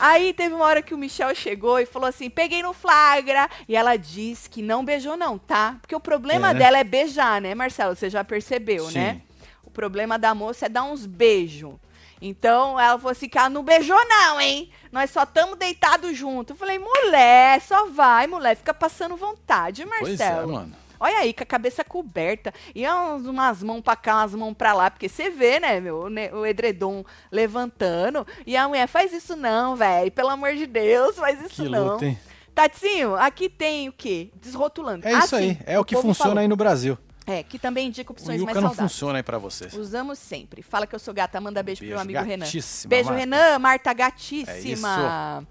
Aí 0.00 0.32
teve 0.32 0.54
uma 0.54 0.64
hora 0.64 0.82
que 0.82 0.92
o 0.92 0.98
Michel 0.98 1.32
chegou 1.36 1.78
e 1.78 1.86
falou 1.86 2.08
assim: 2.08 2.28
peguei 2.28 2.64
no 2.64 2.72
flagra. 2.72 3.48
E 3.68 3.76
ela 3.76 3.96
disse 3.96 4.50
que 4.50 4.60
não 4.60 4.84
beijou, 4.84 5.16
não, 5.16 5.38
tá? 5.38 5.76
Porque 5.80 5.94
o 5.94 6.00
problema 6.00 6.50
É, 6.50 6.52
né? 6.54 6.58
dela 6.58 6.78
é 6.78 6.84
beijar, 6.84 7.40
né, 7.40 7.54
Marcelo? 7.54 7.94
Você 7.94 8.10
já 8.10 8.24
percebeu, 8.24 8.86
Sim. 8.88 8.98
né? 8.98 9.20
O 9.62 9.70
problema 9.70 10.18
da 10.18 10.34
moça 10.34 10.66
é 10.66 10.68
dar 10.68 10.82
uns 10.82 11.06
beijos. 11.06 11.74
Então 12.24 12.78
ela 12.78 12.96
falou 12.98 13.10
assim: 13.12 13.28
ela 13.34 13.50
não 13.50 13.64
beijou, 13.64 13.98
não, 14.08 14.40
hein? 14.40 14.70
Nós 14.92 15.10
só 15.10 15.24
estamos 15.24 15.58
deitados 15.58 16.16
juntos. 16.16 16.50
Eu 16.54 16.56
falei, 16.56 16.78
mulher, 16.78 17.60
só 17.60 17.88
vai, 17.88 18.26
mulher, 18.26 18.54
fica 18.56 18.72
passando 18.72 19.16
vontade, 19.16 19.84
Pois 19.98 20.20
é, 20.20 20.24
Marcelo. 20.30 20.52
mano. 20.52 20.76
Olha 21.00 21.18
aí, 21.18 21.32
com 21.34 21.42
a 21.42 21.46
cabeça 21.46 21.82
coberta. 21.82 22.54
E 22.76 22.84
é 22.84 22.94
uns- 22.94 23.26
umas 23.26 23.60
mãos 23.60 23.80
pra 23.80 23.96
cá, 23.96 24.18
umas 24.18 24.34
mãos 24.36 24.54
pra 24.54 24.72
lá. 24.72 24.88
Porque 24.88 25.08
você 25.08 25.30
vê, 25.30 25.58
né, 25.58 25.80
meu, 25.80 26.04
o 26.34 26.46
edredom 26.46 27.04
levantando. 27.28 28.24
E 28.46 28.56
a 28.56 28.68
mulher, 28.68 28.86
faz 28.86 29.12
isso 29.12 29.34
não, 29.34 29.74
velho. 29.74 30.12
Pelo 30.12 30.28
amor 30.28 30.54
de 30.54 30.64
Deus, 30.64 31.16
faz 31.16 31.40
isso 31.42 31.64
Que 31.64 31.68
não. 31.68 31.88
luta, 31.94 32.06
hein? 32.06 32.16
Tatinho, 32.54 33.16
aqui 33.16 33.48
tem 33.48 33.88
o 33.88 33.92
quê? 33.92 34.30
Desrotulando. 34.36 35.08
É 35.08 35.12
isso 35.14 35.36
sim, 35.36 35.36
aí. 35.36 35.58
É 35.66 35.80
o 35.80 35.84
que 35.84 35.96
funciona 35.96 36.28
falou. 36.30 36.38
aí 36.38 36.46
no 36.46 36.54
Brasil. 36.54 36.96
É, 37.26 37.42
que 37.42 37.58
também 37.58 37.86
indica 37.88 38.10
O 38.10 38.14
opções 38.14 38.40
mais 38.40 38.40
Yuka 38.40 38.54
não 38.54 38.68
saudáveis. 38.70 38.92
funciona 38.92 39.18
aí 39.18 39.22
pra 39.22 39.38
vocês. 39.38 39.72
Usamos 39.74 40.18
sempre. 40.18 40.60
Fala 40.62 40.86
que 40.86 40.94
eu 40.94 40.98
sou 40.98 41.14
gata, 41.14 41.40
manda 41.40 41.62
beijo, 41.62 41.78
pro 41.80 41.86
meu 41.88 41.96
Beijo, 42.04 42.18
amigo 42.18 42.28
Renan. 42.30 42.46
Beijo, 42.88 43.08
Marta. 43.10 43.20
Renan. 43.20 43.58
Marta 43.58 43.90
É 43.90 43.94
gatíssima. 43.94 45.46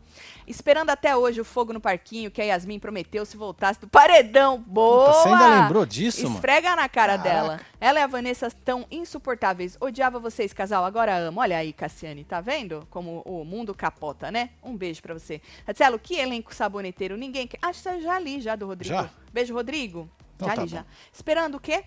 Esperando 0.48 0.90
até 0.90 1.16
hoje 1.16 1.40
o 1.40 1.46
fogo 1.46 1.72
no 1.72 1.80
parquinho 1.80 2.30
que 2.30 2.42
a 2.42 2.46
Yasmin 2.46 2.80
prometeu 2.80 3.26
se 3.26 3.38
voltasse 3.38 3.80
do 3.80 3.88
paredão. 3.88 4.60
Boa! 4.68 5.06
Puta, 5.06 5.14
você 5.22 5.30
ainda 5.30 5.62
lembrou 5.62 5.86
disso, 5.86 6.24
mano? 6.24 6.36
Esfrega 6.36 6.76
na 6.76 6.90
cara 6.90 7.18
Caraca. 7.18 7.24
dela. 7.24 7.60
Ela 7.80 8.00
e 8.00 8.04
a 8.04 8.08
Vanessa 8.08 8.50
tão 8.66 8.86
insuportáveis. 8.92 9.78
Odiava 9.80 10.20
vocês, 10.20 10.52
casal. 10.52 10.84
Agora 10.84 11.16
amo. 11.16 11.40
Olha 11.40 11.58
aí, 11.58 11.72
Cassiane. 11.72 12.26
Tá 12.26 12.42
vendo 12.42 12.86
como 12.90 13.22
o 13.26 13.46
mundo 13.46 13.74
capota, 13.74 14.30
né? 14.30 14.50
Um 14.62 14.76
beijo 14.76 15.02
pra 15.02 15.14
você. 15.14 15.42
Tatielo, 15.66 15.98
que 15.98 16.16
elenco 16.16 16.54
saboneteiro. 16.54 17.16
Ninguém 17.16 17.48
quer. 17.48 17.60
Acho 17.62 17.84
que 17.84 18.02
já 18.02 18.20
li 18.20 18.42
já 18.42 18.56
do 18.56 18.66
Rodrigo. 18.68 18.94
Já? 18.94 19.10
Beijo, 19.32 19.54
Rodrigo. 19.54 20.10
Então 20.46 20.50
já 20.50 20.56
tá 20.56 20.64
li, 20.64 20.70
bom. 20.70 20.76
já. 20.78 20.86
Esperando 21.14 21.56
o 21.56 21.60
quê? 21.60 21.84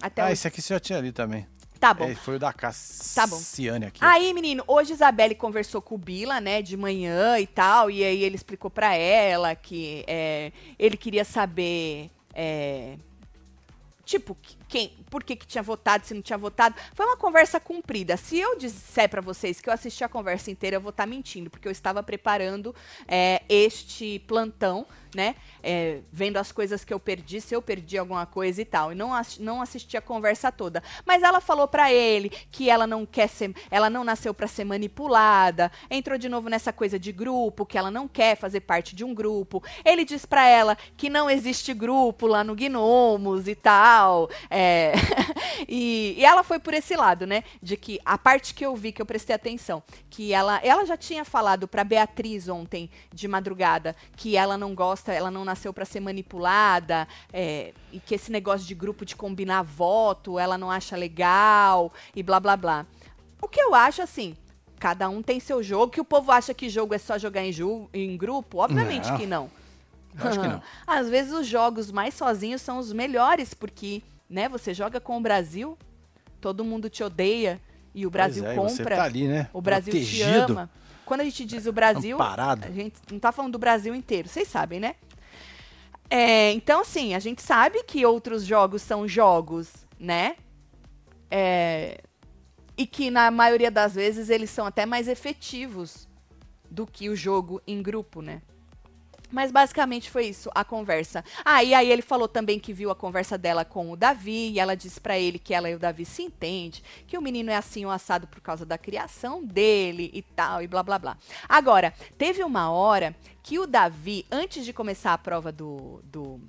Até 0.00 0.22
Ah, 0.22 0.24
hoje. 0.26 0.32
esse 0.34 0.48
aqui 0.48 0.62
você 0.62 0.74
já 0.74 0.80
tinha 0.80 0.98
ali 0.98 1.12
também. 1.12 1.46
Tá 1.80 1.94
bom. 1.94 2.04
É, 2.06 2.14
foi 2.16 2.36
o 2.36 2.38
da 2.40 2.52
Cassiane 2.52 3.86
aqui. 3.86 4.00
Aí, 4.04 4.34
menino, 4.34 4.64
hoje 4.66 4.92
Isabelle 4.92 5.34
conversou 5.36 5.80
com 5.80 5.94
o 5.94 5.98
Bila, 5.98 6.40
né, 6.40 6.60
de 6.60 6.76
manhã 6.76 7.38
e 7.38 7.46
tal, 7.46 7.88
e 7.88 8.02
aí 8.02 8.24
ele 8.24 8.34
explicou 8.34 8.68
pra 8.68 8.94
ela 8.96 9.54
que 9.54 10.02
é, 10.08 10.50
ele 10.76 10.96
queria 10.96 11.24
saber, 11.24 12.10
é, 12.34 12.96
tipo, 14.04 14.34
que- 14.42 14.57
quem, 14.68 14.90
por 15.10 15.24
que 15.24 15.34
que 15.34 15.46
tinha 15.46 15.62
votado, 15.62 16.06
se 16.06 16.14
não 16.14 16.22
tinha 16.22 16.38
votado. 16.38 16.74
Foi 16.94 17.06
uma 17.06 17.16
conversa 17.16 17.58
cumprida. 17.58 18.16
Se 18.16 18.38
eu 18.38 18.56
disser 18.56 19.08
pra 19.08 19.20
vocês 19.20 19.60
que 19.60 19.68
eu 19.68 19.72
assisti 19.72 20.04
a 20.04 20.08
conversa 20.08 20.50
inteira, 20.50 20.76
eu 20.76 20.80
vou 20.80 20.90
estar 20.90 21.06
mentindo, 21.06 21.48
porque 21.50 21.66
eu 21.66 21.72
estava 21.72 22.02
preparando 22.02 22.74
é, 23.06 23.42
este 23.48 24.18
plantão, 24.26 24.86
né, 25.14 25.36
é, 25.62 26.00
vendo 26.12 26.36
as 26.36 26.52
coisas 26.52 26.84
que 26.84 26.92
eu 26.92 27.00
perdi, 27.00 27.40
se 27.40 27.54
eu 27.54 27.62
perdi 27.62 27.96
alguma 27.96 28.26
coisa 28.26 28.60
e 28.60 28.64
tal, 28.64 28.92
e 28.92 28.94
não, 28.94 29.10
não 29.40 29.62
assisti 29.62 29.96
a 29.96 30.02
conversa 30.02 30.52
toda. 30.52 30.82
Mas 31.06 31.22
ela 31.22 31.40
falou 31.40 31.66
pra 31.66 31.90
ele 31.90 32.28
que 32.50 32.68
ela 32.68 32.86
não 32.86 33.06
quer 33.06 33.28
ser, 33.28 33.54
ela 33.70 33.88
não 33.88 34.04
nasceu 34.04 34.34
pra 34.34 34.46
ser 34.46 34.64
manipulada, 34.64 35.72
entrou 35.90 36.18
de 36.18 36.28
novo 36.28 36.50
nessa 36.50 36.74
coisa 36.74 36.98
de 36.98 37.10
grupo, 37.10 37.64
que 37.64 37.78
ela 37.78 37.90
não 37.90 38.06
quer 38.06 38.36
fazer 38.36 38.60
parte 38.60 38.94
de 38.94 39.02
um 39.02 39.14
grupo. 39.14 39.62
Ele 39.82 40.04
diz 40.04 40.26
pra 40.26 40.46
ela 40.46 40.76
que 40.96 41.08
não 41.08 41.30
existe 41.30 41.72
grupo 41.72 42.26
lá 42.26 42.44
no 42.44 42.54
Gnomos 42.54 43.48
e 43.48 43.54
tal. 43.54 44.28
é, 44.50 44.57
e, 45.68 46.14
e 46.18 46.24
ela 46.24 46.42
foi 46.42 46.58
por 46.58 46.74
esse 46.74 46.96
lado, 46.96 47.26
né? 47.26 47.44
De 47.62 47.76
que 47.76 48.00
a 48.04 48.16
parte 48.16 48.54
que 48.54 48.64
eu 48.64 48.74
vi, 48.74 48.92
que 48.92 49.00
eu 49.00 49.06
prestei 49.06 49.34
atenção, 49.34 49.82
que 50.10 50.32
ela, 50.32 50.60
ela 50.62 50.84
já 50.84 50.96
tinha 50.96 51.24
falado 51.24 51.68
pra 51.68 51.84
Beatriz 51.84 52.48
ontem, 52.48 52.90
de 53.12 53.28
madrugada, 53.28 53.94
que 54.16 54.36
ela 54.36 54.56
não 54.56 54.74
gosta, 54.74 55.12
ela 55.12 55.30
não 55.30 55.44
nasceu 55.44 55.72
pra 55.72 55.84
ser 55.84 56.00
manipulada, 56.00 57.06
é, 57.32 57.72
e 57.92 58.00
que 58.00 58.14
esse 58.14 58.30
negócio 58.32 58.66
de 58.66 58.74
grupo 58.74 59.04
de 59.04 59.14
combinar 59.14 59.62
voto, 59.62 60.38
ela 60.38 60.56
não 60.58 60.70
acha 60.70 60.96
legal, 60.96 61.92
e 62.14 62.22
blá 62.22 62.40
blá 62.40 62.56
blá. 62.56 62.86
O 63.40 63.48
que 63.48 63.60
eu 63.60 63.74
acho, 63.74 64.02
assim, 64.02 64.36
cada 64.78 65.08
um 65.08 65.22
tem 65.22 65.38
seu 65.40 65.62
jogo, 65.62 65.92
que 65.92 66.00
o 66.00 66.04
povo 66.04 66.32
acha 66.32 66.54
que 66.54 66.68
jogo 66.68 66.94
é 66.94 66.98
só 66.98 67.18
jogar 67.18 67.44
em, 67.44 67.52
em 67.92 68.16
grupo, 68.16 68.58
obviamente 68.58 69.10
Não. 69.10 69.16
que 69.16 69.26
não. 69.26 69.50
Acho 70.18 70.40
que 70.40 70.48
não. 70.48 70.62
Às 70.86 71.08
vezes 71.08 71.32
os 71.32 71.46
jogos 71.46 71.92
mais 71.92 72.14
sozinhos 72.14 72.62
são 72.62 72.78
os 72.78 72.92
melhores, 72.92 73.54
porque, 73.54 74.02
né, 74.28 74.48
você 74.48 74.74
joga 74.74 75.00
com 75.00 75.16
o 75.16 75.20
Brasil, 75.20 75.76
todo 76.40 76.64
mundo 76.64 76.90
te 76.90 77.02
odeia 77.02 77.60
e 77.94 78.06
o 78.06 78.10
Brasil 78.10 78.46
é, 78.46 78.54
compra. 78.54 78.96
Tá 78.96 79.04
ali, 79.04 79.26
né? 79.26 79.48
O 79.52 79.60
Brasil 79.60 79.92
Protegido. 79.92 80.46
te 80.46 80.52
ama. 80.52 80.70
Quando 81.04 81.22
a 81.22 81.24
gente 81.24 81.44
diz 81.44 81.66
o 81.66 81.72
Brasil, 81.72 82.16
Amparado. 82.16 82.66
a 82.66 82.70
gente 82.70 82.96
não 83.10 83.18
tá 83.18 83.32
falando 83.32 83.52
do 83.52 83.58
Brasil 83.58 83.94
inteiro, 83.94 84.28
vocês 84.28 84.46
sabem, 84.46 84.78
né? 84.78 84.94
É, 86.10 86.52
então, 86.52 86.82
assim, 86.82 87.14
a 87.14 87.18
gente 87.18 87.42
sabe 87.42 87.82
que 87.84 88.04
outros 88.04 88.44
jogos 88.44 88.82
são 88.82 89.08
jogos, 89.08 89.70
né? 89.98 90.36
É, 91.30 92.00
e 92.76 92.86
que 92.86 93.10
na 93.10 93.30
maioria 93.30 93.70
das 93.70 93.94
vezes 93.94 94.30
eles 94.30 94.50
são 94.50 94.64
até 94.66 94.86
mais 94.86 95.08
efetivos 95.08 96.08
do 96.70 96.86
que 96.86 97.08
o 97.08 97.16
jogo 97.16 97.60
em 97.66 97.82
grupo, 97.82 98.22
né? 98.22 98.42
Mas 99.30 99.50
basicamente 99.50 100.10
foi 100.10 100.26
isso, 100.26 100.50
a 100.54 100.64
conversa. 100.64 101.24
Ah, 101.44 101.62
e 101.62 101.74
aí 101.74 101.90
ele 101.90 102.02
falou 102.02 102.26
também 102.26 102.58
que 102.58 102.72
viu 102.72 102.90
a 102.90 102.94
conversa 102.94 103.36
dela 103.36 103.64
com 103.64 103.90
o 103.90 103.96
Davi, 103.96 104.50
e 104.50 104.58
ela 104.58 104.74
disse 104.74 105.00
pra 105.00 105.18
ele 105.18 105.38
que 105.38 105.52
ela 105.52 105.68
e 105.68 105.74
o 105.74 105.78
Davi 105.78 106.04
se 106.04 106.22
entendem, 106.22 106.82
que 107.06 107.16
o 107.18 107.22
menino 107.22 107.50
é 107.50 107.56
assim 107.56 107.84
o 107.84 107.90
assado 107.90 108.26
por 108.26 108.40
causa 108.40 108.64
da 108.64 108.78
criação 108.78 109.44
dele 109.44 110.10
e 110.14 110.22
tal, 110.22 110.62
e 110.62 110.66
blá 110.66 110.82
blá 110.82 110.98
blá. 110.98 111.16
Agora, 111.48 111.92
teve 112.16 112.42
uma 112.42 112.70
hora 112.70 113.14
que 113.42 113.58
o 113.58 113.66
Davi, 113.66 114.26
antes 114.30 114.64
de 114.64 114.72
começar 114.72 115.12
a 115.12 115.18
prova 115.18 115.52
do, 115.52 116.00
do, 116.04 116.40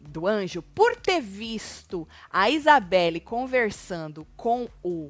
do 0.00 0.26
anjo, 0.26 0.62
por 0.62 0.96
ter 0.96 1.20
visto 1.20 2.08
a 2.30 2.50
Isabelle 2.50 3.20
conversando 3.20 4.26
com 4.36 4.68
o 4.82 5.08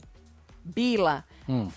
Bila, 0.64 1.24
Hum. 1.48 1.70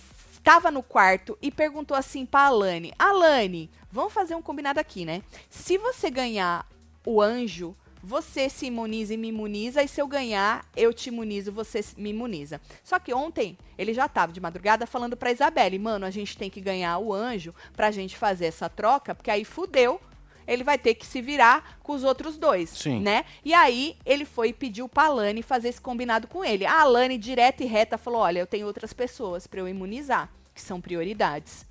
Tava 0.49 0.71
no 0.71 0.81
quarto 0.81 1.38
e 1.43 1.51
perguntou 1.51 1.95
assim 1.95 2.25
pra 2.25 2.47
Alane: 2.47 2.91
Alane, 2.97 3.69
vamos 3.91 4.12
fazer 4.12 4.33
um 4.33 4.41
combinado 4.41 4.79
aqui, 4.79 5.05
né? 5.05 5.21
Se 5.47 5.77
você 5.77 6.09
ganhar 6.09 6.67
o 7.05 7.21
anjo, 7.21 7.77
você 8.01 8.49
se 8.49 8.65
imuniza 8.65 9.13
e 9.13 9.17
me 9.17 9.27
imuniza, 9.27 9.83
e 9.83 9.88
se 9.88 10.01
eu 10.01 10.07
ganhar, 10.07 10.65
eu 10.75 10.91
te 10.91 11.09
imunizo, 11.09 11.51
você 11.51 11.85
me 11.95 12.09
imuniza. 12.09 12.59
Só 12.83 12.97
que 12.97 13.13
ontem, 13.13 13.59
ele 13.78 13.93
já 13.93 14.07
tava 14.07 14.34
de 14.34 14.41
madrugada 14.41 14.88
falando 14.88 15.15
pra 15.15 15.32
Isabelle: 15.32 15.78
mano, 15.78 16.03
a 16.03 16.09
gente 16.09 16.36
tem 16.36 16.49
que 16.49 16.59
ganhar 16.59 16.97
o 16.97 17.13
anjo 17.13 17.53
pra 17.74 17.91
gente 17.91 18.17
fazer 18.17 18.47
essa 18.47 18.67
troca, 18.67 19.13
porque 19.13 19.30
aí 19.30 19.45
fudeu. 19.45 20.01
Ele 20.47 20.63
vai 20.63 20.80
ter 20.80 20.95
que 20.95 21.05
se 21.05 21.21
virar 21.21 21.78
com 21.84 21.93
os 21.93 22.03
outros 22.03 22.36
dois, 22.36 22.71
Sim. 22.71 23.01
né? 23.01 23.24
E 23.45 23.53
aí 23.53 23.95
ele 24.03 24.26
foi 24.26 24.47
e 24.49 24.53
pediu 24.53 24.89
pra 24.89 25.03
Alane 25.03 25.43
fazer 25.43 25.69
esse 25.69 25.80
combinado 25.80 26.28
com 26.28 26.43
ele. 26.43 26.65
A 26.65 26.82
Alane, 26.82 27.19
direta 27.19 27.63
e 27.63 27.67
reta, 27.67 27.99
falou: 27.99 28.21
olha, 28.21 28.39
eu 28.39 28.47
tenho 28.47 28.65
outras 28.65 28.91
pessoas 28.91 29.45
pra 29.45 29.59
eu 29.59 29.67
imunizar, 29.67 30.28
que 30.60 30.66
são 30.68 30.82
prioridades. 30.82 31.66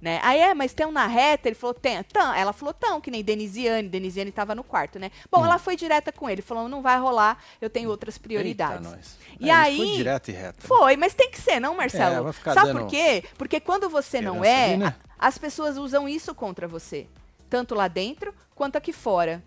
Né? 0.00 0.18
Aí 0.24 0.40
é, 0.40 0.52
mas 0.52 0.72
tem 0.72 0.84
um 0.84 0.90
na 0.90 1.06
reta, 1.06 1.48
ele 1.48 1.54
falou, 1.54 1.74
tem, 1.74 2.02
tão. 2.02 2.34
Ela 2.34 2.52
falou, 2.52 2.74
tão, 2.74 3.00
que 3.00 3.08
nem 3.08 3.22
Denisiane, 3.22 3.88
Denisiane 3.88 4.32
tava 4.32 4.52
no 4.52 4.64
quarto, 4.64 4.98
né? 4.98 5.12
Bom, 5.30 5.44
ela 5.44 5.58
foi 5.58 5.76
direta 5.76 6.10
com 6.10 6.28
ele, 6.28 6.42
falou, 6.42 6.68
não 6.68 6.82
vai 6.82 6.98
rolar, 6.98 7.38
eu 7.60 7.70
tenho 7.70 7.88
outras 7.88 8.18
prioridades. 8.18 8.88
Eita. 8.88 9.44
E 9.44 9.48
É, 9.48 9.52
aí- 9.54 9.76
Foi 9.76 9.86
direto 9.96 10.28
e 10.28 10.32
reto. 10.32 10.66
Foi, 10.66 10.96
mas 10.96 11.14
tem 11.14 11.30
que 11.30 11.40
ser, 11.40 11.60
não, 11.60 11.76
Marcelo? 11.76 12.16
É, 12.16 12.20
vai 12.20 12.32
ficar 12.32 12.52
Sabe 12.54 12.72
por 12.72 12.88
quê? 12.88 13.22
Porque 13.38 13.60
quando 13.60 13.88
você 13.88 14.20
não 14.20 14.44
é, 14.44 14.76
né? 14.76 14.86
a- 15.18 15.28
as 15.28 15.38
pessoas 15.38 15.76
usam 15.78 16.08
isso 16.08 16.34
contra 16.34 16.66
você. 16.66 17.06
Tanto 17.48 17.72
lá 17.74 17.86
dentro 17.86 18.34
quanto 18.56 18.74
aqui 18.76 18.92
fora. 18.92 19.40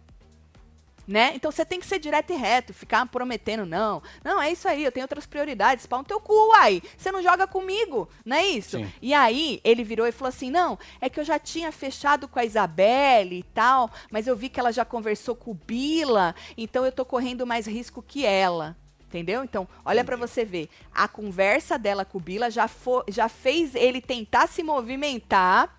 Né? 1.08 1.34
Então 1.36 1.52
você 1.52 1.64
tem 1.64 1.80
que 1.80 1.86
ser 1.86 2.00
direto 2.00 2.34
e 2.34 2.36
reto, 2.36 2.74
ficar 2.74 3.06
prometendo, 3.06 3.66
não. 3.66 4.02
Não, 4.24 4.42
é 4.42 4.52
isso 4.52 4.68
aí, 4.68 4.84
eu 4.84 4.92
tenho 4.92 5.04
outras 5.04 5.26
prioridades. 5.28 5.86
Pau 5.86 6.00
no 6.00 6.06
teu 6.06 6.20
cu, 6.20 6.34
uai. 6.50 6.82
Você 6.98 7.12
não 7.12 7.22
joga 7.22 7.46
comigo, 7.46 8.10
não 8.26 8.38
é 8.38 8.46
isso? 8.48 8.78
Sim. 8.78 8.92
E 9.02 9.14
aí 9.14 9.62
ele 9.64 9.84
virou 9.84 10.08
e 10.08 10.12
falou 10.12 10.30
assim: 10.30 10.50
não, 10.50 10.80
é 11.00 11.10
que 11.10 11.20
eu 11.20 11.24
já 11.24 11.38
tinha 11.38 11.72
fechado 11.72 12.28
com 12.28 12.40
a 12.40 12.46
Isabelle 12.46 13.38
e 13.38 13.44
tal, 13.44 13.92
mas 14.12 14.26
eu 14.26 14.36
vi 14.36 14.50
que 14.50 14.60
ela 14.60 14.72
já 14.72 14.84
conversou 14.84 15.36
com 15.36 15.52
o 15.52 15.54
Bila, 15.54 16.34
então 16.58 16.84
eu 16.84 16.92
tô 16.92 17.06
correndo 17.06 17.46
mais 17.46 17.68
risco 17.68 18.02
que 18.02 18.26
ela. 18.26 18.76
Entendeu? 19.08 19.44
Então, 19.44 19.68
olha 19.86 20.04
pra 20.04 20.18
você 20.18 20.44
ver. 20.44 20.68
A 20.94 21.08
conversa 21.08 21.78
dela 21.78 22.04
com 22.04 22.18
o 22.18 22.22
Bila 22.22 22.50
já, 22.50 22.70
já 23.08 23.30
fez 23.30 23.74
ele 23.74 24.02
tentar 24.02 24.48
se 24.48 24.62
movimentar 24.62 25.78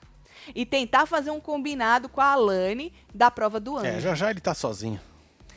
e 0.54 0.64
tentar 0.64 1.06
fazer 1.06 1.30
um 1.30 1.40
combinado 1.40 2.08
com 2.08 2.20
a 2.20 2.32
Alane 2.32 2.92
da 3.14 3.30
prova 3.30 3.58
do 3.60 3.76
ano. 3.76 3.86
É, 3.86 4.00
já 4.00 4.14
já 4.14 4.30
ele 4.30 4.40
tá 4.40 4.54
sozinho. 4.54 5.00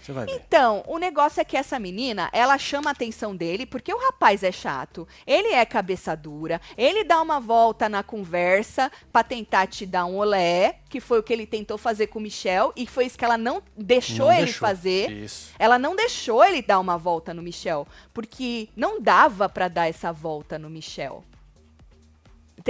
Você 0.02 0.12
vai 0.12 0.26
ver. 0.26 0.34
Então, 0.36 0.84
o 0.88 0.98
negócio 0.98 1.42
é 1.42 1.44
que 1.44 1.58
essa 1.58 1.78
menina, 1.80 2.30
ela 2.32 2.58
chama 2.58 2.90
a 2.90 2.94
atenção 2.94 3.36
dele 3.36 3.66
porque 3.66 3.94
o 3.94 3.98
rapaz 3.98 4.44
é 4.44 4.52
chato. 4.52 5.08
Ele 5.26 5.50
é 5.50 5.66
cabeça 5.66 6.16
dura, 6.16 6.60
ele 6.78 7.04
dá 7.04 7.22
uma 7.22 7.40
volta 7.40 7.88
na 7.90 8.02
conversa 8.04 8.92
pra 9.12 9.24
tentar 9.24 9.68
te 9.68 9.86
dar 9.86 10.06
um 10.06 10.18
olé, 10.18 10.80
que 10.90 11.00
foi 11.00 11.20
o 11.20 11.24
que 11.24 11.34
ele 11.34 11.46
tentou 11.46 11.78
fazer 11.78 12.08
com 12.08 12.20
o 12.20 12.22
Michel 12.22 12.72
e 12.76 12.86
foi 12.88 13.06
isso 13.06 13.18
que 13.18 13.26
ela 13.26 13.38
não 13.38 13.62
deixou 13.76 14.28
Não 14.28 14.34
ele 14.34 14.46
deixou. 14.46 14.68
fazer. 14.68 15.12
Isso. 15.12 15.52
Ela 15.60 15.78
não 15.78 15.96
deixou 15.96 16.44
ele 16.44 16.62
dar 16.62 16.80
uma 16.80 16.98
volta 16.98 17.34
no 17.34 17.42
Michel, 17.42 17.88
porque 18.14 18.70
não 18.76 19.02
dava 19.02 19.48
pra 19.50 19.68
dar 19.68 19.88
essa 19.88 20.12
volta 20.12 20.58
no 20.58 20.70
Michel. 20.70 21.24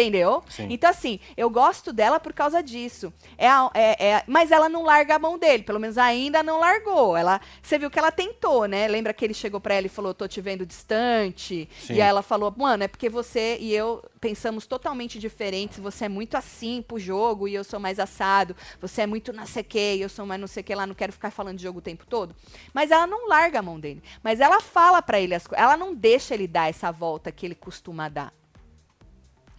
Entendeu? 0.01 0.43
Sim. 0.49 0.67
Então, 0.69 0.89
assim, 0.89 1.19
eu 1.35 1.49
gosto 1.49 1.91
dela 1.91 2.19
por 2.19 2.33
causa 2.33 2.61
disso. 2.63 3.11
É, 3.37 3.47
a- 3.47 3.69
é- 3.73 4.05
é- 4.07 4.23
mas 4.27 4.51
ela 4.51 4.69
não 4.69 4.83
larga 4.83 5.15
a 5.15 5.19
mão 5.19 5.37
dele, 5.37 5.63
pelo 5.63 5.79
menos 5.79 5.97
ainda 5.97 6.41
não 6.41 6.59
largou. 6.59 7.17
Ela, 7.17 7.41
você 7.61 7.77
viu 7.77 7.89
que 7.91 7.99
ela 7.99 8.11
tentou, 8.11 8.65
né? 8.65 8.87
Lembra 8.87 9.13
que 9.13 9.25
ele 9.25 9.33
chegou 9.33 9.59
pra 9.59 9.75
ela 9.75 9.85
e 9.87 9.89
falou: 9.89 10.13
tô 10.13 10.27
te 10.27 10.39
vendo 10.41 10.65
distante. 10.65 11.67
Sim. 11.79 11.93
E 11.95 12.01
aí 12.01 12.07
ela 12.09 12.21
falou: 12.21 12.53
mano, 12.55 12.83
é 12.83 12.87
porque 12.87 13.09
você 13.09 13.57
e 13.59 13.73
eu 13.73 14.03
pensamos 14.21 14.65
totalmente 14.67 15.17
diferentes. 15.19 15.79
Você 15.79 16.05
é 16.05 16.09
muito 16.09 16.35
assim 16.35 16.81
pro 16.81 16.99
jogo 16.99 17.47
e 17.47 17.53
eu 17.55 17.63
sou 17.63 17.79
mais 17.79 17.99
assado. 17.99 18.55
Você 18.81 19.01
é 19.01 19.07
muito 19.07 19.31
não 19.33 19.45
sei 19.45 19.61
o 19.61 19.65
que 19.65 19.95
e 19.95 20.01
eu 20.01 20.09
sou 20.09 20.25
mais 20.25 20.39
não 20.39 20.47
sei 20.47 20.61
o 20.61 20.63
que 20.63 20.75
lá. 20.75 20.85
Não 20.87 20.95
quero 20.95 21.11
ficar 21.13 21.31
falando 21.31 21.57
de 21.57 21.63
jogo 21.63 21.79
o 21.79 21.81
tempo 21.81 22.05
todo. 22.05 22.35
Mas 22.73 22.91
ela 22.91 23.07
não 23.07 23.27
larga 23.27 23.59
a 23.59 23.61
mão 23.61 23.79
dele. 23.79 24.01
Mas 24.23 24.39
ela 24.39 24.59
fala 24.61 25.01
pra 25.01 25.19
ele 25.19 25.35
as 25.35 25.45
coisas. 25.47 25.63
Ela 25.63 25.77
não 25.77 25.93
deixa 25.93 26.33
ele 26.33 26.47
dar 26.47 26.69
essa 26.69 26.91
volta 26.91 27.31
que 27.31 27.45
ele 27.45 27.55
costuma 27.55 28.09
dar 28.09 28.33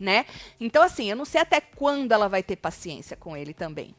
né? 0.01 0.24
Então, 0.59 0.82
assim, 0.82 1.11
eu 1.11 1.16
não 1.16 1.26
sei 1.26 1.42
até 1.42 1.61
quando 1.61 2.12
ela 2.12 2.28
vai 2.28 2.42
ter 2.42 2.57
paciência 2.57 3.16
com 3.16 3.36
ele 3.36 3.53
também. 3.53 3.94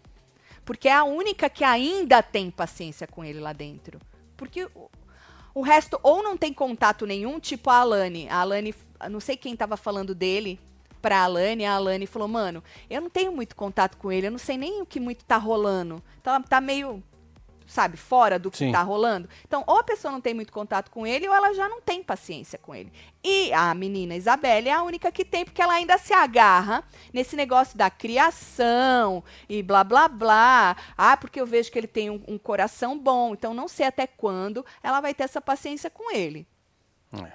Porque 0.66 0.88
é 0.88 0.94
a 0.94 1.04
única 1.04 1.50
que 1.50 1.64
ainda 1.64 2.22
tem 2.22 2.50
paciência 2.50 3.08
com 3.08 3.24
ele 3.24 3.40
lá 3.40 3.54
dentro. 3.54 4.00
Porque 4.36 4.66
o, 4.66 4.90
o 5.54 5.62
resto 5.62 6.00
ou 6.02 6.24
não 6.24 6.36
tem 6.36 6.54
contato 6.54 7.06
nenhum, 7.06 7.40
tipo 7.40 7.70
a 7.70 7.78
Alane. 7.78 8.28
A 8.30 8.38
Alane, 8.38 8.74
não 9.10 9.20
sei 9.20 9.38
quem 9.38 9.56
tava 9.56 9.78
falando 9.78 10.16
dele 10.16 10.60
pra 11.02 11.24
Alane, 11.24 11.66
a 11.66 11.74
Alane 11.74 12.06
falou, 12.06 12.28
mano, 12.28 12.64
eu 12.90 13.02
não 13.02 13.10
tenho 13.10 13.32
muito 13.32 13.56
contato 13.56 13.98
com 13.98 14.12
ele, 14.12 14.28
eu 14.28 14.32
não 14.32 14.38
sei 14.38 14.58
nem 14.58 14.82
o 14.82 14.86
que 14.86 15.00
muito 15.00 15.26
tá 15.26 15.38
rolando. 15.38 16.02
Então, 16.20 16.42
tá 16.44 16.62
meio, 16.62 17.04
sabe, 17.72 17.96
fora 17.96 18.38
do 18.38 18.52
que 18.52 18.58
Sim. 18.58 18.72
tá 18.74 18.82
rolando. 18.82 19.30
Então, 19.48 19.64
ou 19.66 19.80
a 19.80 19.84
pessoa 19.84 20.12
não 20.12 20.20
tem 20.20 20.34
muito 20.34 20.52
contato 20.52 20.92
com 20.92 21.08
ele, 21.08 21.26
ou 21.26 21.34
ela 21.34 21.54
já 21.54 21.70
não 21.70 21.80
tem 21.82 22.04
paciência 22.04 22.60
com 22.60 22.76
ele. 22.76 22.92
E 23.24 23.54
a 23.54 23.74
menina 23.74 24.14
Isabelle 24.14 24.68
é 24.68 24.74
a 24.74 24.84
única 24.84 25.10
que 25.10 25.24
tem, 25.24 25.46
porque 25.46 25.62
ela 25.62 25.74
ainda 25.74 25.98
se 25.98 26.14
agarra 26.14 26.84
nesse 27.14 27.36
negócio 27.38 27.78
da 27.78 27.90
criação 27.90 29.24
e 29.48 29.64
blá 29.64 29.86
blá 29.86 30.10
blá. 30.10 30.76
Ah, 30.98 31.16
porque 31.16 31.40
eu 31.40 31.48
vejo 31.48 31.72
que 31.72 31.80
ele 31.80 31.88
tem 31.88 32.10
um, 32.10 32.22
um 32.28 32.38
coração 32.38 33.00
bom, 33.00 33.32
então 33.34 33.54
não 33.54 33.70
sei 33.70 33.86
até 33.86 34.06
quando 34.06 34.66
ela 34.84 35.00
vai 35.00 35.14
ter 35.14 35.24
essa 35.24 35.40
paciência 35.40 35.90
com 35.90 36.14
ele. 36.14 36.46
É. 37.14 37.32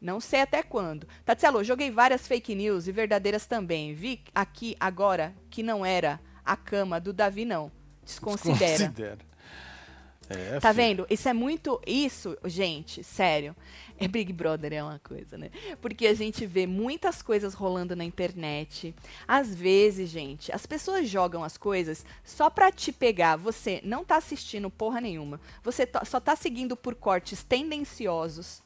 Não 0.00 0.18
sei 0.18 0.40
até 0.40 0.62
quando. 0.62 1.06
Tatselo, 1.26 1.62
joguei 1.62 1.90
várias 1.90 2.26
fake 2.26 2.54
news 2.54 2.86
e 2.86 2.92
verdadeiras 2.92 3.44
também. 3.44 3.92
Vi 3.92 4.24
aqui 4.34 4.74
agora 4.80 5.34
que 5.50 5.62
não 5.62 5.84
era 5.84 6.18
a 6.42 6.56
cama 6.56 6.98
do 6.98 7.12
Davi, 7.12 7.44
não. 7.44 7.70
Desconsidera. 8.02 8.88
Desconsidera. 8.88 9.33
É, 10.28 10.58
Tá 10.60 10.72
filho. 10.72 10.74
vendo? 10.74 11.06
Isso 11.10 11.28
é 11.28 11.32
muito. 11.32 11.80
Isso, 11.86 12.36
gente, 12.44 13.02
sério. 13.04 13.54
É 13.98 14.08
Big 14.08 14.32
Brother 14.32 14.72
é 14.72 14.82
uma 14.82 14.98
coisa, 14.98 15.38
né? 15.38 15.50
Porque 15.80 16.06
a 16.06 16.14
gente 16.14 16.44
vê 16.46 16.66
muitas 16.66 17.22
coisas 17.22 17.54
rolando 17.54 17.94
na 17.94 18.04
internet. 18.04 18.92
Às 19.28 19.54
vezes, 19.54 20.10
gente, 20.10 20.50
as 20.52 20.66
pessoas 20.66 21.08
jogam 21.08 21.44
as 21.44 21.56
coisas 21.56 22.04
só 22.24 22.50
pra 22.50 22.72
te 22.72 22.90
pegar. 22.90 23.36
Você 23.36 23.80
não 23.84 24.04
tá 24.04 24.16
assistindo 24.16 24.68
porra 24.68 25.00
nenhuma. 25.00 25.40
Você 25.62 25.86
to- 25.86 26.04
só 26.04 26.18
tá 26.18 26.34
seguindo 26.34 26.76
por 26.76 26.94
cortes 26.96 27.44
tendenciosos. 27.44 28.62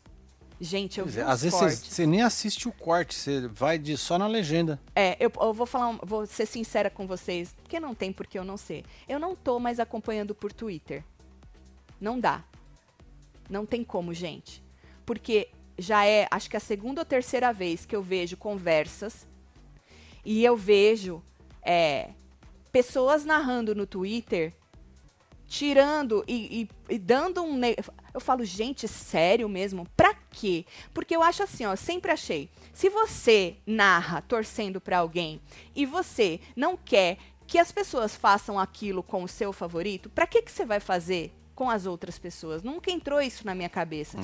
Gente, 0.60 0.98
eu 0.98 1.06
vi 1.06 1.20
é, 1.20 1.22
Às 1.22 1.42
vezes 1.42 1.58
você- 1.58 1.76
você 1.76 2.06
nem 2.06 2.22
assiste 2.22 2.66
o 2.66 2.72
corte, 2.72 3.14
você 3.14 3.46
vai 3.46 3.78
de, 3.78 3.96
só 3.96 4.18
na 4.18 4.26
legenda. 4.26 4.80
É, 4.94 5.16
eu, 5.20 5.30
eu 5.40 5.52
vou 5.52 5.66
falar, 5.66 5.88
um- 5.88 5.98
vou 6.02 6.26
ser 6.26 6.46
sincera 6.46 6.90
com 6.90 7.06
vocês, 7.06 7.54
porque 7.62 7.78
não 7.78 7.94
tem 7.94 8.12
porque 8.12 8.36
eu 8.38 8.44
não 8.44 8.56
sei. 8.56 8.84
Eu 9.08 9.20
não 9.20 9.36
tô 9.36 9.60
mais 9.60 9.78
acompanhando 9.78 10.34
por 10.34 10.52
Twitter. 10.52 11.04
Não 12.00 12.18
dá. 12.18 12.44
Não 13.48 13.64
tem 13.66 13.82
como, 13.84 14.12
gente. 14.14 14.62
Porque 15.06 15.48
já 15.78 16.04
é, 16.04 16.26
acho 16.30 16.50
que 16.50 16.56
a 16.56 16.60
segunda 16.60 17.00
ou 17.00 17.04
terceira 17.04 17.52
vez 17.52 17.86
que 17.86 17.94
eu 17.96 18.02
vejo 18.02 18.36
conversas 18.36 19.26
e 20.24 20.44
eu 20.44 20.56
vejo 20.56 21.22
é, 21.62 22.10
pessoas 22.70 23.24
narrando 23.24 23.74
no 23.74 23.86
Twitter, 23.86 24.52
tirando 25.46 26.22
e, 26.28 26.62
e- 26.90 26.94
e 26.94 26.98
dando 26.98 27.42
um. 27.42 27.58
Eu 28.12 28.20
falo, 28.20 28.44
gente, 28.44 28.86
sério 28.86 29.48
mesmo? 29.48 29.86
Pra 29.96 30.14
quê? 30.30 30.66
Porque 30.92 31.14
eu 31.16 31.22
acho 31.22 31.42
assim, 31.42 31.64
ó, 31.64 31.74
sempre 31.76 32.10
achei. 32.12 32.50
Se 32.74 32.90
você 32.90 33.56
narra 33.66 34.20
torcendo 34.20 34.80
pra 34.80 34.98
alguém 34.98 35.40
e 35.74 35.86
você 35.86 36.40
não 36.54 36.76
quer 36.76 37.16
que 37.46 37.58
as 37.58 37.72
pessoas 37.72 38.14
façam 38.14 38.58
aquilo 38.58 39.02
com 39.02 39.22
o 39.22 39.28
seu 39.28 39.52
favorito, 39.54 40.10
pra 40.10 40.26
que, 40.26 40.42
que 40.42 40.52
você 40.52 40.66
vai 40.66 40.80
fazer 40.80 41.32
com 41.58 41.68
as 41.68 41.86
outras 41.86 42.20
pessoas? 42.20 42.62
Nunca 42.62 42.88
entrou 42.88 43.20
isso 43.20 43.44
na 43.44 43.52
minha 43.52 43.68
cabeça. 43.68 44.16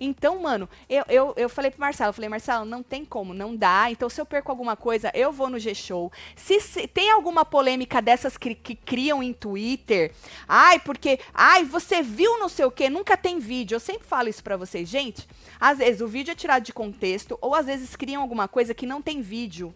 Então, 0.00 0.40
mano, 0.42 0.68
eu, 0.88 1.04
eu, 1.08 1.34
eu 1.36 1.48
falei 1.48 1.70
pro 1.70 1.80
Marcelo, 1.80 2.08
eu 2.08 2.12
falei, 2.12 2.28
Marcelo, 2.28 2.64
não 2.64 2.82
tem 2.82 3.04
como, 3.04 3.32
não 3.32 3.54
dá. 3.54 3.88
Então, 3.92 4.08
se 4.08 4.20
eu 4.20 4.26
perco 4.26 4.50
alguma 4.50 4.74
coisa, 4.74 5.08
eu 5.14 5.30
vou 5.30 5.48
no 5.48 5.56
G-Show. 5.56 6.10
Se, 6.34 6.58
se 6.58 6.88
tem 6.88 7.08
alguma 7.08 7.44
polêmica 7.44 8.02
dessas 8.02 8.36
que, 8.36 8.56
que 8.56 8.74
criam 8.74 9.22
em 9.22 9.32
Twitter, 9.32 10.12
ai, 10.48 10.80
porque, 10.80 11.20
ai, 11.32 11.64
você 11.64 12.02
viu 12.02 12.40
não 12.40 12.48
sei 12.48 12.64
o 12.64 12.72
quê, 12.72 12.90
nunca 12.90 13.16
tem 13.16 13.38
vídeo. 13.38 13.76
Eu 13.76 13.80
sempre 13.80 14.08
falo 14.08 14.28
isso 14.28 14.42
pra 14.42 14.56
vocês, 14.56 14.88
gente. 14.88 15.28
Às 15.60 15.78
vezes 15.78 16.00
o 16.00 16.08
vídeo 16.08 16.32
é 16.32 16.34
tirado 16.34 16.64
de 16.64 16.72
contexto, 16.72 17.38
ou 17.40 17.54
às 17.54 17.66
vezes 17.66 17.94
criam 17.94 18.20
alguma 18.20 18.48
coisa 18.48 18.74
que 18.74 18.84
não 18.84 19.00
tem 19.00 19.22
vídeo. 19.22 19.72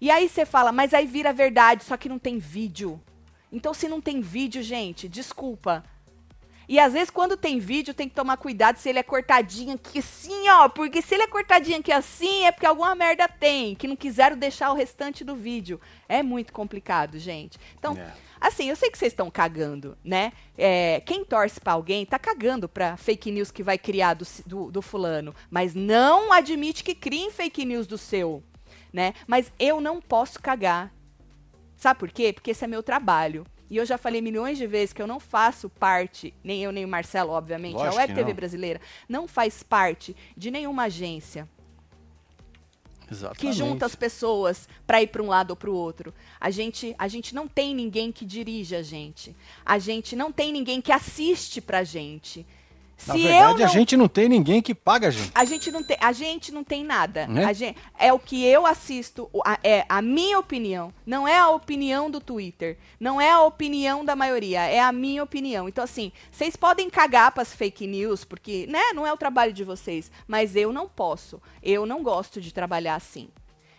E 0.00 0.10
aí 0.10 0.28
você 0.28 0.44
fala, 0.44 0.72
mas 0.72 0.92
aí 0.92 1.06
vira 1.06 1.32
verdade, 1.32 1.84
só 1.84 1.96
que 1.96 2.08
não 2.08 2.18
tem 2.18 2.40
vídeo. 2.40 3.00
Então, 3.54 3.72
se 3.72 3.88
não 3.88 4.00
tem 4.00 4.20
vídeo, 4.20 4.62
gente, 4.62 5.08
desculpa. 5.08 5.84
E 6.68 6.78
às 6.78 6.92
vezes, 6.94 7.10
quando 7.10 7.36
tem 7.36 7.58
vídeo, 7.58 7.92
tem 7.94 8.08
que 8.08 8.14
tomar 8.14 8.36
cuidado 8.38 8.78
se 8.78 8.88
ele 8.88 8.98
é 8.98 9.02
cortadinho 9.02 9.74
aqui 9.74 9.98
assim, 9.98 10.48
ó. 10.48 10.68
Porque 10.68 11.00
se 11.02 11.14
ele 11.14 11.22
é 11.24 11.26
cortadinho 11.26 11.78
aqui 11.78 11.92
assim, 11.92 12.44
é 12.46 12.50
porque 12.52 12.66
alguma 12.66 12.94
merda 12.94 13.28
tem, 13.28 13.74
que 13.74 13.86
não 13.86 13.94
quiseram 13.94 14.36
deixar 14.36 14.72
o 14.72 14.74
restante 14.74 15.22
do 15.22 15.36
vídeo. 15.36 15.80
É 16.08 16.22
muito 16.22 16.52
complicado, 16.52 17.18
gente. 17.18 17.58
Então, 17.78 17.96
É. 17.96 18.12
assim, 18.40 18.70
eu 18.70 18.76
sei 18.76 18.90
que 18.90 18.96
vocês 18.96 19.12
estão 19.12 19.30
cagando, 19.30 19.96
né? 20.02 20.32
É, 20.56 21.00
quem 21.04 21.22
torce 21.24 21.60
pra 21.60 21.74
alguém 21.74 22.04
tá 22.06 22.18
cagando 22.18 22.66
pra 22.68 22.96
fake 22.96 23.30
news 23.30 23.50
que 23.50 23.62
vai 23.62 23.76
criar 23.76 24.14
do, 24.14 24.26
do, 24.46 24.70
do 24.72 24.80
fulano. 24.82 25.34
Mas 25.50 25.74
não 25.74 26.32
admite 26.32 26.82
que 26.82 26.94
criem 26.94 27.30
fake 27.30 27.64
news 27.66 27.86
do 27.86 27.98
seu, 27.98 28.42
né? 28.90 29.12
Mas 29.26 29.52
eu 29.58 29.82
não 29.82 30.00
posso 30.00 30.40
cagar. 30.40 30.90
Sabe 31.84 32.00
por 32.00 32.10
quê? 32.10 32.32
Porque 32.32 32.52
esse 32.52 32.64
é 32.64 32.66
meu 32.66 32.82
trabalho. 32.82 33.46
E 33.68 33.76
eu 33.76 33.84
já 33.84 33.98
falei 33.98 34.22
milhões 34.22 34.56
de 34.56 34.66
vezes 34.66 34.94
que 34.94 35.02
eu 35.02 35.06
não 35.06 35.20
faço 35.20 35.68
parte, 35.68 36.32
nem 36.42 36.62
eu 36.62 36.72
nem 36.72 36.82
o 36.82 36.88
Marcelo, 36.88 37.30
obviamente, 37.32 37.74
Lógico 37.74 37.96
a 37.96 37.98
Web 37.98 38.14
TV 38.14 38.28
não. 38.30 38.34
brasileira 38.34 38.80
não 39.06 39.28
faz 39.28 39.62
parte 39.62 40.16
de 40.34 40.50
nenhuma 40.50 40.84
agência 40.84 41.46
Exatamente. 43.10 43.38
que 43.38 43.52
junta 43.52 43.84
as 43.84 43.94
pessoas 43.94 44.66
para 44.86 45.02
ir 45.02 45.08
para 45.08 45.22
um 45.22 45.26
lado 45.26 45.50
ou 45.50 45.56
para 45.56 45.68
o 45.68 45.74
outro. 45.74 46.14
A 46.40 46.50
gente, 46.50 46.94
a 46.98 47.06
gente 47.06 47.34
não 47.34 47.46
tem 47.46 47.74
ninguém 47.74 48.10
que 48.10 48.24
dirige 48.24 48.74
a 48.74 48.82
gente. 48.82 49.36
A 49.62 49.78
gente 49.78 50.16
não 50.16 50.32
tem 50.32 50.54
ninguém 50.54 50.80
que 50.80 50.90
assiste 50.90 51.60
pra 51.60 51.84
gente. 51.84 52.46
Se 52.96 53.08
Na 53.08 53.14
verdade, 53.14 53.60
eu 53.62 53.64
a 53.64 53.68
não 53.68 53.74
gente 53.74 53.96
não 53.96 54.08
tem 54.08 54.28
ninguém 54.28 54.62
que 54.62 54.74
paga 54.74 55.08
a 55.08 55.10
gente. 55.10 55.30
a 55.34 55.44
gente 55.44 55.70
não 55.70 55.82
tem, 55.82 55.96
a 56.00 56.12
gente 56.12 56.52
não 56.52 56.62
tem 56.64 56.84
nada. 56.84 57.26
Né? 57.26 57.52
Gente, 57.52 57.76
é 57.98 58.12
o 58.12 58.18
que 58.18 58.44
eu 58.44 58.64
assisto, 58.66 59.28
a- 59.44 59.58
é 59.64 59.84
a 59.88 60.00
minha 60.00 60.38
opinião. 60.38 60.92
Não 61.04 61.26
é 61.26 61.36
a 61.36 61.50
opinião 61.50 62.10
do 62.10 62.20
Twitter. 62.20 62.78
Não 62.98 63.20
é 63.20 63.30
a 63.30 63.42
opinião 63.42 64.04
da 64.04 64.14
maioria. 64.16 64.60
É 64.62 64.80
a 64.80 64.92
minha 64.92 65.22
opinião. 65.22 65.68
Então, 65.68 65.82
assim, 65.84 66.12
vocês 66.30 66.56
podem 66.56 66.88
cagar 66.88 67.32
pras 67.32 67.52
fake 67.52 67.86
news, 67.86 68.24
porque, 68.24 68.66
né, 68.68 68.92
não 68.94 69.06
é 69.06 69.12
o 69.12 69.16
trabalho 69.18 69.52
de 69.52 69.64
vocês. 69.64 70.10
Mas 70.26 70.54
eu 70.56 70.72
não 70.72 70.88
posso. 70.88 71.42
Eu 71.62 71.84
não 71.84 72.02
gosto 72.02 72.40
de 72.40 72.54
trabalhar 72.54 72.94
assim. 72.94 73.28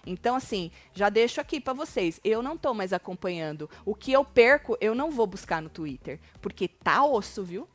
Então, 0.07 0.35
assim, 0.35 0.69
já 0.93 1.09
deixo 1.09 1.41
aqui 1.41 1.59
pra 1.59 1.73
vocês. 1.73 2.19
Eu 2.23 2.43
não 2.43 2.55
tô 2.57 2.73
mais 2.75 2.93
acompanhando. 2.93 3.67
O 3.83 3.95
que 3.95 4.11
eu 4.11 4.23
perco, 4.23 4.77
eu 4.79 4.93
não 4.93 5.09
vou 5.09 5.25
buscar 5.25 5.61
no 5.61 5.69
Twitter. 5.69 6.19
Porque 6.41 6.67
tá 6.67 7.03
osso, 7.03 7.43
viu? 7.43 7.67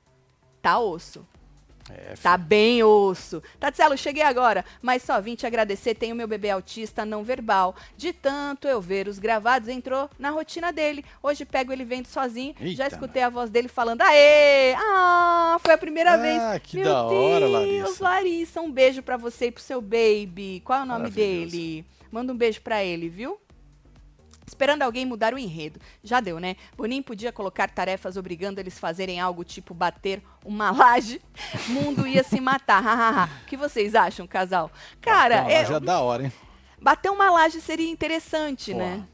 Tá 0.63 0.79
osso. 0.79 1.27
É, 1.89 2.15
Tá 2.23 2.37
bem 2.37 2.85
osso. 2.85 3.43
Tatselo, 3.59 3.97
cheguei 3.99 4.23
agora, 4.23 4.65
mas 4.81 5.03
só 5.03 5.21
vim 5.21 5.35
te 5.35 5.45
agradecer. 5.45 5.95
Tenho 5.97 6.15
meu 6.15 6.29
bebê 6.29 6.51
autista 6.51 7.05
não 7.05 7.25
verbal. 7.25 7.75
De 7.97 8.13
tanto 8.13 8.69
eu 8.69 8.81
ver 8.81 9.09
os 9.09 9.19
gravados, 9.19 9.69
entrou 9.69 10.09
na 10.17 10.31
rotina 10.31 10.73
dele. 10.73 11.05
Hoje 11.21 11.45
pego 11.45 11.73
ele 11.73 11.85
vendo 11.85 12.07
sozinho. 12.07 12.55
Já 12.61 12.85
Eita, 12.85 12.87
escutei 12.95 13.23
a 13.23 13.29
voz 13.29 13.51
dele 13.51 13.67
falando: 13.67 14.03
Aê! 14.03 14.75
Ah, 14.77 15.57
foi 15.61 15.75
a 15.75 15.79
primeira 15.79 16.13
Ah, 16.13 16.17
vez. 16.17 16.63
que 16.63 16.77
meu 16.77 16.85
da 16.85 17.03
hora, 17.03 17.41
Deus, 17.49 17.53
Larissa. 17.99 18.05
Larissa, 18.05 18.61
um 18.61 18.71
beijo 18.71 19.03
pra 19.03 19.17
você 19.17 19.47
e 19.47 19.51
pro 19.51 19.63
seu 19.63 19.81
baby. 19.81 20.63
Qual 20.65 20.79
é 20.79 20.83
o 20.83 20.87
nome 20.87 21.11
dele? 21.11 21.85
Manda 22.13 22.33
um 22.33 22.37
beijo 22.37 22.61
pra 22.61 22.85
ele, 22.85 23.09
viu? 23.09 23.37
Esperando 24.51 24.83
alguém 24.83 25.07
mudar 25.07 25.33
o 25.33 25.39
enredo. 25.39 25.79
Já 26.03 26.19
deu, 26.21 26.41
né? 26.41 26.57
Boninho 26.77 27.05
podia 27.05 27.31
colocar 27.31 27.71
tarefas 27.71 28.17
obrigando 28.17 28.59
eles 28.59 28.81
fazerem 28.81 29.21
algo 29.21 29.45
tipo 29.45 29.73
bater 29.73 30.21
uma 30.45 30.73
laje. 30.73 31.23
Mundo 31.69 32.05
ia 32.05 32.25
se 32.25 32.41
matar. 32.41 33.31
o 33.43 33.47
que 33.47 33.57
vocês 33.57 33.95
acham, 33.95 34.27
casal? 34.27 34.69
Cara, 35.01 35.43
Uma 35.43 35.53
é, 35.53 35.63
loja 35.63 35.79
da 35.81 36.01
hora, 36.01 36.25
hein? 36.25 36.33
bater 36.83 37.11
uma 37.11 37.31
laje 37.31 37.61
seria 37.61 37.89
interessante, 37.89 38.73
Pô, 38.73 38.79
né? 38.79 39.05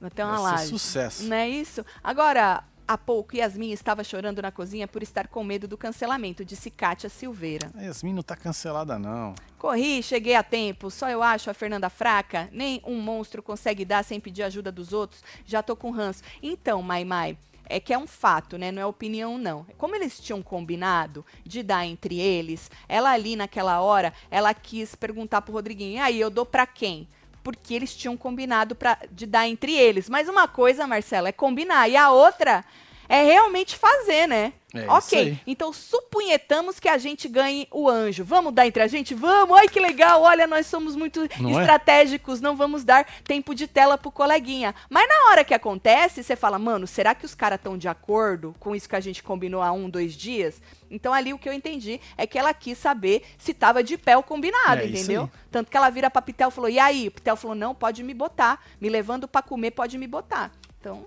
Bater 0.00 0.24
uma 0.24 0.32
Vai 0.38 0.40
ser 0.40 0.44
laje. 0.56 0.68
sucesso. 0.70 1.24
Não 1.24 1.36
é 1.36 1.46
isso? 1.46 1.84
Agora, 2.02 2.64
há 2.86 2.96
pouco, 2.96 3.36
Yasmin 3.36 3.72
estava 3.72 4.04
chorando 4.04 4.40
na 4.42 4.50
cozinha 4.50 4.86
por 4.86 5.02
estar 5.02 5.28
com 5.28 5.42
medo 5.42 5.66
do 5.66 5.76
cancelamento, 5.76 6.44
disse 6.44 6.70
Kátia 6.70 7.08
Silveira. 7.08 7.70
A 7.76 7.82
Yasmin 7.82 8.12
não 8.12 8.22
tá 8.22 8.36
cancelada, 8.36 8.98
não. 8.98 9.34
Corri, 9.58 10.02
cheguei 10.02 10.34
a 10.34 10.42
tempo, 10.42 10.90
só 10.90 11.08
eu 11.08 11.22
acho 11.22 11.50
a 11.50 11.54
Fernanda 11.54 11.88
fraca. 11.90 12.48
Nem 12.52 12.80
um 12.84 13.00
monstro 13.00 13.42
consegue 13.42 13.84
dar 13.84 14.04
sem 14.04 14.20
pedir 14.20 14.42
ajuda 14.42 14.70
dos 14.70 14.92
outros. 14.92 15.22
Já 15.44 15.62
tô 15.62 15.74
com 15.74 15.90
ranço. 15.90 16.22
Então, 16.42 16.82
Mai 16.82 17.04
Mai, 17.04 17.36
é 17.68 17.80
que 17.80 17.92
é 17.92 17.98
um 17.98 18.06
fato, 18.06 18.56
né? 18.56 18.70
Não 18.70 18.80
é 18.80 18.86
opinião, 18.86 19.38
não. 19.38 19.66
Como 19.76 19.96
eles 19.96 20.20
tinham 20.20 20.40
combinado 20.42 21.24
de 21.44 21.62
dar 21.62 21.84
entre 21.84 22.20
eles, 22.20 22.70
ela 22.88 23.10
ali 23.10 23.34
naquela 23.34 23.80
hora, 23.80 24.12
ela 24.30 24.54
quis 24.54 24.94
perguntar 24.94 25.42
pro 25.42 25.52
Rodriguinho, 25.52 25.96
"E 25.96 25.98
aí, 25.98 26.20
eu 26.20 26.30
dou 26.30 26.46
pra 26.46 26.66
quem? 26.66 27.08
Porque 27.46 27.74
eles 27.74 27.94
tinham 27.94 28.16
combinado 28.16 28.74
pra, 28.74 28.98
de 29.08 29.24
dar 29.24 29.46
entre 29.46 29.72
eles. 29.72 30.08
Mas 30.08 30.28
uma 30.28 30.48
coisa, 30.48 30.84
Marcela, 30.84 31.28
é 31.28 31.32
combinar. 31.32 31.88
E 31.88 31.96
a 31.96 32.10
outra 32.10 32.64
é 33.08 33.22
realmente 33.22 33.76
fazer, 33.76 34.26
né? 34.26 34.52
É 34.80 34.88
ok, 34.90 35.38
então 35.46 35.72
supunhetamos 35.72 36.78
que 36.80 36.88
a 36.88 36.98
gente 36.98 37.28
ganhe 37.28 37.66
o 37.70 37.88
anjo. 37.88 38.24
Vamos 38.24 38.52
dar 38.52 38.66
entre 38.66 38.82
a 38.82 38.86
gente? 38.86 39.14
Vamos! 39.14 39.58
Ai, 39.58 39.68
que 39.68 39.80
legal! 39.80 40.22
Olha, 40.22 40.46
nós 40.46 40.66
somos 40.66 40.94
muito 40.96 41.26
Não 41.40 41.58
é? 41.58 41.62
estratégicos, 41.62 42.40
não 42.40 42.56
vamos 42.56 42.84
dar 42.84 43.04
tempo 43.24 43.54
de 43.54 43.66
tela 43.66 43.98
pro 43.98 44.10
coleguinha. 44.10 44.74
Mas 44.88 45.08
na 45.08 45.30
hora 45.30 45.44
que 45.44 45.54
acontece, 45.54 46.22
você 46.22 46.36
fala, 46.36 46.58
mano, 46.58 46.86
será 46.86 47.14
que 47.14 47.24
os 47.26 47.34
caras 47.34 47.58
estão 47.58 47.76
de 47.76 47.88
acordo 47.88 48.54
com 48.58 48.74
isso 48.74 48.88
que 48.88 48.96
a 48.96 49.00
gente 49.00 49.22
combinou 49.22 49.62
há 49.62 49.72
um, 49.72 49.88
dois 49.88 50.14
dias? 50.14 50.60
Então 50.90 51.12
ali 51.12 51.32
o 51.32 51.38
que 51.38 51.48
eu 51.48 51.52
entendi 51.52 52.00
é 52.16 52.26
que 52.26 52.38
ela 52.38 52.54
quis 52.54 52.78
saber 52.78 53.22
se 53.38 53.52
tava 53.52 53.82
de 53.82 53.98
pé 53.98 54.16
o 54.16 54.22
combinado, 54.22 54.82
É 54.82 54.86
entendeu? 54.86 55.28
Tanto 55.50 55.70
que 55.70 55.76
ela 55.76 55.90
vira 55.90 56.10
pra 56.10 56.22
Pitel 56.22 56.48
e 56.48 56.52
falou, 56.52 56.70
e 56.70 56.78
aí? 56.78 57.08
O 57.08 57.10
Pitel 57.10 57.36
falou, 57.36 57.56
não, 57.56 57.74
pode 57.74 58.02
me 58.02 58.14
botar. 58.14 58.62
Me 58.80 58.88
levando 58.88 59.26
pra 59.26 59.42
comer, 59.42 59.70
pode 59.72 59.96
me 59.98 60.06
botar. 60.06 60.52
Então, 60.78 61.06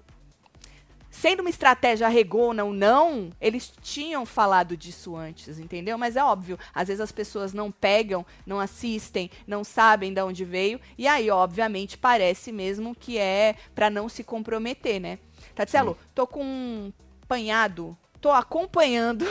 sendo 1.10 1.42
uma 1.42 1.50
estratégia 1.50 2.08
regona 2.08 2.64
ou 2.64 2.74
não, 2.74 3.32
eles 3.40 3.72
tinham 3.82 4.26
falado 4.26 4.78
disso 4.78 5.16
antes, 5.16 5.60
entendeu? 5.60 5.98
Mas 5.98 6.16
é 6.16 6.24
óbvio, 6.24 6.58
às 6.74 6.88
vezes 6.88 7.02
as 7.02 7.12
pessoas 7.12 7.54
não 7.54 7.72
pegam, 7.72 8.26
não 8.46 8.60
assistem, 8.60 9.30
não 9.48 9.64
sabem 9.64 10.14
de 10.14 10.22
onde 10.22 10.46
veio, 10.46 10.80
e 10.98 11.08
aí, 11.08 11.30
obviamente, 11.30 11.98
parece 11.98 12.52
mesmo 12.52 12.96
que 12.96 13.18
é 13.18 13.56
pra 13.74 13.90
não 13.90 14.08
se 14.08 14.24
comprometer, 14.24 15.00
né? 15.00 15.20
Tatselo, 15.56 15.98
tô 16.14 16.28
com 16.28 16.44
um 16.44 16.94
panhado, 17.28 17.98
tô 18.20 18.32
acompanhando 18.32 19.26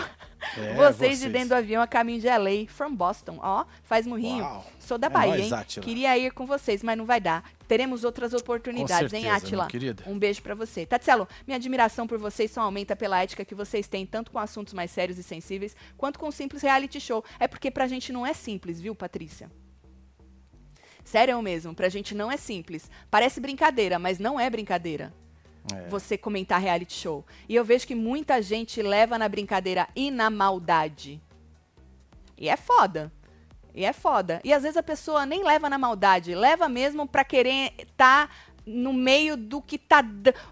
É, 0.56 0.74
vocês, 0.74 1.18
de 1.18 1.28
dentro 1.28 1.48
do 1.48 1.54
avião 1.54 1.82
a 1.82 1.86
caminho 1.86 2.20
de 2.20 2.28
LA, 2.28 2.66
from 2.68 2.94
Boston. 2.94 3.38
Ó, 3.40 3.64
faz 3.82 4.06
murrinho. 4.06 4.44
Uau. 4.44 4.66
Sou 4.78 4.96
da 4.96 5.08
É 5.08 5.10
Bahia, 5.10 5.36
nóis, 5.36 5.52
hein? 5.52 5.52
Átila. 5.52 5.84
Queria 5.84 6.16
ir 6.16 6.30
com 6.32 6.46
vocês, 6.46 6.82
mas 6.82 6.96
não 6.96 7.04
vai 7.04 7.20
dar. 7.20 7.44
Teremos 7.66 8.04
outras 8.04 8.32
oportunidades, 8.32 9.12
hein, 9.12 9.24
certeza, 9.24 9.56
meu 9.56 9.66
querido. 9.66 10.02
Um 10.06 10.18
beijo 10.18 10.40
pra 10.40 10.54
você. 10.54 10.86
Tatselo, 10.86 11.28
minha 11.46 11.56
admiração 11.56 12.06
por 12.06 12.18
vocês 12.18 12.50
só 12.50 12.62
aumenta 12.62 12.96
pela 12.96 13.22
ética 13.22 13.44
que 13.44 13.54
vocês 13.54 13.88
têm, 13.88 14.06
tanto 14.06 14.30
com 14.30 14.38
assuntos 14.38 14.72
mais 14.72 14.90
sérios 14.90 15.18
e 15.18 15.22
sensíveis, 15.22 15.76
quanto 15.96 16.18
com 16.18 16.28
um 16.28 16.32
simples 16.32 16.62
reality 16.62 17.00
show. 17.00 17.24
É 17.38 17.46
porque 17.48 17.70
pra 17.70 17.86
gente 17.86 18.12
não 18.12 18.24
é 18.24 18.32
simples, 18.32 18.80
viu, 18.80 18.94
Patrícia? 18.94 19.50
Sério 21.04 21.40
mesmo, 21.42 21.74
pra 21.74 21.88
gente 21.88 22.14
não 22.14 22.30
é 22.30 22.36
simples. 22.36 22.90
Parece 23.10 23.40
brincadeira, 23.40 23.98
mas 23.98 24.18
não 24.18 24.38
é 24.38 24.48
brincadeira 24.48 25.12
É. 25.74 25.88
você 25.88 26.16
comentar 26.16 26.60
reality 26.60 26.94
show. 26.94 27.24
E 27.48 27.54
eu 27.54 27.64
vejo 27.64 27.86
que 27.86 27.94
muita 27.94 28.40
gente 28.42 28.82
leva 28.82 29.18
na 29.18 29.28
brincadeira 29.28 29.88
e 29.94 30.10
na 30.10 30.30
maldade. 30.30 31.20
E 32.36 32.48
é 32.48 32.56
foda. 32.56 33.12
E 33.74 33.84
é 33.84 33.92
foda. 33.92 34.40
E 34.44 34.52
às 34.52 34.62
vezes 34.62 34.76
a 34.76 34.82
pessoa 34.82 35.26
nem 35.26 35.44
leva 35.44 35.68
na 35.68 35.78
maldade, 35.78 36.34
leva 36.34 36.68
mesmo 36.68 37.06
pra 37.06 37.24
querer 37.24 37.72
estar 37.78 38.30
no 38.66 38.92
meio 38.92 39.36
do 39.36 39.62
que 39.62 39.78
tá. 39.78 40.02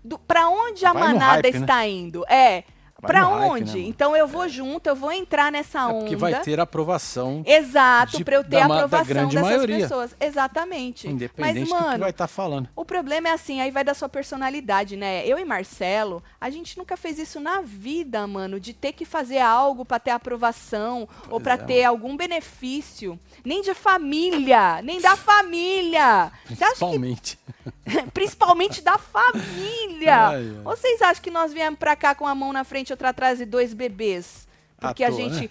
Do, 0.05 0.19
pra 0.19 0.49
onde 0.49 0.85
a 0.87 0.93
Vai 0.93 1.03
manada 1.03 1.49
hype, 1.49 1.55
né? 1.55 1.61
está 1.61 1.87
indo? 1.87 2.25
É. 2.29 2.65
Hype, 3.03 3.51
onde? 3.51 3.65
né, 3.73 3.73
mano? 3.79 3.89
então 3.89 4.17
eu 4.17 4.27
vou 4.27 4.49
junto, 4.49 4.87
eu 4.89 4.97
vou 4.97 5.13
entrar 5.13 5.53
nessa 5.53 5.81
É 5.81 5.85
onda. 5.85 5.99
porque 6.01 6.17
vai 6.17 6.41
ter 6.41 6.59
aprovação, 6.59 7.43
Exato, 7.47 8.25
pra 8.25 8.37
eu 8.37 8.43
ter 8.45 8.51
da 8.51 8.65
a 8.65 8.69
ma- 8.69 8.75
da 8.75 8.85
aprovação 8.85 9.07
grande 9.07 9.35
dessas 9.37 9.51
maioria. 9.51 9.79
pessoas. 9.81 10.17
Exatamente. 10.19 11.09
independente 11.09 11.59
Mas, 11.61 11.69
do 11.69 11.75
que 11.77 11.83
mano, 11.91 11.99
vai 12.01 12.11
estar 12.11 12.27
falando. 12.27 12.69
o 12.75 12.85
problema 12.85 13.29
é 13.29 13.33
assim, 13.33 13.61
aí 13.61 13.71
vai 13.71 13.85
da 13.85 13.95
sua 13.95 14.09
personalidade, 14.09 14.97
né? 14.97 15.27
Eu 15.27 15.39
e 15.39 15.45
Marcelo, 15.45 16.23
a 16.41 16.49
gente 16.51 16.79
nunca 16.79 16.97
fez 16.97 17.19
isso 17.19 17.39
na 17.41 17.61
vida, 17.61 18.27
mano, 18.27 18.59
de 18.59 18.73
ter 18.73 18.93
que 18.93 19.05
fazer 19.05 19.39
algo 19.39 19.85
pra 19.85 19.99
ter 19.99 20.11
aprovação 20.11 21.09
ou 21.31 21.39
pra 21.41 21.55
é, 21.55 21.59
ter 21.59 21.85
algum 21.85 22.17
benefício, 22.17 23.19
nem 23.45 23.61
de 23.63 23.75
família, 23.75 24.81
nem 24.83 25.01
da 25.01 25.17
família. 25.17 26.33
Você 26.49 26.65
acha 26.65 26.75
que 26.91 27.39
Principalmente. 28.13 28.83
da 28.83 28.99
família? 28.99 30.17
Ai, 30.29 30.35
ai. 30.37 30.61
Vocês 30.65 31.01
acham 31.03 31.23
que 31.23 31.31
nós 31.31 31.53
viemos 31.53 31.79
pra 31.79 31.95
cá 31.97 32.15
com 32.15 32.27
a 32.27 32.35
mão 32.35 32.53
na 32.53 32.65
frente 32.65 32.91
e 32.91 32.93
outra 32.93 33.11
atrás 33.11 33.41
e 33.41 33.47
dois 33.47 33.73
bebês? 33.75 34.47
À 34.79 34.89
Porque 34.89 35.05
a 35.05 35.09
toa, 35.11 35.17
gente 35.17 35.43
né? 35.43 35.49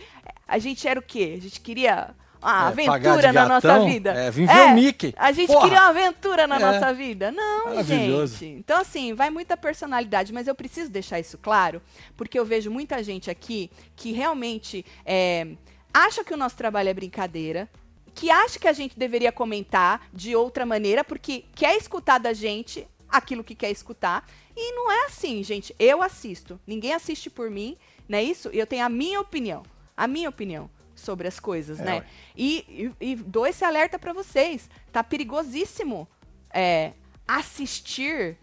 a 0.48 0.60
gente 0.60 0.88
era 0.88 1.00
o 1.00 1.04
quê? 1.04 1.36
A 1.38 1.42
gente 1.42 1.60
queria 1.62 2.10
uma 2.42 2.52
É, 2.52 2.68
aventura 2.68 3.34
na 3.34 3.48
nossa 3.48 3.80
vida. 3.86 4.12
é, 4.14 4.30
vim 4.30 4.46
ver 4.46 4.62
o 4.68 4.72
Mickey. 4.76 5.14
A 5.18 5.32
gente 5.32 5.48
Porra. 5.48 5.62
queria 5.64 5.80
uma 5.82 5.90
aventura 5.90 6.46
na 6.46 6.58
É. 6.58 6.60
nossa 6.60 6.94
vida. 6.94 7.32
Não, 7.32 7.84
gente. 7.84 8.46
Então, 8.46 8.80
assim, 8.82 9.14
vai 9.16 9.32
muita 9.32 9.58
personalidade, 9.58 10.32
mas 10.32 10.48
eu 10.48 10.54
preciso 10.54 10.92
deixar 10.92 11.20
isso 11.20 11.38
claro, 11.40 11.82
porque 12.16 12.38
eu 12.38 12.46
vejo 12.46 12.70
muita 12.70 13.02
gente 13.04 13.32
aqui 13.32 13.72
que 13.96 14.12
realmente 14.12 14.86
é, 15.04 15.48
acha 15.92 16.24
que 16.24 16.34
o 16.34 16.38
nosso 16.38 16.56
trabalho 16.56 16.90
é 16.90 16.94
brincadeira, 16.94 17.68
que 18.16 18.32
acha 18.32 18.58
que 18.58 18.68
a 18.68 18.74
gente 18.74 18.98
deveria 18.98 19.32
comentar 19.32 20.08
de 20.14 20.36
outra 20.36 20.66
maneira, 20.66 21.04
porque 21.04 21.44
quer 21.54 21.76
escutar 21.76 22.18
da 22.18 22.32
gente 22.34 22.88
aquilo 23.10 23.44
que 23.44 23.54
quer 23.54 23.70
escutar. 23.70 24.26
E 24.56 24.72
não 24.72 24.90
é 24.90 25.06
assim, 25.06 25.44
gente. 25.44 25.76
Eu 25.78 26.02
assisto. 26.02 26.60
Ninguém 26.66 26.94
assiste 26.94 27.30
por 27.30 27.52
mim, 27.52 27.78
não 28.08 28.18
é 28.18 28.24
isso? 28.24 28.48
Eu 28.50 28.66
tenho 28.66 28.86
a 28.86 28.90
minha 28.90 29.20
opinião. 29.20 29.64
A 29.98 30.08
minha 30.08 30.30
opinião 30.30 30.70
sobre 30.96 31.28
as 31.28 31.40
coisas, 31.42 31.80
É, 31.82 31.84
né? 31.84 31.94
ué. 31.98 32.06
E, 32.38 32.94
e, 33.02 33.12
e 33.12 33.16
dou 33.18 33.46
esse 33.46 33.66
alerta 33.66 34.00
pra 34.00 34.14
vocês. 34.14 34.70
Tá 34.94 35.04
perigosíssimo 35.04 36.08
é, 36.54 36.94
assistir, 37.28 38.38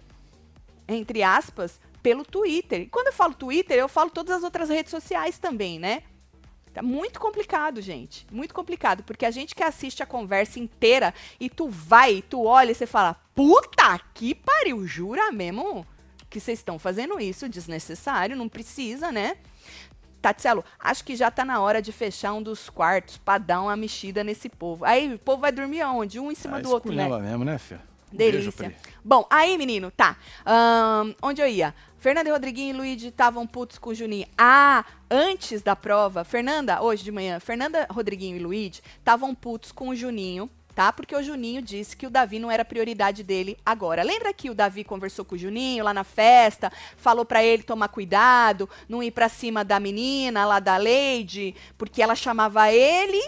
entre 0.86 1.22
aspas, 1.22 1.80
pelo 2.02 2.24
Twitter. 2.24 2.82
E 2.82 2.86
quando 2.86 3.06
eu 3.06 3.12
falo 3.12 3.32
Twitter, 3.32 3.78
eu 3.78 3.88
falo 3.88 4.10
todas 4.10 4.36
as 4.36 4.42
outras 4.42 4.68
redes 4.68 4.90
sociais 4.90 5.38
também, 5.38 5.78
né? 5.78 6.02
Tá 6.72 6.82
muito 6.82 7.20
complicado, 7.20 7.80
gente. 7.82 8.26
Muito 8.30 8.54
complicado. 8.54 9.02
Porque 9.02 9.26
a 9.26 9.30
gente 9.30 9.54
que 9.54 9.62
assiste 9.62 10.02
a 10.02 10.06
conversa 10.06 10.58
inteira 10.58 11.12
e 11.38 11.50
tu 11.50 11.68
vai, 11.68 12.22
tu 12.22 12.44
olha 12.44 12.70
e 12.72 12.74
você 12.74 12.86
fala: 12.86 13.16
Puta 13.34 14.00
que 14.14 14.34
pariu, 14.34 14.86
jura 14.86 15.30
mesmo 15.30 15.86
que 16.30 16.40
vocês 16.40 16.58
estão 16.58 16.78
fazendo 16.78 17.20
isso 17.20 17.46
desnecessário? 17.48 18.34
Não 18.34 18.48
precisa, 18.48 19.12
né? 19.12 19.36
Tatselo, 20.22 20.64
acho 20.78 21.04
que 21.04 21.16
já 21.16 21.30
tá 21.30 21.44
na 21.44 21.60
hora 21.60 21.82
de 21.82 21.92
fechar 21.92 22.32
um 22.32 22.42
dos 22.42 22.70
quartos 22.70 23.18
pra 23.18 23.38
dar 23.38 23.60
uma 23.60 23.76
mexida 23.76 24.22
nesse 24.24 24.48
povo. 24.48 24.84
Aí 24.84 25.12
o 25.12 25.18
povo 25.18 25.42
vai 25.42 25.52
dormir 25.52 25.82
aonde? 25.82 26.20
Um 26.20 26.30
em 26.30 26.34
cima 26.34 26.58
Ah, 26.58 26.60
do 26.60 26.70
outro, 26.70 26.92
né? 26.92 27.08
mesmo, 27.08 27.44
né, 27.44 27.58
filho? 27.58 27.80
Beijo, 28.12 28.38
Delícia. 28.38 28.70
Pri. 28.70 28.92
Bom, 29.04 29.26
aí, 29.28 29.58
menino, 29.58 29.90
tá. 29.90 30.16
Ahn, 30.46 31.12
onde 31.22 31.40
eu 31.42 31.48
ia? 31.48 31.74
Fernanda 32.02 32.28
e 32.28 32.32
Rodriguinho 32.32 32.74
e 32.74 32.76
Luigi 32.76 33.06
estavam 33.06 33.46
putos 33.46 33.78
com 33.78 33.90
o 33.90 33.94
Juninho. 33.94 34.26
Ah, 34.36 34.84
antes 35.08 35.62
da 35.62 35.76
prova, 35.76 36.24
Fernanda, 36.24 36.82
hoje 36.82 37.04
de 37.04 37.12
manhã, 37.12 37.38
Fernanda, 37.38 37.86
Rodriguinho 37.88 38.36
e 38.36 38.40
Luigi 38.40 38.82
estavam 38.98 39.32
putos 39.32 39.70
com 39.70 39.88
o 39.88 39.94
Juninho, 39.94 40.50
tá? 40.74 40.92
Porque 40.92 41.14
o 41.14 41.22
Juninho 41.22 41.62
disse 41.62 41.96
que 41.96 42.04
o 42.04 42.10
Davi 42.10 42.40
não 42.40 42.50
era 42.50 42.64
prioridade 42.64 43.22
dele 43.22 43.56
agora. 43.64 44.02
Lembra 44.02 44.32
que 44.32 44.50
o 44.50 44.54
Davi 44.54 44.82
conversou 44.82 45.24
com 45.24 45.36
o 45.36 45.38
Juninho 45.38 45.84
lá 45.84 45.94
na 45.94 46.02
festa, 46.02 46.72
falou 46.96 47.24
pra 47.24 47.44
ele 47.44 47.62
tomar 47.62 47.86
cuidado, 47.86 48.68
não 48.88 49.00
ir 49.00 49.12
pra 49.12 49.28
cima 49.28 49.64
da 49.64 49.78
menina 49.78 50.44
lá 50.44 50.58
da 50.58 50.78
Lady, 50.78 51.54
porque 51.78 52.02
ela 52.02 52.16
chamava 52.16 52.68
ele 52.72 53.22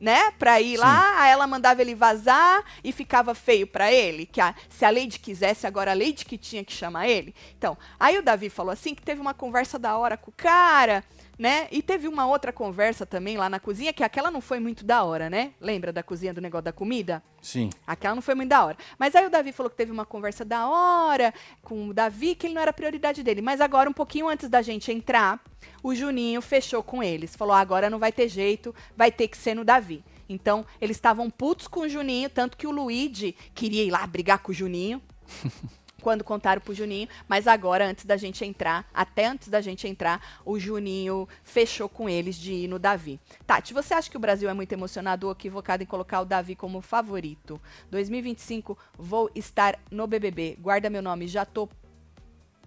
né, 0.00 0.30
pra 0.38 0.60
ir 0.60 0.76
Sim. 0.76 0.78
lá, 0.78 1.20
aí 1.20 1.30
ela 1.30 1.46
mandava 1.46 1.82
ele 1.82 1.94
vazar 1.94 2.64
e 2.82 2.90
ficava 2.90 3.34
feio 3.34 3.66
pra 3.66 3.92
ele, 3.92 4.24
que 4.24 4.40
a, 4.40 4.54
se 4.68 4.84
a 4.84 4.90
Lady 4.90 5.18
quisesse, 5.18 5.66
agora 5.66 5.90
a 5.90 5.94
Lady 5.94 6.24
que 6.24 6.38
tinha 6.38 6.64
que 6.64 6.72
chamar 6.72 7.08
ele. 7.08 7.34
Então, 7.58 7.76
aí 7.98 8.18
o 8.18 8.22
Davi 8.22 8.48
falou 8.48 8.72
assim 8.72 8.94
que 8.94 9.02
teve 9.02 9.20
uma 9.20 9.34
conversa 9.34 9.78
da 9.78 9.96
hora 9.96 10.16
com 10.16 10.30
o 10.30 10.34
cara, 10.34 11.04
né, 11.40 11.68
e 11.70 11.80
teve 11.80 12.06
uma 12.06 12.26
outra 12.26 12.52
conversa 12.52 13.06
também 13.06 13.38
lá 13.38 13.48
na 13.48 13.58
cozinha, 13.58 13.94
que 13.94 14.04
aquela 14.04 14.30
não 14.30 14.42
foi 14.42 14.60
muito 14.60 14.84
da 14.84 15.02
hora, 15.02 15.30
né? 15.30 15.54
Lembra 15.58 15.90
da 15.90 16.02
cozinha 16.02 16.34
do 16.34 16.40
negócio 16.40 16.64
da 16.64 16.72
comida? 16.72 17.22
Sim. 17.40 17.70
Aquela 17.86 18.14
não 18.14 18.20
foi 18.20 18.34
muito 18.34 18.50
da 18.50 18.62
hora. 18.62 18.76
Mas 18.98 19.16
aí 19.16 19.24
o 19.24 19.30
Davi 19.30 19.50
falou 19.50 19.70
que 19.70 19.76
teve 19.76 19.90
uma 19.90 20.04
conversa 20.04 20.44
da 20.44 20.68
hora 20.68 21.32
com 21.62 21.88
o 21.88 21.94
Davi, 21.94 22.34
que 22.34 22.46
ele 22.46 22.52
não 22.52 22.60
era 22.60 22.74
prioridade 22.74 23.22
dele. 23.22 23.40
Mas 23.40 23.58
agora, 23.58 23.88
um 23.88 23.92
pouquinho 23.94 24.28
antes 24.28 24.50
da 24.50 24.60
gente 24.60 24.92
entrar, 24.92 25.42
o 25.82 25.94
Juninho 25.94 26.42
fechou 26.42 26.82
com 26.82 27.02
eles. 27.02 27.34
Falou: 27.34 27.54
"Ah, 27.54 27.60
agora 27.60 27.88
não 27.88 27.98
vai 27.98 28.12
ter 28.12 28.28
jeito, 28.28 28.74
vai 28.94 29.10
ter 29.10 29.26
que 29.26 29.38
ser 29.38 29.54
no 29.54 29.64
Davi. 29.64 30.04
Então, 30.28 30.66
eles 30.78 30.98
estavam 30.98 31.30
putos 31.30 31.66
com 31.66 31.80
o 31.80 31.88
Juninho, 31.88 32.28
tanto 32.28 32.58
que 32.58 32.66
o 32.66 32.70
Luigi 32.70 33.34
queria 33.54 33.82
ir 33.82 33.90
lá 33.90 34.06
brigar 34.06 34.40
com 34.40 34.52
o 34.52 34.54
Juninho. 34.54 35.00
Quando 36.00 36.24
contaram 36.24 36.60
pro 36.60 36.74
Juninho, 36.74 37.08
mas 37.28 37.46
agora, 37.46 37.86
antes 37.86 38.04
da 38.04 38.16
gente 38.16 38.44
entrar, 38.44 38.88
até 38.92 39.26
antes 39.26 39.48
da 39.48 39.60
gente 39.60 39.86
entrar, 39.86 40.40
o 40.44 40.58
Juninho 40.58 41.28
fechou 41.44 41.88
com 41.88 42.08
eles 42.08 42.36
de 42.36 42.52
ir 42.52 42.68
no 42.68 42.78
Davi. 42.78 43.20
Tati, 43.46 43.74
você 43.74 43.94
acha 43.94 44.10
que 44.10 44.16
o 44.16 44.20
Brasil 44.20 44.48
é 44.48 44.54
muito 44.54 44.72
emocionado 44.72 45.26
ou 45.26 45.32
equivocado 45.32 45.82
em 45.82 45.86
colocar 45.86 46.20
o 46.20 46.24
Davi 46.24 46.54
como 46.56 46.80
favorito? 46.80 47.60
2025, 47.90 48.76
vou 48.98 49.30
estar 49.34 49.78
no 49.90 50.06
BBB. 50.06 50.56
Guarda 50.60 50.88
meu 50.90 51.02
nome, 51.02 51.28
já 51.28 51.44
tô 51.44 51.68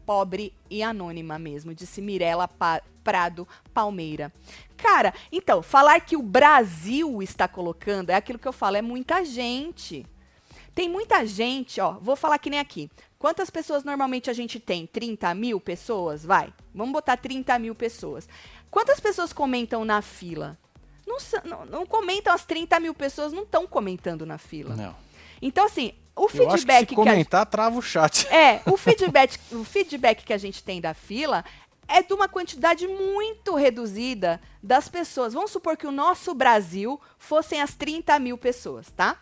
pobre 0.06 0.54
e 0.70 0.84
anônima 0.84 1.40
mesmo, 1.40 1.74
disse 1.74 2.02
Mirella 2.02 2.48
Pa- 2.48 2.82
Prado 3.04 3.48
Palmeira. 3.74 4.32
Cara, 4.78 5.14
então, 5.32 5.62
falar 5.62 6.00
que 6.02 6.16
o 6.18 6.22
Brasil 6.22 7.22
está 7.22 7.48
colocando, 7.48 8.10
é 8.10 8.16
aquilo 8.16 8.40
que 8.40 8.48
eu 8.48 8.54
falo, 8.54 8.78
é 8.78 8.82
muita 8.82 9.24
gente. 9.24 10.06
Tem 10.76 10.90
muita 10.90 11.26
gente, 11.26 11.80
ó, 11.80 11.94
vou 12.02 12.16
falar 12.16 12.38
que 12.40 12.50
nem 12.50 12.60
aqui. 12.60 12.90
Quantas 13.24 13.50
pessoas 13.50 13.86
normalmente 13.86 14.30
a 14.30 14.34
gente 14.34 14.60
tem? 14.60 14.86
30 14.86 15.34
mil 15.34 15.58
pessoas? 15.58 16.26
Vai. 16.26 16.54
Vamos 16.76 16.92
botar 16.92 17.16
30 17.16 17.58
mil 17.58 17.74
pessoas. 17.74 18.28
Quantas 18.70 19.00
pessoas 19.00 19.32
comentam 19.32 19.86
na 19.86 20.02
fila? 20.02 20.58
Não, 21.08 21.16
não- 21.46 21.66
não 21.66 21.86
comentam, 21.86 22.34
as 22.34 22.44
30 22.44 22.82
mil 22.82 22.94
pessoas 22.94 23.32
não 23.32 23.44
estão 23.44 23.66
comentando 23.66 24.26
na 24.26 24.38
fila. 24.38 24.76
Não. 24.76 24.94
Então, 25.42 25.66
assim, 25.66 25.94
o 26.14 26.24
Eu 26.24 26.26
acho 26.26 26.36
que 26.36 26.50
feedback 26.50 26.80
se 26.82 26.86
que 26.88 26.94
a 26.96 26.98
comentar, 26.98 27.46
trava 27.46 27.78
o 27.78 27.82
chat. 27.82 28.28
é, 28.28 28.62
o 28.66 28.76
feedback, 28.76 29.40
o 29.54 29.64
feedback 29.64 30.26
que 30.26 30.34
a 30.34 30.38
gente 30.38 30.62
tem 30.62 30.82
da 30.82 30.94
fila 30.94 31.46
é 31.88 32.04
de 32.04 32.14
uma 32.14 32.28
quantidade 32.28 32.86
muito 32.90 33.56
reduzida 33.56 34.42
das 34.62 34.90
pessoas. 34.90 35.34
Vamos 35.34 35.50
supor 35.52 35.78
que 35.78 35.88
o 35.88 35.94
nosso 35.94 36.34
Brasil 36.34 37.00
fossem 37.18 37.62
as 37.62 37.74
30 37.74 38.20
mil 38.20 38.38
pessoas, 38.38 38.92
tá? 38.92 39.18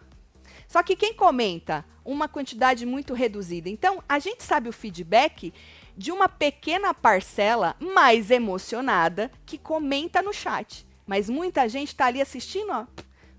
Só 0.72 0.82
que 0.82 0.96
quem 0.96 1.14
comenta 1.14 1.84
uma 2.06 2.30
quantidade 2.30 2.86
muito 2.86 3.14
reduzida. 3.14 3.68
Então, 3.68 4.02
a 4.08 4.20
gente 4.20 4.42
sabe 4.42 4.70
o 4.70 4.72
feedback 4.72 5.54
de 5.98 6.14
uma 6.14 6.30
pequena 6.30 6.94
parcela 6.94 7.76
mais 7.78 8.32
emocionada 8.32 9.30
que 9.46 9.58
comenta 9.58 10.22
no 10.22 10.32
chat. 10.32 10.88
Mas 11.06 11.30
muita 11.30 11.68
gente 11.68 11.90
está 11.90 12.06
ali 12.06 12.22
assistindo, 12.22 12.72
ó, 12.72 12.88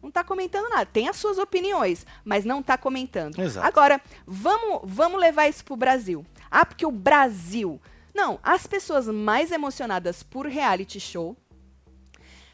não 0.03 0.11
está 0.11 0.23
comentando 0.23 0.69
nada. 0.69 0.85
Tem 0.85 1.09
as 1.09 1.17
suas 1.17 1.39
opiniões, 1.39 2.05
mas 2.23 2.45
não 2.45 2.61
está 2.61 2.77
comentando. 2.77 3.41
Exato. 3.41 3.67
Agora, 3.67 3.99
vamos, 4.27 4.83
vamos 4.85 5.19
levar 5.19 5.49
isso 5.49 5.65
pro 5.65 5.75
Brasil. 5.75 6.27
Ah, 6.51 6.67
porque 6.67 6.85
o 6.85 6.93
Brasil. 6.93 7.81
Não, 8.15 8.39
as 8.43 8.67
pessoas 8.67 9.07
mais 9.09 9.51
emocionadas 9.51 10.23
por 10.23 10.45
reality 10.45 11.01
show 11.01 11.35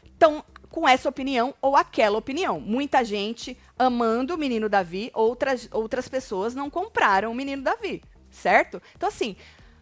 estão 0.05 0.41
com 0.69 0.87
essa 0.87 1.09
opinião 1.09 1.53
ou 1.61 1.75
aquela 1.75 2.17
opinião. 2.17 2.59
Muita 2.59 3.03
gente 3.03 3.57
amando 3.77 4.35
o 4.35 4.37
menino 4.37 4.69
Davi, 4.69 5.11
outras, 5.13 5.67
outras 5.71 6.07
pessoas 6.07 6.53
não 6.53 6.69
compraram 6.69 7.31
o 7.31 7.35
menino 7.35 7.63
Davi, 7.63 8.03
certo? 8.29 8.81
Então, 8.95 9.09
assim, 9.09 9.35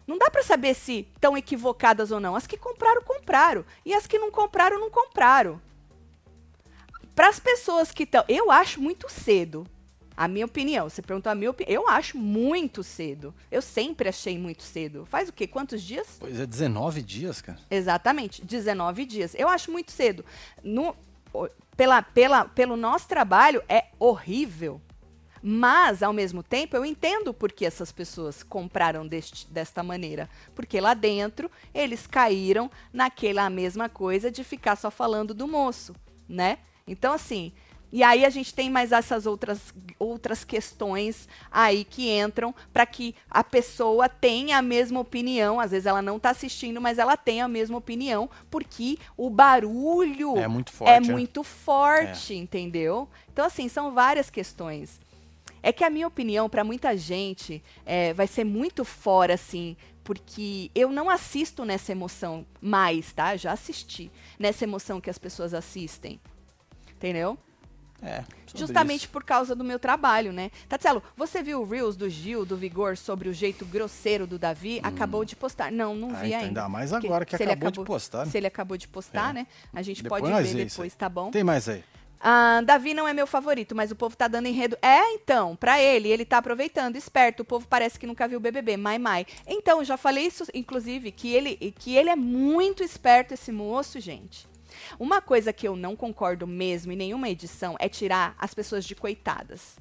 não 0.06 0.16
dá 0.16 0.30
pra 0.30 0.42
saber 0.42 0.74
se 0.74 1.06
estão 1.14 1.36
equivocadas 1.36 2.10
ou 2.10 2.18
não. 2.18 2.34
As 2.34 2.46
que 2.46 2.56
compraram, 2.56 3.02
compraram. 3.02 3.64
E 3.84 3.92
as 3.92 4.06
que 4.06 4.18
não 4.18 4.30
compraram, 4.30 4.80
não 4.80 4.90
compraram. 4.90 5.60
Para 7.14 7.28
as 7.28 7.38
pessoas 7.38 7.92
que 7.92 8.04
estão. 8.04 8.24
Eu 8.26 8.50
acho 8.50 8.80
muito 8.80 9.10
cedo. 9.10 9.66
A 10.18 10.26
minha 10.26 10.46
opinião. 10.46 10.90
Você 10.90 11.00
perguntou 11.00 11.30
a 11.30 11.34
minha 11.36 11.48
opinião. 11.48 11.72
Eu 11.72 11.88
acho 11.88 12.18
muito 12.18 12.82
cedo. 12.82 13.32
Eu 13.52 13.62
sempre 13.62 14.08
achei 14.08 14.36
muito 14.36 14.64
cedo. 14.64 15.06
Faz 15.06 15.28
o 15.28 15.32
quê? 15.32 15.46
Quantos 15.46 15.80
dias? 15.80 16.16
Pois 16.18 16.40
é, 16.40 16.44
19 16.44 17.02
dias, 17.02 17.40
cara. 17.40 17.60
Exatamente, 17.70 18.44
19 18.44 19.04
dias. 19.04 19.32
Eu 19.38 19.48
acho 19.48 19.70
muito 19.70 19.92
cedo. 19.92 20.24
No, 20.60 20.96
pela, 21.76 22.02
pela, 22.02 22.46
pelo 22.46 22.76
nosso 22.76 23.06
trabalho, 23.06 23.62
é 23.68 23.84
horrível. 23.96 24.80
Mas, 25.40 26.02
ao 26.02 26.12
mesmo 26.12 26.42
tempo, 26.42 26.76
eu 26.76 26.84
entendo 26.84 27.32
por 27.32 27.52
que 27.52 27.64
essas 27.64 27.92
pessoas 27.92 28.42
compraram 28.42 29.06
deste, 29.06 29.46
desta 29.46 29.84
maneira. 29.84 30.28
Porque 30.52 30.80
lá 30.80 30.94
dentro, 30.94 31.48
eles 31.72 32.08
caíram 32.08 32.68
naquela 32.92 33.48
mesma 33.48 33.88
coisa 33.88 34.32
de 34.32 34.42
ficar 34.42 34.74
só 34.74 34.90
falando 34.90 35.32
do 35.32 35.46
moço, 35.46 35.94
né? 36.28 36.58
Então, 36.88 37.12
assim, 37.12 37.52
e 37.90 38.02
aí 38.02 38.24
a 38.24 38.30
gente 38.30 38.52
tem 38.52 38.68
mais 38.68 38.92
essas 38.92 39.24
outras, 39.24 39.72
outras 39.98 40.44
questões 40.44 41.26
aí 41.50 41.84
que 41.84 42.10
entram 42.10 42.54
para 42.72 42.84
que 42.84 43.14
a 43.30 43.42
pessoa 43.42 44.08
tenha 44.08 44.58
a 44.58 44.62
mesma 44.62 45.00
opinião. 45.00 45.58
Às 45.58 45.70
vezes 45.70 45.86
ela 45.86 46.02
não 46.02 46.18
está 46.18 46.30
assistindo, 46.30 46.80
mas 46.80 46.98
ela 46.98 47.16
tem 47.16 47.40
a 47.40 47.48
mesma 47.48 47.78
opinião, 47.78 48.28
porque 48.50 48.98
o 49.16 49.30
barulho 49.30 50.36
É 50.36 50.46
muito 50.46 50.70
forte. 50.70 50.90
é 50.90 51.00
né? 51.00 51.12
muito 51.12 51.42
forte, 51.42 52.34
entendeu? 52.34 53.08
Então, 53.32 53.46
assim, 53.46 53.68
são 53.68 53.92
várias 53.94 54.28
questões. 54.28 55.00
É 55.62 55.72
que 55.72 55.82
a 55.82 55.90
minha 55.90 56.06
opinião, 56.06 56.48
para 56.48 56.62
muita 56.62 56.96
gente, 56.96 57.62
é, 57.86 58.12
vai 58.12 58.26
ser 58.26 58.44
muito 58.44 58.84
fora, 58.84 59.34
assim, 59.34 59.76
porque 60.04 60.70
eu 60.74 60.90
não 60.90 61.08
assisto 61.10 61.64
nessa 61.64 61.92
emoção 61.92 62.46
mais, 62.60 63.12
tá? 63.12 63.34
Já 63.36 63.52
assisti 63.52 64.10
nessa 64.38 64.64
emoção 64.64 65.00
que 65.00 65.10
as 65.10 65.18
pessoas 65.18 65.52
assistem. 65.54 66.20
Entendeu? 66.94 67.38
É, 68.00 68.22
Justamente 68.54 69.02
isso. 69.02 69.10
por 69.10 69.24
causa 69.24 69.54
do 69.56 69.64
meu 69.64 69.78
trabalho, 69.78 70.32
né? 70.32 70.50
Tatielo, 70.68 71.02
você 71.16 71.42
viu 71.42 71.60
o 71.60 71.64
Reels 71.64 71.96
do 71.96 72.08
Gil, 72.08 72.44
do 72.44 72.56
Vigor, 72.56 72.96
sobre 72.96 73.28
o 73.28 73.32
jeito 73.32 73.64
grosseiro 73.66 74.26
do 74.26 74.38
Davi? 74.38 74.80
Acabou 74.84 75.24
de 75.24 75.34
postar. 75.34 75.72
Não, 75.72 75.94
não 75.96 76.10
Ah, 76.10 76.20
vi 76.20 76.28
então 76.28 76.38
ainda. 76.40 76.60
ainda 76.60 76.68
mais 76.68 76.92
agora 76.92 77.24
que 77.26 77.34
ele 77.34 77.50
acabou 77.52 77.70
de 77.72 77.80
postar, 77.84 78.24
né? 78.24 78.30
Se 78.30 78.36
ele 78.38 78.46
acabou 78.46 78.76
de 78.76 78.86
postar, 78.86 79.30
É. 79.30 79.32
né? 79.32 79.46
A 79.74 79.82
gente 79.82 80.02
Depois 80.02 80.22
pode 80.22 80.42
ver 80.44 80.64
depois, 80.66 80.94
tá 80.94 81.08
bom? 81.08 81.30
Tem 81.30 81.42
mais 81.42 81.68
aí. 81.68 81.82
Ah, 82.20 82.60
Davi 82.64 82.94
não 82.94 83.06
é 83.06 83.12
meu 83.12 83.26
favorito, 83.28 83.74
mas 83.76 83.90
o 83.92 83.96
povo 83.96 84.16
tá 84.16 84.26
dando 84.26 84.46
enredo. 84.46 84.76
É, 84.82 85.12
então, 85.14 85.54
pra 85.54 85.80
ele, 85.80 86.08
ele 86.08 86.24
tá 86.24 86.38
aproveitando, 86.38 86.96
esperto. 86.96 87.40
O 87.40 87.44
povo 87.44 87.66
parece 87.68 87.98
que 87.98 88.06
nunca 88.08 88.26
viu 88.26 88.38
o 88.38 88.40
BBB, 88.40 88.76
mai 88.76 88.98
mai. 88.98 89.24
Então, 89.46 89.84
já 89.84 89.96
falei 89.96 90.26
isso, 90.26 90.44
inclusive, 90.52 91.12
que 91.12 91.32
ele, 91.32 91.56
que 91.78 91.94
ele 91.96 92.10
é 92.10 92.16
muito 92.16 92.82
esperto, 92.82 93.34
esse 93.34 93.52
moço, 93.52 94.00
gente. 94.00 94.48
Uma 94.98 95.20
coisa 95.20 95.52
que 95.52 95.66
eu 95.66 95.76
não 95.76 95.96
concordo 95.96 96.46
mesmo 96.46 96.92
em 96.92 96.96
nenhuma 96.96 97.28
edição 97.28 97.76
é 97.78 97.88
tirar 97.88 98.34
as 98.38 98.54
pessoas 98.54 98.84
de 98.84 98.94
coitadas. 98.94 99.76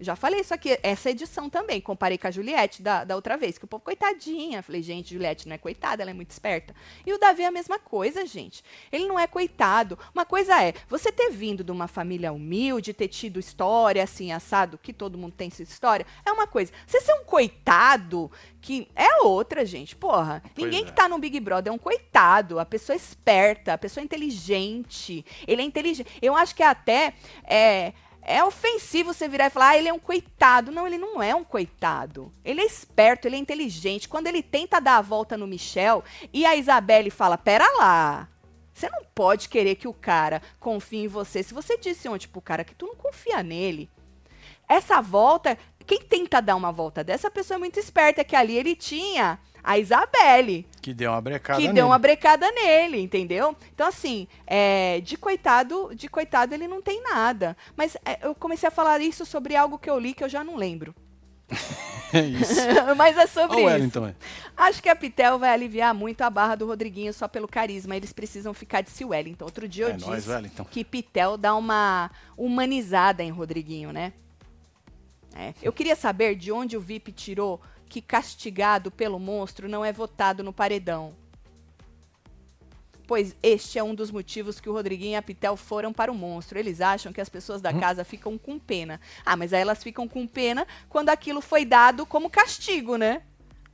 Já 0.00 0.16
falei 0.16 0.40
isso 0.40 0.54
aqui, 0.54 0.78
essa 0.82 1.10
edição 1.10 1.50
também. 1.50 1.80
Comparei 1.80 2.16
com 2.16 2.26
a 2.26 2.30
Juliette 2.30 2.80
da, 2.80 3.04
da 3.04 3.14
outra 3.14 3.36
vez, 3.36 3.58
que 3.58 3.64
o 3.64 3.68
povo, 3.68 3.84
coitadinha. 3.84 4.62
Falei, 4.62 4.82
gente, 4.82 5.12
Juliette 5.12 5.46
não 5.46 5.54
é 5.54 5.58
coitada, 5.58 6.02
ela 6.02 6.10
é 6.10 6.14
muito 6.14 6.30
esperta. 6.30 6.74
E 7.04 7.12
o 7.12 7.18
Davi 7.18 7.42
é 7.42 7.46
a 7.46 7.50
mesma 7.50 7.78
coisa, 7.78 8.24
gente. 8.24 8.64
Ele 8.90 9.06
não 9.06 9.18
é 9.18 9.26
coitado. 9.26 9.98
Uma 10.14 10.24
coisa 10.24 10.62
é, 10.62 10.72
você 10.88 11.12
ter 11.12 11.30
vindo 11.30 11.62
de 11.62 11.70
uma 11.70 11.86
família 11.86 12.32
humilde, 12.32 12.94
ter 12.94 13.08
tido 13.08 13.38
história 13.38 14.02
assim, 14.02 14.32
assado, 14.32 14.78
que 14.78 14.92
todo 14.92 15.18
mundo 15.18 15.34
tem 15.36 15.48
essa 15.48 15.62
história, 15.62 16.06
é 16.24 16.32
uma 16.32 16.46
coisa. 16.46 16.72
Você 16.86 17.00
ser 17.00 17.12
um 17.12 17.24
coitado, 17.24 18.30
que 18.60 18.88
é 18.96 19.22
outra, 19.22 19.64
gente. 19.66 19.94
Porra, 19.94 20.42
Pois 20.54 20.64
ninguém 20.64 20.82
é. 20.82 20.84
que 20.86 20.92
tá 20.92 21.08
no 21.08 21.18
Big 21.18 21.38
Brother 21.40 21.72
é 21.72 21.74
um 21.74 21.78
coitado. 21.78 22.58
A 22.58 22.64
pessoa 22.64 22.94
é 22.94 22.96
esperta, 22.96 23.74
a 23.74 23.78
pessoa 23.78 24.02
é 24.02 24.04
inteligente. 24.04 25.24
Ele 25.46 25.62
é 25.62 25.64
inteligente. 25.64 26.10
Eu 26.22 26.34
acho 26.34 26.54
que 26.54 26.62
até 26.62 27.14
é, 27.44 27.92
é 28.22 28.44
ofensivo 28.44 29.12
você 29.12 29.28
virar 29.28 29.46
e 29.46 29.50
falar, 29.50 29.68
ah, 29.70 29.78
ele 29.78 29.88
é 29.88 29.92
um 29.92 29.98
coitado. 29.98 30.70
Não, 30.70 30.86
ele 30.86 30.98
não 30.98 31.22
é 31.22 31.34
um 31.34 31.44
coitado. 31.44 32.32
Ele 32.44 32.60
é 32.60 32.66
esperto, 32.66 33.26
ele 33.26 33.36
é 33.36 33.38
inteligente. 33.38 34.08
Quando 34.08 34.26
ele 34.26 34.42
tenta 34.42 34.80
dar 34.80 34.98
a 34.98 35.02
volta 35.02 35.36
no 35.36 35.46
Michel 35.46 36.04
e 36.32 36.44
a 36.44 36.56
Isabelle 36.56 37.10
fala, 37.10 37.38
pera 37.38 37.66
lá. 37.76 38.28
Você 38.72 38.88
não 38.88 39.04
pode 39.14 39.48
querer 39.48 39.74
que 39.74 39.88
o 39.88 39.92
cara 39.92 40.40
confie 40.58 41.04
em 41.04 41.08
você. 41.08 41.42
Se 41.42 41.52
você 41.52 41.76
disse 41.76 42.08
ontem 42.08 42.28
pro 42.28 42.40
cara 42.40 42.64
que 42.64 42.74
tu 42.74 42.86
não 42.86 42.94
confia 42.94 43.42
nele, 43.42 43.90
essa 44.68 45.00
volta 45.00 45.58
quem 45.90 45.98
tenta 45.98 46.40
dar 46.40 46.54
uma 46.54 46.70
volta 46.70 47.02
dessa, 47.02 47.28
pessoa 47.28 47.56
é 47.56 47.58
muito 47.58 47.80
esperta, 47.80 48.22
que 48.22 48.36
ali 48.36 48.56
ele 48.56 48.76
tinha 48.76 49.40
a 49.62 49.78
Isabelle. 49.78 50.66
Que 50.80 50.94
deu 50.94 51.10
uma 51.10 51.20
brecada 51.20 51.58
que 51.58 51.66
nele. 51.66 51.74
deu 51.74 51.86
uma 51.86 51.98
brecada 51.98 52.50
nele, 52.52 53.00
entendeu? 53.00 53.56
Então, 53.74 53.86
assim, 53.86 54.26
é, 54.46 55.00
de 55.00 55.16
coitado, 55.16 55.90
de 55.94 56.08
coitado 56.08 56.54
ele 56.54 56.66
não 56.68 56.80
tem 56.80 57.02
nada. 57.02 57.56
Mas 57.76 57.96
é, 58.04 58.18
eu 58.22 58.34
comecei 58.34 58.68
a 58.68 58.72
falar 58.72 59.00
isso 59.00 59.24
sobre 59.26 59.56
algo 59.56 59.78
que 59.78 59.90
eu 59.90 59.98
li 59.98 60.14
que 60.14 60.24
eu 60.24 60.28
já 60.28 60.42
não 60.44 60.56
lembro. 60.56 60.94
É 62.12 62.22
isso. 62.22 62.60
Mas 62.96 63.16
é 63.16 63.24
sobre 63.28 63.58
Olha 63.58 63.66
o 63.66 63.68
isso. 63.68 63.76
Wellington 63.76 64.04
aí. 64.06 64.14
Acho 64.56 64.82
que 64.82 64.88
a 64.88 64.96
Pitel 64.96 65.38
vai 65.38 65.50
aliviar 65.50 65.94
muito 65.94 66.22
a 66.22 66.28
barra 66.28 66.56
do 66.56 66.66
Rodriguinho 66.66 67.14
só 67.14 67.28
pelo 67.28 67.46
carisma. 67.46 67.94
Eles 67.96 68.12
precisam 68.12 68.52
ficar 68.52 68.80
de 68.80 68.90
si 68.90 69.04
Wellington. 69.04 69.44
Outro 69.44 69.68
dia 69.68 69.84
eu 69.84 69.90
É 69.90 69.92
disse 69.92 70.28
que 70.72 70.84
Pitel 70.84 71.36
dá 71.36 71.54
uma 71.54 72.10
humanizada 72.36 73.22
em 73.22 73.30
Rodriguinho, 73.30 73.92
né? 73.92 74.12
É. 75.36 75.54
Eu 75.62 75.72
queria 75.72 75.94
saber 75.94 76.34
de 76.34 76.50
onde 76.50 76.76
o 76.76 76.80
VIP 76.80 77.12
tirou 77.12 77.60
que 77.90 78.00
castigado 78.00 78.90
pelo 78.90 79.18
monstro 79.18 79.68
não 79.68 79.84
é 79.84 79.92
votado 79.92 80.42
no 80.44 80.52
paredão. 80.52 81.12
Pois 83.06 83.34
este 83.42 83.76
é 83.76 83.82
um 83.82 83.92
dos 83.94 84.12
motivos 84.12 84.60
que 84.60 84.68
o 84.68 84.72
Rodriguinho 84.72 85.12
e 85.12 85.16
a 85.16 85.22
Pitel 85.22 85.56
foram 85.56 85.92
para 85.92 86.12
o 86.12 86.14
monstro. 86.14 86.56
Eles 86.56 86.80
acham 86.80 87.12
que 87.12 87.20
as 87.20 87.28
pessoas 87.28 87.58
Hum. 87.58 87.62
da 87.62 87.74
casa 87.74 88.04
ficam 88.04 88.38
com 88.38 88.56
pena. 88.58 89.00
Ah, 89.26 89.34
mas 89.36 89.52
aí 89.52 89.60
elas 89.60 89.82
ficam 89.82 90.06
com 90.06 90.24
pena 90.28 90.64
quando 90.88 91.08
aquilo 91.08 91.40
foi 91.40 91.64
dado 91.64 92.06
como 92.06 92.30
castigo, 92.30 92.96
né? 92.96 93.22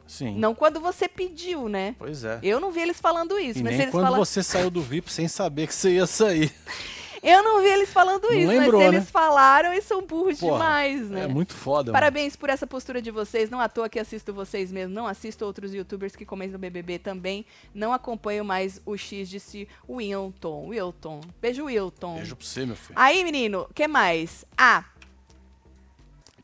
Sim. 0.07 0.35
Não 0.39 0.55
quando 0.55 0.81
você 0.81 1.07
pediu, 1.07 1.69
né? 1.69 1.95
Pois 1.99 2.25
é. 2.25 2.39
Eu 2.43 2.59
não 2.61 2.71
vi 2.73 2.81
eles 2.81 2.99
falando 2.99 3.39
isso, 3.39 3.59
E 3.59 3.62
mas 3.62 3.73
nem 3.73 3.83
eles 3.83 3.93
quando 3.93 4.05
falam. 4.05 4.25
você 4.25 4.43
saiu 4.43 4.71
do 4.71 4.81
VIP 4.81 5.12
sem 5.12 5.29
saber 5.29 5.67
que 5.67 5.75
você 5.75 5.91
ia 5.97 6.07
sair. 6.07 6.51
Eu 7.27 7.43
não 7.43 7.61
vi 7.61 7.66
eles 7.66 7.93
falando 7.93 8.22
Não 8.22 8.33
isso, 8.33 8.47
lembrou, 8.47 8.81
mas 8.81 8.93
né? 8.93 8.97
eles 8.99 9.11
falaram 9.11 9.72
e 9.72 9.83
são 9.83 10.01
burros 10.01 10.39
Porra, 10.39 10.53
demais, 10.53 11.11
né? 11.11 11.24
É 11.24 11.27
muito 11.27 11.55
foda, 11.55 11.91
mano. 11.91 11.93
Parabéns 11.93 12.37
por 12.37 12.49
essa 12.49 12.68
postura 12.68 13.03
de 13.03 13.11
vocês. 13.11 13.51
Não 13.51 13.61
à 13.61 13.68
toa 13.68 13.89
que 13.89 13.99
assisto 13.99 14.33
vocês 14.33 14.70
mesmo. 14.70 14.95
Não 14.95 15.09
assisto 15.09 15.45
outros 15.45 15.74
youtubers 15.74 16.14
que 16.14 16.24
comentam 16.24 16.53
no 16.53 16.59
BBB 16.61 17.01
também. 17.01 17.45
Não 17.74 17.93
acompanho 17.93 18.45
mais 18.45 18.81
o 18.87 18.97
X, 18.97 19.29
disse 19.29 19.66
o 19.89 19.97
Wilton. 19.97 20.68
Wilton. 20.68 21.20
Beijo, 21.43 21.64
Wilton. 21.64 22.14
Beijo 22.14 22.37
pra 22.37 22.47
você, 22.47 22.64
meu 22.64 22.77
filho. 22.77 22.97
Aí, 22.97 23.24
menino, 23.24 23.66
o 23.68 23.74
que 23.74 23.89
mais? 23.89 24.45
Ah. 24.57 24.85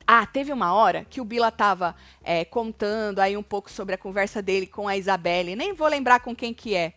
Ah, 0.04 0.26
teve 0.26 0.52
uma 0.52 0.74
hora 0.74 1.06
que 1.08 1.20
o 1.20 1.24
Bila 1.24 1.52
tava 1.52 1.94
é, 2.24 2.44
contando 2.44 3.20
aí 3.20 3.36
um 3.36 3.42
pouco 3.42 3.70
sobre 3.70 3.94
a 3.94 3.98
conversa 3.98 4.42
dele 4.42 4.66
com 4.66 4.88
a 4.88 4.96
Isabelle. 4.96 5.54
Nem 5.54 5.72
vou 5.74 5.86
lembrar 5.86 6.18
com 6.18 6.34
quem 6.34 6.52
que 6.52 6.74
é. 6.74 6.94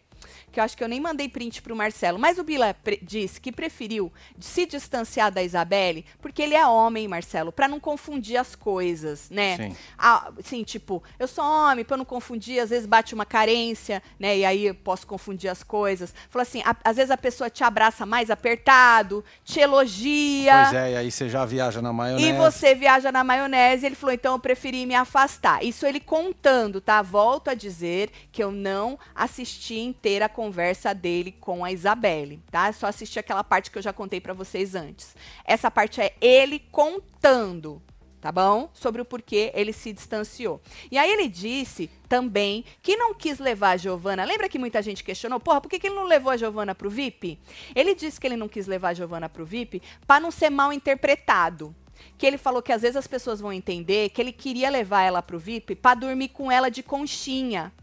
Que 0.56 0.60
eu 0.62 0.64
acho 0.64 0.78
que 0.78 0.82
eu 0.86 0.88
nem 0.88 1.02
mandei 1.02 1.28
print 1.28 1.62
pro 1.62 1.76
Marcelo. 1.76 2.18
Mas 2.18 2.40
o 2.40 2.44
Bila 2.46 2.74
disse 3.02 3.42
que 3.42 3.52
preferiu 3.52 4.10
se 4.40 4.66
distanciar 4.66 5.30
da 5.30 5.44
Isabelle 5.44 6.06
porque 6.22 6.42
ele 6.42 6.56
é 6.56 6.66
homem, 6.66 7.10
Marcelo, 7.10 7.52
pra 7.52 7.68
não 7.68 7.78
confundir 7.78 8.38
as 8.38 8.56
coisas, 8.56 9.30
né? 9.30 9.58
Sim. 9.58 9.76
Ah, 9.98 10.32
assim, 10.40 10.64
tipo, 10.64 11.04
eu 11.20 11.28
sou 11.28 11.44
homem, 11.44 11.84
pra 11.84 11.96
eu 11.96 11.98
não 11.98 12.06
confundir, 12.06 12.58
às 12.62 12.70
vezes 12.70 12.86
bate 12.86 13.14
uma 13.14 13.26
carência, 13.26 14.02
né? 14.18 14.38
E 14.38 14.46
aí 14.46 14.68
eu 14.68 14.76
posso 14.76 15.06
confundir 15.06 15.50
as 15.50 15.62
coisas. 15.62 16.14
Falou 16.30 16.44
assim, 16.44 16.62
a- 16.64 16.74
às 16.86 16.96
vezes 16.96 17.12
a 17.12 17.18
pessoa 17.18 17.50
te 17.50 17.62
abraça 17.62 18.06
mais 18.06 18.30
apertado, 18.32 19.26
te 19.44 19.60
elogia. 19.60 20.54
Pois 20.54 20.74
é, 20.74 20.92
e 20.94 20.96
aí 20.96 21.12
você 21.12 21.28
já 21.28 21.44
viaja 21.44 21.82
na 21.82 21.92
maionese. 21.92 22.30
E 22.30 22.34
você 22.34 22.74
viaja 22.74 23.12
na 23.12 23.26
maionese, 23.26 23.86
ele 23.86 23.96
falou, 23.96 24.14
então 24.14 24.34
eu 24.36 24.40
preferi 24.40 24.86
me 24.86 24.96
afastar. 24.96 25.66
Isso 25.66 25.86
ele 25.86 26.00
contando, 26.00 26.80
tá? 26.80 27.02
Volto 27.02 27.50
a 27.50 27.54
dizer 27.54 28.10
que 28.32 28.42
eu 28.42 28.52
não 28.52 28.98
assisti 29.14 29.80
inteira 29.80 30.26
a 30.26 30.30
conversa 30.46 30.94
dele 30.94 31.32
com 31.32 31.66
a 31.66 31.72
Isabelle, 31.72 32.40
tá? 32.52 32.72
Só 32.72 32.86
assisti 32.86 33.18
aquela 33.18 33.44
parte 33.44 33.72
que 33.72 33.80
eu 33.80 33.82
já 33.82 33.92
contei 33.92 34.22
pra 34.22 34.32
vocês 34.32 34.76
antes. 34.76 35.16
Essa 35.44 35.72
parte 35.72 36.00
é 36.00 36.14
ele 36.22 36.60
contando, 36.72 37.82
tá 38.22 38.32
bom? 38.32 38.70
Sobre 38.72 39.02
o 39.02 39.06
porquê 39.06 39.52
ele 39.56 39.74
se 39.74 39.92
distanciou. 39.92 40.62
E 40.92 41.00
aí 41.00 41.12
ele 41.12 41.28
disse 41.28 41.90
também 42.08 42.64
que 42.84 42.96
não 42.96 43.16
quis 43.16 43.40
levar 43.40 43.72
a 43.72 43.78
Giovana. 43.78 44.24
Lembra 44.24 44.48
que 44.48 44.60
muita 44.60 44.84
gente 44.84 45.04
questionou, 45.04 45.40
porra, 45.40 45.62
por 45.62 45.68
que, 45.68 45.80
que 45.80 45.88
ele 45.88 45.96
não 45.96 46.04
levou 46.04 46.32
a 46.32 46.38
Giovana 46.38 46.76
pro 46.76 46.92
VIP? 46.92 47.40
Ele 47.74 47.96
disse 47.96 48.22
que 48.22 48.28
ele 48.28 48.38
não 48.38 48.48
quis 48.48 48.68
levar 48.68 48.90
a 48.90 48.94
Giovana 48.94 49.28
pro 49.28 49.48
VIP 49.48 49.82
para 50.06 50.20
não 50.20 50.30
ser 50.30 50.52
mal 50.52 50.72
interpretado. 50.72 51.76
Que 52.20 52.28
ele 52.28 52.38
falou 52.38 52.62
que 52.62 52.72
às 52.72 52.84
vezes 52.84 52.98
as 52.98 53.08
pessoas 53.08 53.42
vão 53.42 53.52
entender 53.52 54.10
que 54.10 54.22
ele 54.22 54.32
queria 54.32 54.70
levar 54.70 55.02
ela 55.02 55.24
pro 55.24 55.40
VIP 55.40 55.74
para 55.74 55.96
dormir 55.96 56.30
com 56.30 56.52
ela 56.52 56.70
de 56.70 56.84
conchinha 56.84 57.74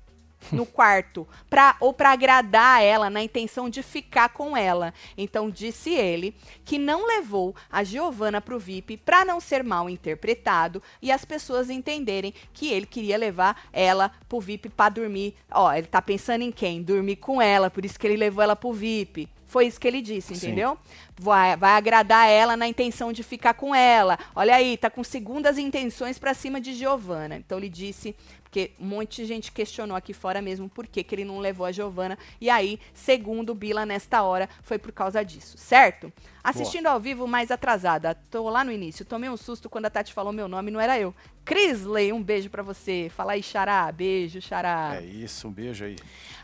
no 0.51 0.67
quarto, 0.67 1.27
pra, 1.49 1.77
ou 1.81 1.93
para 1.93 2.11
agradar 2.11 2.83
ela 2.83 3.09
na 3.09 3.23
intenção 3.23 3.69
de 3.69 3.83
ficar 3.83 4.31
com 4.31 4.57
ela. 4.57 4.93
Então 5.17 5.51
disse 5.51 5.91
ele 5.91 6.35
que 6.65 6.79
não 6.79 7.07
levou 7.07 7.55
a 7.71 7.85
Giovana 7.85 8.41
pro 8.41 8.59
VIP 8.59 8.97
para 8.97 9.25
não 9.25 9.41
ser 9.41 9.63
mal 9.63 9.89
interpretado 9.89 10.83
e 11.01 11.13
as 11.13 11.25
pessoas 11.25 11.71
entenderem 11.71 12.35
que 12.53 12.69
ele 12.69 12.87
queria 12.87 13.17
levar 13.17 13.63
ela 13.73 14.11
pro 14.29 14.41
VIP 14.41 14.69
para 14.69 14.91
dormir. 14.91 15.35
Ó, 15.51 15.73
ele 15.73 15.87
tá 15.87 16.03
pensando 16.03 16.43
em 16.43 16.53
quem? 16.53 16.83
Dormir 16.83 17.17
com 17.17 17.41
ela, 17.41 17.71
por 17.71 17.85
isso 17.85 17.99
que 17.99 18.07
ele 18.07 18.17
levou 18.17 18.43
ela 18.43 18.57
pro 18.57 18.73
VIP. 18.73 19.29
Foi 19.53 19.67
isso 19.67 19.79
que 19.79 19.87
ele 19.87 20.01
disse, 20.01 20.35
Sim. 20.35 20.47
entendeu? 20.47 20.79
Vai, 21.15 21.55
vai 21.59 21.73
agradar 21.73 22.27
ela 22.27 22.57
na 22.57 22.67
intenção 22.67 23.13
de 23.13 23.23
ficar 23.23 23.53
com 23.53 23.75
ela. 23.75 24.19
Olha 24.35 24.55
aí, 24.57 24.79
tá 24.79 24.89
com 24.89 25.05
segundas 25.05 25.59
intenções 25.59 26.19
pra 26.19 26.33
cima 26.33 26.59
de 26.59 26.73
Giovana. 26.73 27.37
Então 27.37 27.59
ele 27.59 27.69
disse, 27.69 28.17
porque 28.53 28.73
um 28.79 28.85
monte 28.85 29.23
de 29.23 29.25
gente 29.25 29.51
questionou 29.51 29.97
aqui 29.97 30.13
fora 30.13 30.43
mesmo 30.43 30.69
por 30.69 30.87
que, 30.87 31.03
que 31.03 31.15
ele 31.15 31.25
não 31.25 31.39
levou 31.39 31.65
a 31.65 31.73
Giovana. 31.73 32.19
E 32.39 32.51
aí, 32.51 32.79
segundo 32.93 33.55
Bila, 33.55 33.87
nesta 33.87 34.23
hora, 34.23 34.47
foi 34.63 34.79
por 34.79 34.93
causa 34.93 35.25
disso, 35.25 35.57
certo? 35.57 36.13
Assistindo 36.43 36.87
ao 36.87 36.99
vivo 36.99 37.27
mais 37.27 37.51
atrasada. 37.51 38.17
Tô 38.31 38.49
lá 38.49 38.65
no 38.65 38.73
início. 38.73 39.05
Tomei 39.05 39.31
um 39.31 39.37
susto 39.37 39.69
quando 39.71 39.87
a 39.87 39.91
Tati 39.91 40.13
falou 40.13 40.33
meu 40.33 40.49
nome, 40.49 40.71
não 40.71 40.81
era 40.81 40.99
eu. 40.99 41.15
Crisley, 41.45 42.13
um 42.13 42.23
beijo 42.23 42.49
pra 42.51 42.63
você. 42.63 43.11
Fala 43.15 43.33
aí, 43.33 43.43
Xará. 43.43 43.91
Beijo, 43.91 44.41
Xará. 44.41 44.97
É 44.97 45.05
isso, 45.05 45.49
um 45.49 45.51
beijo 45.53 45.85
aí. 45.85 45.97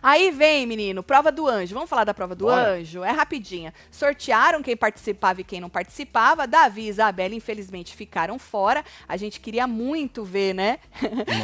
Aí 0.03 0.31
vem, 0.31 0.67
menino, 0.67 1.03
prova 1.03 1.31
do 1.33 1.47
anjo. 1.47 1.75
Vamos 1.75 1.91
falar 1.91 2.05
da 2.05 2.15
prova 2.15 2.35
do 2.35 2.47
Bora. 2.47 2.75
anjo? 2.75 3.03
É 3.03 3.11
rapidinha. 3.11 3.73
Sortearam 3.91 4.63
quem 4.63 4.77
participava 4.77 5.41
e 5.41 5.45
quem 5.45 5.61
não 5.61 5.69
participava. 5.69 6.47
Davi 6.47 6.83
e 6.83 6.89
Isabela, 6.89 7.35
infelizmente, 7.35 7.95
ficaram 7.95 8.39
fora. 8.39 8.85
A 9.09 9.17
gente 9.17 9.41
queria 9.41 9.67
muito 9.67 10.25
ver, 10.25 10.55
né? 10.55 10.79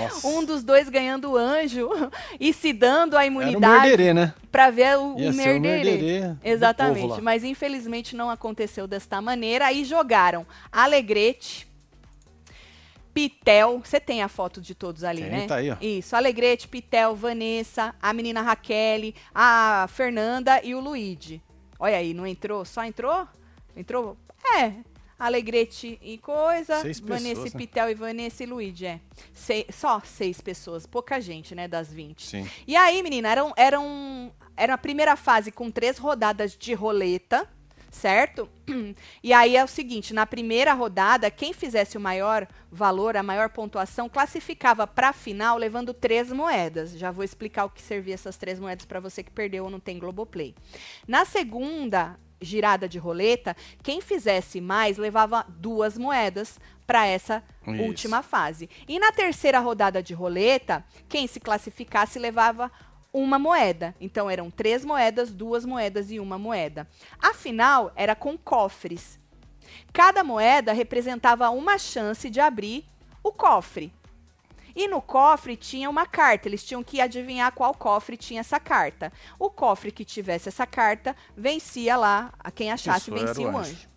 Nossa. 0.01 0.27
um 0.29 0.45
dos 0.45 0.63
dois 0.63 0.89
ganhando 0.89 1.33
o 1.33 1.37
anjo 1.37 1.89
e 2.39 2.53
se 2.53 2.73
dando 2.73 3.17
a 3.17 3.25
Era 3.25 3.33
o 3.33 3.41
imunidade 3.43 3.89
merderê, 3.89 4.15
né? 4.15 4.35
pra 4.51 4.71
ver 4.71 4.99
o, 4.99 5.19
Ia 5.19 5.31
o 5.31 5.33
ser 5.33 5.57
o 5.57 5.61
merderê. 5.61 5.85
merderê 5.85 6.35
Exatamente. 6.45 7.21
Mas 7.21 7.43
infelizmente 7.43 8.15
não 8.15 8.31
aconteceu 8.31 8.44
desta 8.89 9.21
maneira. 9.23 9.67
Aí 9.67 9.85
jogaram 9.85 10.47
Alegrete, 10.71 11.67
Pitel. 13.15 13.81
Você 13.83 14.01
tem 14.01 14.23
a 14.23 14.29
foto 14.29 14.61
de 14.61 14.75
todos 14.75 15.05
ali, 15.05 15.23
Tem, 15.23 15.31
né? 15.31 15.47
tá 15.47 15.57
aí, 15.57 15.71
ó. 15.71 15.77
Isso. 15.81 16.17
Alegrete, 16.17 16.67
Pitel, 16.67 17.15
Vanessa, 17.15 17.95
a 18.03 18.13
menina 18.13 18.43
Raquel, 18.43 19.13
a 19.33 19.87
Fernanda 19.89 20.61
e 20.63 20.75
o 20.75 20.81
Luigi. 20.81 21.41
Olha 21.79 21.97
aí, 21.97 22.13
não 22.13 22.27
entrou? 22.27 22.65
Só 22.65 22.85
entrou? 22.85 23.27
Entrou? 23.77 24.17
É. 24.59 24.73
Alegrete 25.19 25.99
e 26.03 26.19
coisa. 26.19 26.81
Seis 26.81 26.99
Vanessa 27.01 27.29
pessoas, 27.29 27.51
e 27.51 27.55
né? 27.55 27.59
Pitel 27.59 27.91
e 27.91 27.95
Vanessa 27.95 28.43
e 28.43 28.47
Luigi, 28.47 28.87
é. 28.87 29.01
Só 29.71 30.01
seis 30.01 30.41
pessoas. 30.41 30.87
Pouca 30.87 31.21
gente, 31.21 31.55
né, 31.55 31.69
das 31.69 31.93
20. 31.93 32.27
Sim. 32.27 32.51
E 32.67 32.75
aí, 32.77 33.03
menina, 33.03 33.31
eram, 33.31 33.53
eram, 33.57 34.33
era 34.57 34.75
a 34.75 34.79
primeira 34.79 35.15
fase 35.15 35.53
com 35.53 35.71
três 35.71 35.99
rodadas 35.99 36.57
de 36.57 36.75
roleta, 36.75 37.49
certo? 37.95 38.49
E 39.23 39.33
aí 39.33 39.57
é 39.57 39.65
o 39.65 39.69
seguinte, 39.69 40.13
na 40.13 40.27
primeira 40.27 40.75
rodada, 40.75 41.31
quem 41.31 41.53
fizesse 41.55 41.97
o 41.97 42.01
maior 42.01 42.47
valor, 42.71 43.17
a 43.17 43.23
maior 43.23 43.49
pontuação, 43.49 44.09
classificava 44.09 44.87
para 44.87 45.09
a 45.09 45.13
final 45.13 45.57
levando 45.57 45.95
três 45.95 46.31
moedas. 46.31 46.99
Já 46.99 47.11
vou 47.11 47.25
explicar 47.25 47.65
o 47.65 47.71
que 47.71 47.81
servia 47.81 48.15
essas 48.15 48.37
três 48.37 48.61
moedas 48.61 48.85
para 48.85 49.01
você 49.01 49.23
que 49.23 49.31
perdeu 49.31 49.65
ou 49.65 49.71
não 49.71 49.81
tem 49.81 49.99
Globoplay. 49.99 50.55
Na 51.09 51.25
segunda 51.25 52.19
girada 52.41 52.87
de 52.89 52.99
roleta, 52.99 53.57
quem 53.83 54.01
fizesse 54.01 54.61
mais 54.61 54.99
levava 54.99 55.47
duas 55.49 55.97
moedas 55.97 56.61
para 56.87 57.07
essa 57.07 57.43
Isso. 57.67 57.83
última 57.83 58.23
fase. 58.23 58.69
E 58.87 58.99
na 58.99 59.11
terceira 59.11 59.59
rodada 59.59 60.03
de 60.03 60.13
roleta, 60.13 60.85
quem 61.09 61.27
se 61.27 61.41
classificasse 61.41 62.19
levava 62.19 62.71
uma 63.15 63.39
moeda. 63.39 63.95
Então 64.01 64.29
eram 64.29 64.51
três 64.51 64.85
moedas, 64.85 65.33
duas 65.33 65.65
moedas 65.65 66.11
e 66.11 66.19
uma 66.19 66.37
moeda. 66.37 66.87
A 67.19 67.33
final 67.33 67.93
era 67.95 68.17
com 68.17 68.37
cofres. 68.37 69.19
Cada 69.93 70.25
moeda 70.25 70.73
representava 70.73 71.49
uma 71.51 71.79
chance 71.79 72.29
de 72.29 72.41
abrir 72.41 72.85
o 73.23 73.33
cofre. 73.33 73.93
E 74.77 74.89
no 74.89 75.01
cofre 75.01 75.57
tinha 75.57 75.89
uma 75.89 76.05
carta, 76.05 76.49
eles 76.49 76.65
tinham 76.65 76.83
que 76.83 77.01
adivinhar 77.01 77.53
qual 77.53 77.73
cofre 77.73 78.17
tinha 78.17 78.41
essa 78.41 78.59
carta. 78.59 79.13
O 79.39 79.49
cofre 79.49 79.93
que 79.93 80.05
tivesse 80.05 80.49
essa 80.49 80.67
carta 80.67 81.15
vencia 81.37 81.97
lá, 81.97 82.33
a 82.41 82.51
quem 82.51 82.73
achasse 82.73 83.13
Isso, 83.13 83.27
vencia 83.27 83.47
o 83.47 83.53
o 83.53 83.57
anjo. 83.57 83.71
anjo. 83.71 83.94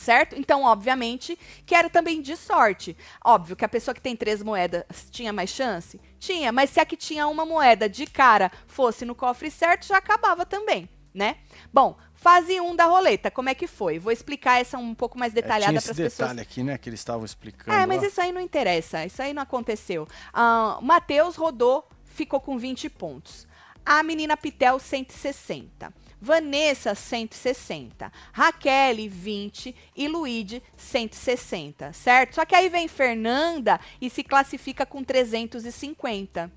Certo? 0.00 0.34
Então, 0.34 0.62
obviamente, 0.64 1.38
que 1.66 1.74
era 1.74 1.90
também 1.90 2.22
de 2.22 2.34
sorte. 2.34 2.96
Óbvio 3.22 3.54
que 3.54 3.66
a 3.66 3.68
pessoa 3.68 3.94
que 3.94 4.00
tem 4.00 4.16
três 4.16 4.42
moedas 4.42 4.82
tinha 5.10 5.30
mais 5.30 5.50
chance? 5.50 6.00
Tinha, 6.18 6.50
mas 6.50 6.70
se 6.70 6.80
a 6.80 6.86
que 6.86 6.96
tinha 6.96 7.26
uma 7.26 7.44
moeda 7.44 7.86
de 7.86 8.06
cara 8.06 8.50
fosse 8.66 9.04
no 9.04 9.14
cofre 9.14 9.50
certo, 9.50 9.86
já 9.86 9.98
acabava 9.98 10.46
também. 10.46 10.88
né? 11.12 11.36
Bom, 11.72 11.98
fase 12.14 12.60
1 12.60 12.76
da 12.76 12.84
roleta, 12.86 13.30
como 13.32 13.48
é 13.48 13.54
que 13.54 13.66
foi? 13.66 13.98
Vou 13.98 14.12
explicar 14.12 14.60
essa 14.60 14.78
um 14.78 14.94
pouco 14.94 15.18
mais 15.18 15.32
É, 15.32 15.42
detalhada 15.42 15.74
esse 15.74 15.84
para 15.86 15.90
as 15.90 15.96
detalhe 15.96 16.10
pessoas. 16.30 16.38
aqui, 16.38 16.62
né, 16.62 16.78
que 16.78 16.88
eles 16.88 17.00
estavam 17.00 17.24
explicando. 17.24 17.76
É, 17.76 17.84
mas 17.84 18.02
isso 18.02 18.20
aí 18.20 18.30
não 18.32 18.40
interessa, 18.40 19.04
isso 19.04 19.20
aí 19.20 19.34
não 19.34 19.42
aconteceu. 19.42 20.06
Ah, 20.32 20.78
Matheus 20.80 21.34
rodou, 21.36 21.84
ficou 22.04 22.40
com 22.40 22.56
20 22.56 22.88
pontos. 22.88 23.46
A 23.84 24.02
menina 24.04 24.36
Pitel, 24.36 24.78
160. 24.78 25.92
Vanessa, 26.20 26.94
160. 26.94 28.12
Raquel, 28.32 29.08
20. 29.08 29.74
E 29.96 30.08
Luíde, 30.08 30.62
160, 30.76 31.92
certo? 31.92 32.34
Só 32.34 32.44
que 32.44 32.54
aí 32.54 32.68
vem 32.68 32.88
Fernanda 32.88 33.80
e 34.00 34.10
se 34.10 34.22
classifica 34.22 34.84
com 34.84 35.02
350. 35.02 36.50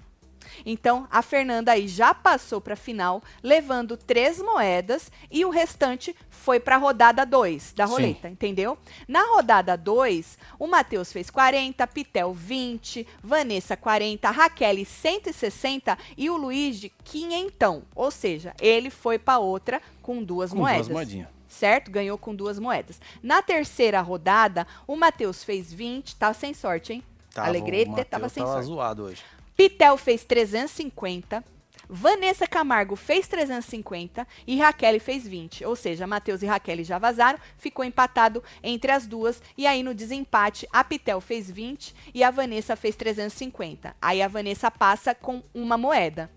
Então, 0.66 1.08
a 1.12 1.22
Fernanda 1.22 1.72
aí 1.72 1.88
já 1.88 2.14
passou 2.14 2.60
para 2.62 2.74
a 2.74 2.78
final, 2.78 3.22
levando 3.41 3.98
três 3.98 4.39
moedas 4.39 5.12
e 5.32 5.44
o 5.46 5.50
restante 5.50 6.16
foi 6.30 6.60
para 6.60 6.76
a 6.76 6.80
rodada 6.80 7.26
2 7.26 7.74
da 7.74 7.88
Sim. 7.88 7.94
roleta, 7.94 8.30
entendeu? 8.30 8.78
Na 9.08 9.24
rodada 9.34 9.78
2, 9.78 10.38
o 10.60 10.68
Matheus 10.68 11.12
fez 11.14 11.30
40, 11.30 11.86
Pitel 11.88 12.34
20, 12.34 13.08
Vanessa 13.24 13.78
40, 13.78 14.30
Raquel 14.30 14.86
160 14.86 15.98
e 16.18 16.30
o 16.30 16.38
Luigi 16.38 16.91
500. 17.04 17.84
Ou 17.96 18.12
seja, 18.12 18.54
ele 18.60 18.89
foi 18.89 19.18
para 19.18 19.39
outra 19.39 19.82
com 20.02 20.22
duas 20.24 20.52
Com 20.52 20.58
moedas 20.58 20.88
duas 20.88 20.98
moedinhas. 20.98 21.30
certo? 21.48 21.89
Ganhou 21.91 22.18
com 22.18 22.36
duas 22.36 22.60
moedas. 22.60 23.00
Na 23.22 23.41
terceira 23.41 24.02
rodada, 24.02 24.68
o 24.88 24.96
Matheus 24.96 25.44
fez 25.44 25.72
20, 25.74 26.16
tá 26.16 26.34
sem 26.34 26.54
sorte, 26.54 26.94
hein? 26.94 27.04
Tava, 27.34 27.48
Alegrete 27.48 28.04
tava 28.06 28.30
sem 28.30 28.44
tava 28.44 28.56
sorte. 28.56 28.68
zoado 28.68 29.04
hoje. 29.04 29.24
Pitel 29.56 29.97
fez 29.97 30.24
350, 30.24 31.43
Vanessa 31.89 32.47
Camargo 32.47 32.95
fez 32.95 33.28
350 33.28 34.28
e 34.47 34.58
Raquel 34.58 34.99
fez 34.99 35.28
20. 35.28 35.66
Ou 35.66 35.76
seja, 35.76 36.08
Matheus 36.08 36.41
e 36.41 36.45
Raquel 36.45 36.84
já 36.84 36.97
vazaram, 36.97 37.39
ficou 37.58 37.86
empatado 37.86 38.43
entre 38.64 38.91
as 38.91 39.06
duas. 39.06 39.41
E 39.58 39.68
aí, 39.68 39.84
no 39.84 39.93
desempate, 39.93 40.68
a 40.72 40.84
Pitel 40.84 41.22
fez 41.22 41.51
20 41.51 41.93
e 42.14 42.24
a 42.24 42.32
Vanessa 42.32 42.76
fez 42.76 42.95
350. 42.95 43.95
Aí 44.01 44.22
a 44.22 44.28
Vanessa 44.28 44.72
passa 44.72 45.14
com 45.14 45.43
uma 45.54 45.78
moeda. 45.78 46.32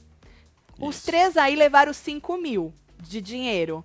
Os 0.78 0.96
Isso. 0.96 1.06
três 1.06 1.36
aí 1.36 1.56
levaram 1.56 1.92
5 1.92 2.36
mil 2.36 2.74
de 3.00 3.20
dinheiro. 3.20 3.84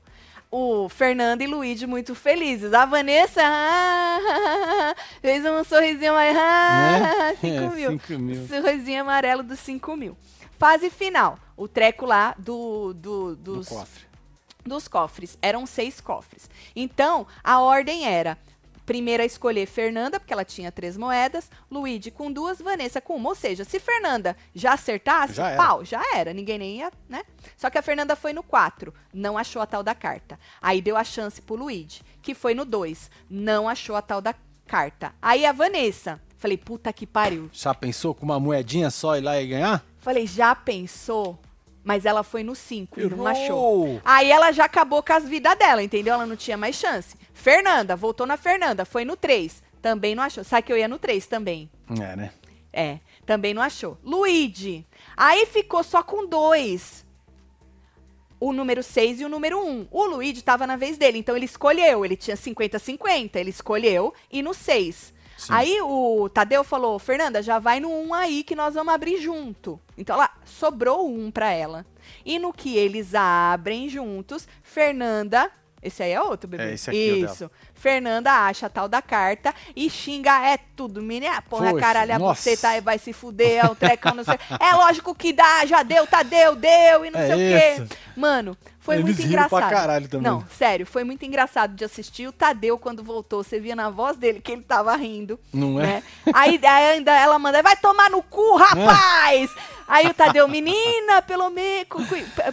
O 0.54 0.90
Fernando 0.90 1.42
e 1.42 1.48
Luigi 1.48 1.88
muito 1.88 2.14
felizes. 2.14 2.74
A 2.74 2.86
Vanessa 2.86 3.42
ah, 3.44 4.94
fez 5.22 5.46
um 5.46 5.64
sorrisinho 5.64 6.14
mais. 6.14 6.36
Ah, 6.38 7.34
5 7.40 7.48
É, 7.48 7.70
mil. 7.70 7.92
cinco 7.92 8.20
mil. 8.20 8.48
Sorrisinho 8.48 9.02
amarelo 9.02 9.44
dos 9.44 9.60
5 9.60 9.96
mil. 9.96 10.18
Fase 10.60 10.90
final. 10.90 11.40
O 11.56 11.68
treco 11.68 12.06
lá 12.06 12.36
do, 12.38 12.94
do- 12.94 13.36
dos, 13.36 13.70
cofre. 13.70 14.04
dos 14.66 14.88
cofres. 14.88 15.38
Eram 15.42 15.66
seis 15.66 16.02
cofres. 16.02 16.50
Então, 16.76 17.26
a 17.44 17.62
ordem 17.62 18.06
era. 18.06 18.38
Primeiro 18.92 19.24
a 19.24 19.26
escolher 19.26 19.66
Fernanda, 19.68 20.20
porque 20.20 20.34
ela 20.34 20.44
tinha 20.44 20.70
três 20.70 20.98
moedas, 20.98 21.50
Luigi 21.72 22.12
com 22.12 22.30
duas, 22.30 22.60
Vanessa 22.60 23.00
com 23.00 23.16
uma. 23.16 23.30
Ou 23.30 23.36
seja, 23.36 23.64
se 23.64 23.80
Fernanda 23.80 24.36
já 24.54 24.74
acertasse, 24.74 25.36
Já 25.36 25.56
pau, 25.56 25.86
já 25.86 26.02
era. 26.14 26.34
Ninguém 26.34 26.60
nem 26.60 26.80
ia, 26.80 26.92
né? 27.08 27.24
Só 27.56 27.70
que 27.70 27.78
a 27.78 27.82
Fernanda 27.82 28.18
foi 28.18 28.34
no 28.34 28.44
4, 28.44 28.94
não 29.14 29.38
achou 29.38 29.62
a 29.62 29.66
tal 29.66 29.82
da 29.82 29.96
carta. 29.96 30.38
Aí 30.62 30.82
deu 30.82 30.98
a 30.98 31.06
chance 31.06 31.42
pro 31.42 31.56
Luigi, 31.56 32.02
que 32.22 32.34
foi 32.34 32.54
no 32.54 32.66
2, 32.66 33.10
não 33.30 33.70
achou 33.70 33.96
a 33.96 34.02
tal 34.02 34.20
da 34.20 34.36
carta. 34.68 35.14
Aí 35.22 35.46
a 35.46 35.54
Vanessa, 35.54 36.22
falei, 36.38 36.58
puta 36.58 36.92
que 36.92 37.08
pariu. 37.08 37.50
Já 37.54 37.74
pensou 37.74 38.14
com 38.14 38.26
uma 38.26 38.42
moedinha 38.42 38.92
só 38.92 39.16
ir 39.16 39.22
lá 39.22 39.42
e 39.42 39.48
ganhar? 39.48 39.86
Falei, 40.00 40.28
já 40.28 40.54
pensou? 40.54 41.40
Mas 41.84 42.06
ela 42.06 42.24
foi 42.24 42.44
no 42.44 42.56
5 42.56 43.00
e 43.00 43.06
não 43.06 43.26
achou. 43.26 44.00
Aí 44.06 44.30
ela 44.30 44.52
já 44.52 44.66
acabou 44.66 45.02
com 45.02 45.14
as 45.14 45.28
vidas 45.28 45.58
dela, 45.58 45.82
entendeu? 45.82 46.14
Ela 46.14 46.26
não 46.26 46.36
tinha 46.36 46.56
mais 46.56 46.76
chance. 46.76 47.16
Fernanda, 47.34 47.96
voltou 47.96 48.28
na 48.28 48.38
Fernanda, 48.38 48.86
foi 48.86 49.04
no 49.04 49.16
3. 49.16 49.64
Também 49.82 50.14
não 50.14 50.24
achou. 50.24 50.44
Sabe 50.44 50.64
que 50.64 50.72
eu 50.72 50.78
ia 50.78 50.88
no 50.88 51.00
3 51.00 51.26
também. 51.26 51.70
É, 52.00 52.16
né? 52.16 52.32
É, 52.72 53.00
também 53.26 53.54
não 53.54 53.62
achou. 53.62 53.98
Luigi. 54.04 54.86
Aí 55.18 55.46
ficou 55.46 55.84
só 55.84 56.04
com 56.04 56.26
dois. 56.26 57.06
O 58.40 58.54
número 58.54 58.82
6 58.82 59.22
e 59.22 59.26
o 59.26 59.30
número 59.30 59.60
1. 59.60 59.70
Um. 59.70 59.88
O 59.92 60.06
Luigi 60.06 60.42
tava 60.42 60.66
na 60.66 60.76
vez 60.76 60.98
dele, 60.98 61.18
então 61.18 61.36
ele 61.36 61.46
escolheu. 61.46 62.06
Ele 62.06 62.16
tinha 62.16 62.38
50-50, 62.38 63.36
ele 63.36 63.50
escolheu 63.50 64.14
e 64.32 64.42
no 64.42 64.54
6. 64.54 65.14
Sim. 65.42 65.54
Aí 65.54 65.82
o 65.82 66.30
Tadeu 66.30 66.64
falou: 66.64 67.00
Fernanda, 67.00 67.42
já 67.42 67.58
vai 67.58 67.80
no 67.80 67.90
1 67.90 68.08
um 68.08 68.14
aí 68.14 68.44
que 68.44 68.56
nós 68.56 68.76
vamos 68.76 68.94
abrir 68.94 69.18
junto. 69.18 69.80
Então 69.98 70.16
ela 70.16 70.30
sobrou 70.46 71.10
um 71.10 71.32
pra 71.32 71.52
ela. 71.52 71.84
E 72.24 72.38
no 72.38 72.54
que 72.54 72.78
eles 72.78 73.16
abrem 73.16 73.90
juntos, 73.90 74.48
Fernanda. 74.62 75.52
Esse 75.82 76.04
aí 76.04 76.12
é 76.12 76.22
outro, 76.22 76.48
bebê. 76.48 76.64
É, 76.64 76.74
esse 76.76 76.92
aqui 76.92 77.24
é. 77.24 77.26
Isso. 77.26 77.50
Fernanda 77.82 78.32
acha 78.32 78.68
a 78.68 78.70
tal 78.70 78.88
da 78.88 79.02
carta 79.02 79.54
e 79.76 79.90
xinga 79.90 80.32
é 80.48 80.58
tudo, 80.76 81.02
menina. 81.02 81.42
Porra, 81.42 81.72
Foi, 81.72 81.80
caralho, 81.82 82.14
a 82.16 82.20
nossa. 82.20 82.42
você 82.44 82.56
tá, 82.56 82.80
vai 82.80 83.00
se 83.00 83.12
fuder, 83.12 83.66
é 83.66 83.68
um 83.70 83.74
trecão, 83.76 84.14
não 84.14 84.24
sei. 84.24 84.38
É 84.60 84.74
lógico 84.76 85.16
que 85.16 85.34
dá, 85.34 85.66
já 85.66 85.82
deu, 85.82 86.06
tá 86.06 86.22
deu, 86.22 86.56
deu 86.56 87.06
e 87.06 87.10
não 87.10 87.20
É 87.20 87.28
sei 87.28 87.36
o 87.36 87.58
isso. 87.82 87.88
quê. 87.88 87.98
Mano, 88.16 88.56
foi 88.80 88.96
Eles 88.96 89.06
muito 89.06 89.22
engraçado. 89.24 89.50
pra 89.50 89.70
caralho 89.70 90.08
também. 90.08 90.32
Não, 90.32 90.46
sério, 90.58 90.86
foi 90.86 91.04
muito 91.04 91.26
engraçado 91.26 91.74
de 91.76 91.84
assistir. 91.84 92.28
O 92.28 92.32
Tadeu, 92.32 92.78
quando 92.78 93.04
voltou, 93.04 93.44
você 93.44 93.60
via 93.60 93.76
na 93.76 93.90
voz 93.90 94.16
dele 94.18 94.40
que 94.42 94.52
ele 94.52 94.62
tava 94.64 94.96
rindo. 94.96 95.40
Não 95.54 95.80
é? 95.80 95.84
né? 95.84 96.04
Aí, 96.34 96.60
aí 96.64 96.92
ainda 96.94 97.12
ela 97.12 97.40
manda, 97.40 97.64
vai 97.64 97.76
tomar 97.76 98.10
no 98.12 98.22
cu, 98.22 98.58
rapaz! 98.58 99.50
Aí 99.88 100.08
o 100.08 100.14
Tadeu, 100.14 100.48
menina, 100.48 101.22
pelo, 101.22 101.50
me, 101.50 101.84
cu- 101.86 102.00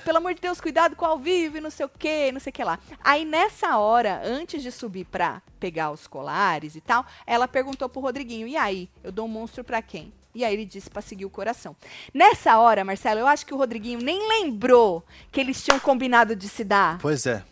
pelo 0.05 0.19
amor 0.19 0.35
de 0.35 0.41
Deus, 0.41 0.61
cuidado 0.61 0.97
com 0.97 1.05
o 1.05 1.09
ao 1.09 1.19
vivo 1.19 1.57
e 1.57 1.61
não 1.61 1.71
sei 1.71 1.87
o 1.87 1.89
que, 1.89 2.33
não 2.33 2.41
sei 2.41 2.51
o 2.51 2.53
que 2.53 2.65
lá. 2.65 2.79
Aí 3.03 3.25
nessa 3.25 3.77
hora, 3.79 4.21
antes 4.25 4.61
de 4.63 4.73
subir 4.73 5.05
pra 5.05 5.18
pegar 5.59 5.91
os 5.91 6.07
colares 6.07 6.77
e 6.77 6.81
tal, 6.81 7.05
ela 7.27 7.49
perguntou 7.49 7.89
pro 7.89 8.01
Rodriguinho, 8.01 8.47
e 8.47 8.57
aí, 8.57 8.89
eu 9.03 9.11
dou 9.11 9.27
um 9.27 9.29
monstro 9.29 9.65
pra 9.65 9.83
quem? 9.83 10.13
E 10.35 10.45
aí 10.45 10.53
ele 10.55 10.65
disse 10.65 10.89
pra 10.89 11.03
seguir 11.03 11.25
o 11.25 11.31
coração. 11.31 11.75
Nessa 12.15 12.59
hora, 12.59 12.85
Marcelo, 12.85 13.19
eu 13.19 13.27
acho 13.27 13.45
que 13.45 13.53
o 13.55 13.57
Rodriguinho 13.57 13.99
nem 14.01 14.29
lembrou 14.29 15.03
que 15.33 15.41
eles 15.41 15.65
tinham 15.65 15.81
combinado 15.81 16.37
de 16.37 16.49
se 16.49 16.63
dar. 16.63 16.99
Pois 16.99 17.27
é. 17.27 17.43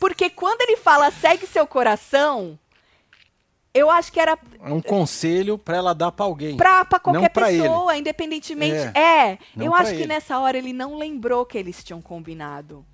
Porque 0.00 0.28
quando 0.30 0.62
ele 0.62 0.76
fala 0.76 1.10
segue 1.12 1.46
seu 1.46 1.66
coração, 1.66 2.58
eu 3.72 3.88
acho 3.88 4.12
que 4.12 4.18
era 4.18 4.36
É 4.60 4.72
um 4.72 4.80
conselho 4.82 5.56
pra 5.56 5.76
ela 5.76 5.94
dar 5.94 6.10
pra 6.10 6.24
alguém. 6.24 6.56
pra, 6.56 6.84
pra 6.84 6.98
qualquer 6.98 7.30
pra 7.30 7.46
pessoa, 7.46 7.96
independentemente. 7.96 8.90
É. 8.94 9.28
É, 9.30 9.38
eu 9.56 9.74
acho 9.74 9.90
que 9.92 9.98
ele. 9.98 10.06
nessa 10.06 10.38
hora 10.38 10.58
ele 10.58 10.72
não 10.72 10.96
lembrou 10.96 11.46
que 11.46 11.56
eles 11.56 11.84
tinham 11.84 12.02
combinado. 12.02 12.84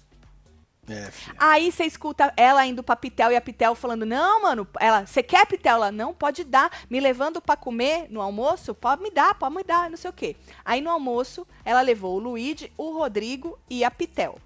É. 0.88 1.10
Aí 1.38 1.70
você 1.70 1.84
escuta 1.84 2.32
ela 2.36 2.64
indo 2.64 2.82
pra 2.82 2.96
Pitel 2.96 3.30
e 3.32 3.36
a 3.36 3.40
Pitel 3.40 3.74
falando: 3.74 4.06
Não, 4.06 4.42
mano, 4.42 4.66
ela, 4.80 5.06
você 5.06 5.22
quer 5.22 5.46
Pitel? 5.46 5.76
Ela, 5.76 5.92
não, 5.92 6.14
pode 6.14 6.44
dar. 6.44 6.70
Me 6.88 6.98
levando 6.98 7.40
pra 7.40 7.56
comer 7.56 8.06
no 8.10 8.20
almoço? 8.22 8.74
Pode 8.74 9.02
me 9.02 9.10
dar, 9.10 9.34
pode 9.34 9.54
me 9.54 9.62
dar, 9.62 9.90
não 9.90 9.96
sei 9.96 10.10
o 10.10 10.14
quê. 10.14 10.36
Aí 10.64 10.80
no 10.80 10.90
almoço, 10.90 11.46
ela 11.64 11.80
levou 11.80 12.16
o 12.16 12.18
Luigi, 12.18 12.72
o 12.76 12.90
Rodrigo 12.90 13.58
e 13.68 13.84
a 13.84 13.90
Pitel. 13.90 14.38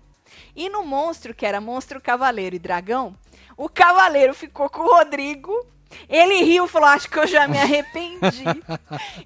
E 0.56 0.68
no 0.68 0.84
monstro, 0.84 1.34
que 1.34 1.46
era 1.46 1.60
monstro, 1.60 2.00
cavaleiro 2.00 2.56
e 2.56 2.58
dragão, 2.58 3.16
o 3.56 3.68
cavaleiro 3.68 4.34
ficou 4.34 4.68
com 4.68 4.82
o 4.82 4.96
Rodrigo. 4.96 5.66
Ele 6.08 6.42
riu 6.42 6.64
e 6.64 6.68
falou: 6.68 6.88
Acho 6.88 7.08
que 7.08 7.18
eu 7.18 7.26
já 7.26 7.46
me 7.46 7.58
arrependi. 7.60 8.44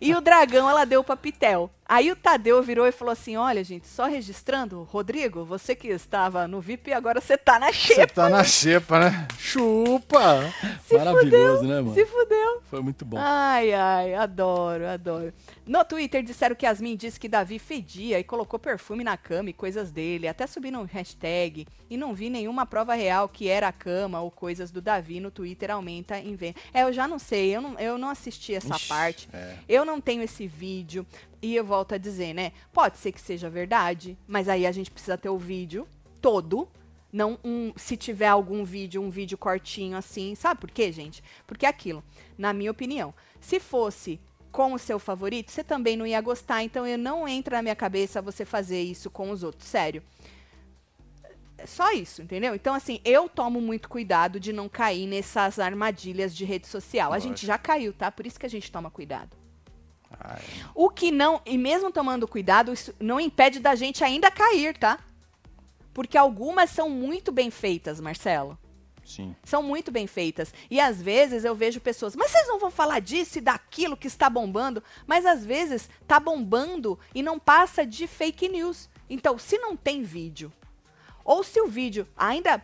e 0.01 0.15
o 0.15 0.21
dragão 0.21 0.69
ela 0.69 0.85
deu 0.85 1.03
pra 1.03 1.17
Pitel. 1.17 1.71
Aí 1.89 2.11
o 2.11 2.17
Tadeu 2.17 2.61
virou 2.63 2.87
e 2.87 2.93
falou 2.93 3.13
assim: 3.13 3.37
Olha, 3.37 3.63
gente, 3.63 3.87
só 3.87 4.07
registrando, 4.07 4.83
Rodrigo, 4.83 5.45
você 5.45 5.75
que 5.77 5.89
estava 5.89 6.49
no 6.49 6.61
VIP, 6.61 6.93
agora 6.93 7.21
você 7.21 7.37
tá 7.39 7.59
na 7.61 7.69
Você 7.69 7.95
xepa. 7.95 8.13
tá 8.15 8.29
na 8.29 8.43
xepa, 8.43 8.99
né? 8.99 9.29
Chupa! 9.39 10.53
Se 10.85 10.97
Maravilhoso, 10.97 11.63
né, 11.63 11.81
mano? 11.81 11.95
Se 11.95 12.05
fudeu. 12.05 12.61
Foi 12.69 12.81
muito 12.81 13.05
bom. 13.05 13.17
Ai, 13.21 13.73
ai, 13.73 14.15
adoro, 14.15 14.87
adoro. 14.89 15.33
No 15.65 15.85
Twitter 15.85 16.23
disseram 16.23 16.57
que 16.57 16.67
Yasmin 16.67 16.97
disse 16.97 17.19
que 17.21 17.29
Davi 17.29 17.59
fedia 17.59 18.19
e 18.19 18.25
colocou 18.25 18.59
perfume 18.59 19.05
na 19.05 19.17
cama 19.17 19.51
e 19.51 19.53
coisas 19.53 19.91
dele. 19.93 20.27
Até 20.27 20.47
subiram 20.47 20.83
um 20.83 20.85
hashtag 20.87 21.67
e 21.89 21.97
não 21.97 22.15
vi 22.15 22.29
nenhuma 22.29 22.67
prova 22.67 22.95
real 22.95 23.29
que 23.29 23.49
era 23.49 23.69
a 23.69 23.73
cama 23.73 24.21
ou 24.21 24.31
coisas 24.31 24.71
do 24.73 24.81
Davi 24.83 25.21
no 25.21 25.31
Twitter 25.31 25.71
aumenta 25.71 26.19
em 26.19 26.35
venda. 26.35 26.57
É, 26.75 26.83
eu 26.83 26.93
já 26.93 27.07
não 27.07 27.19
sei, 27.19 27.55
eu 27.55 27.61
não, 27.61 27.79
eu 27.79 27.97
não 27.97 28.11
assisti 28.11 28.55
essa 28.55 28.75
Ixi, 28.75 28.89
parte. 28.89 29.29
é. 29.33 29.55
Eu 29.69 29.85
não 29.85 30.01
tenho 30.01 30.23
esse 30.23 30.47
vídeo. 30.49 31.07
E 31.47 31.55
eu 31.55 31.65
volto 31.65 31.95
a 31.95 31.97
dizer, 31.97 32.35
né? 32.35 32.51
Pode 32.73 32.99
ser 32.99 33.13
que 33.13 33.21
seja 33.21 33.49
verdade, 33.49 34.19
mas 34.27 34.49
aí 34.49 34.67
a 34.67 34.73
gente 34.73 34.91
precisa 34.91 35.17
ter 35.17 35.29
o 35.29 35.39
vídeo 35.39 35.87
todo. 36.21 36.69
Não 37.13 37.39
um, 37.45 37.73
se 37.77 37.97
tiver 37.97 38.27
algum 38.27 38.65
vídeo, 38.65 39.01
um 39.01 39.11
vídeo 39.11 39.39
cortinho 39.39 39.97
assim. 39.97 40.35
Sabe 40.35 40.61
por 40.61 40.73
quê, 40.73 40.91
gente? 40.91 41.23
Porque 41.47 41.65
é 41.65 41.69
aquilo, 41.69 42.03
na 42.37 42.53
minha 42.53 42.73
opinião, 42.73 43.15
se 43.41 43.61
fosse 43.61 44.19
com 44.51 44.73
o 44.73 44.79
seu 44.79 44.99
favorito, 44.99 45.53
você 45.53 45.63
também 45.63 45.97
não 45.97 46.05
ia 46.05 46.21
gostar. 46.21 46.65
Então 46.65 46.85
eu 46.85 46.99
não 46.99 47.29
entra 47.29 47.59
na 47.59 47.63
minha 47.63 47.77
cabeça 47.77 48.21
você 48.21 48.45
fazer 48.45 48.83
isso 48.83 49.09
com 49.09 49.31
os 49.31 49.45
outros. 49.45 49.69
Sério. 49.69 50.03
É 51.57 51.65
só 51.65 51.93
isso, 51.93 52.23
entendeu? 52.23 52.57
Então, 52.57 52.75
assim, 52.75 53.01
eu 53.05 53.29
tomo 53.29 53.61
muito 53.61 53.89
cuidado 53.89 54.41
de 54.41 54.53
não 54.53 54.69
cair 54.69 55.07
nessas 55.07 55.61
armadilhas 55.61 56.35
de 56.35 56.45
rede 56.45 56.67
social. 56.67 57.13
A 57.13 57.21
gente 57.21 57.47
Lógico. 57.47 57.47
já 57.47 57.57
caiu, 57.57 57.93
tá? 57.93 58.11
Por 58.11 58.27
isso 58.27 58.39
que 58.41 58.47
a 58.47 58.51
gente 58.51 58.71
toma 58.73 58.91
cuidado. 58.91 59.46
Ai, 60.21 60.41
O 60.75 60.89
que 60.91 61.11
não, 61.11 61.41
e 61.45 61.57
mesmo 61.59 61.91
tomando 61.91 62.27
cuidado, 62.27 62.73
isso 62.73 62.95
não 63.01 63.21
impede 63.21 63.61
da 63.61 63.75
gente 63.75 64.03
ainda 64.03 64.31
cair, 64.31 64.77
tá? 64.77 64.99
Porque 65.93 66.19
algumas 66.19 66.71
são 66.71 66.91
muito 66.91 67.33
bem 67.33 67.51
feitas, 67.51 68.01
Marcelo. 68.01 68.59
sim. 69.05 69.35
São 69.45 69.63
muito 69.63 69.91
bem 69.91 70.07
feitas. 70.07 70.53
E 70.71 70.81
às 70.81 71.01
vezes 71.01 71.45
eu 71.45 71.55
vejo 71.55 71.81
pessoas, 71.81 72.15
mas 72.17 72.31
vocês 72.31 72.49
não 72.49 72.59
vão 72.59 72.71
falar 72.71 73.01
disso 73.01 73.39
e 73.39 73.41
daquilo 73.41 73.97
que 73.97 74.07
está 74.09 74.29
bombando? 74.29 74.83
Mas 75.07 75.25
às 75.25 75.45
vezes 75.45 75.89
tá 76.07 76.19
bombando 76.21 76.99
e 77.15 77.23
não 77.23 77.39
passa 77.39 77.87
de 77.87 78.07
fake 78.07 78.49
news. 78.49 78.89
Então, 79.09 79.39
se 79.39 79.57
não 79.59 79.77
tem 79.77 80.03
vídeo, 80.03 80.53
ou 81.27 81.43
se 81.43 81.61
o 81.61 81.67
vídeo 81.67 82.07
ainda. 82.17 82.63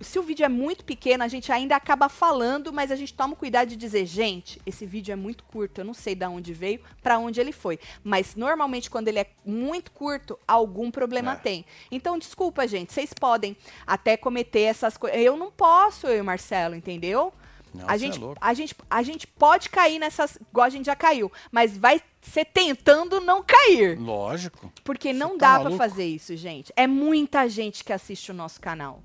Se, 0.00 0.18
o 0.18 0.22
vídeo 0.22 0.44
é 0.44 0.48
muito 0.48 0.84
pequeno, 0.84 1.24
a 1.24 1.28
gente 1.28 1.50
ainda 1.50 1.74
acaba 1.74 2.10
falando, 2.10 2.70
mas 2.70 2.90
a 2.92 2.96
gente 2.96 3.14
toma 3.14 3.34
cuidado 3.34 3.68
de 3.68 3.76
dizer, 3.76 4.04
gente, 4.04 4.60
esse 4.66 4.84
vídeo 4.84 5.10
é 5.10 5.16
muito 5.16 5.42
curto, 5.44 5.80
eu 5.80 5.84
não 5.84 5.94
sei 5.94 6.14
de 6.14 6.26
onde 6.26 6.52
veio, 6.52 6.80
para 7.02 7.18
onde 7.18 7.40
ele 7.40 7.50
foi. 7.52 7.80
Mas 8.04 8.36
normalmente, 8.36 8.90
quando 8.90 9.08
ele 9.08 9.20
é 9.20 9.26
muito 9.44 9.90
curto, 9.90 10.38
algum 10.46 10.90
problema 10.90 11.32
É. 11.32 11.36
tem. 11.36 11.64
Então, 11.90 12.18
desculpa, 12.18 12.68
gente, 12.68 12.92
vocês 12.92 13.14
podem 13.14 13.56
até 13.86 14.16
cometer 14.18 14.60
essas 14.60 14.98
coisas. 14.98 15.18
Eu 15.18 15.36
não 15.36 15.50
posso, 15.50 16.06
eu 16.06 16.18
e 16.18 16.20
o 16.20 16.24
Marcelo, 16.24 16.74
entendeu? 16.74 17.32
Não, 17.74 17.88
a, 17.88 17.92
cê 17.92 17.98
gente, 17.98 18.22
é 18.22 18.34
a, 18.40 18.54
gente, 18.54 18.76
a 18.88 19.02
gente 19.02 19.26
pode 19.26 19.68
cair 19.68 19.98
nessas. 19.98 20.36
Igual 20.50 20.66
a 20.66 20.70
gente 20.70 20.86
já 20.86 20.94
caiu, 20.94 21.30
mas 21.50 21.76
vai 21.76 22.00
ser 22.22 22.44
tentando 22.44 23.20
não 23.20 23.42
cair. 23.42 23.98
Lógico. 23.98 24.72
Porque 24.84 25.12
não 25.12 25.36
tá 25.36 25.48
dá 25.48 25.54
pra 25.54 25.64
maluco? 25.64 25.78
fazer 25.78 26.04
isso, 26.04 26.36
gente. 26.36 26.72
É 26.76 26.86
muita 26.86 27.48
gente 27.48 27.82
que 27.82 27.92
assiste 27.92 28.30
o 28.30 28.34
nosso 28.34 28.60
canal. 28.60 29.02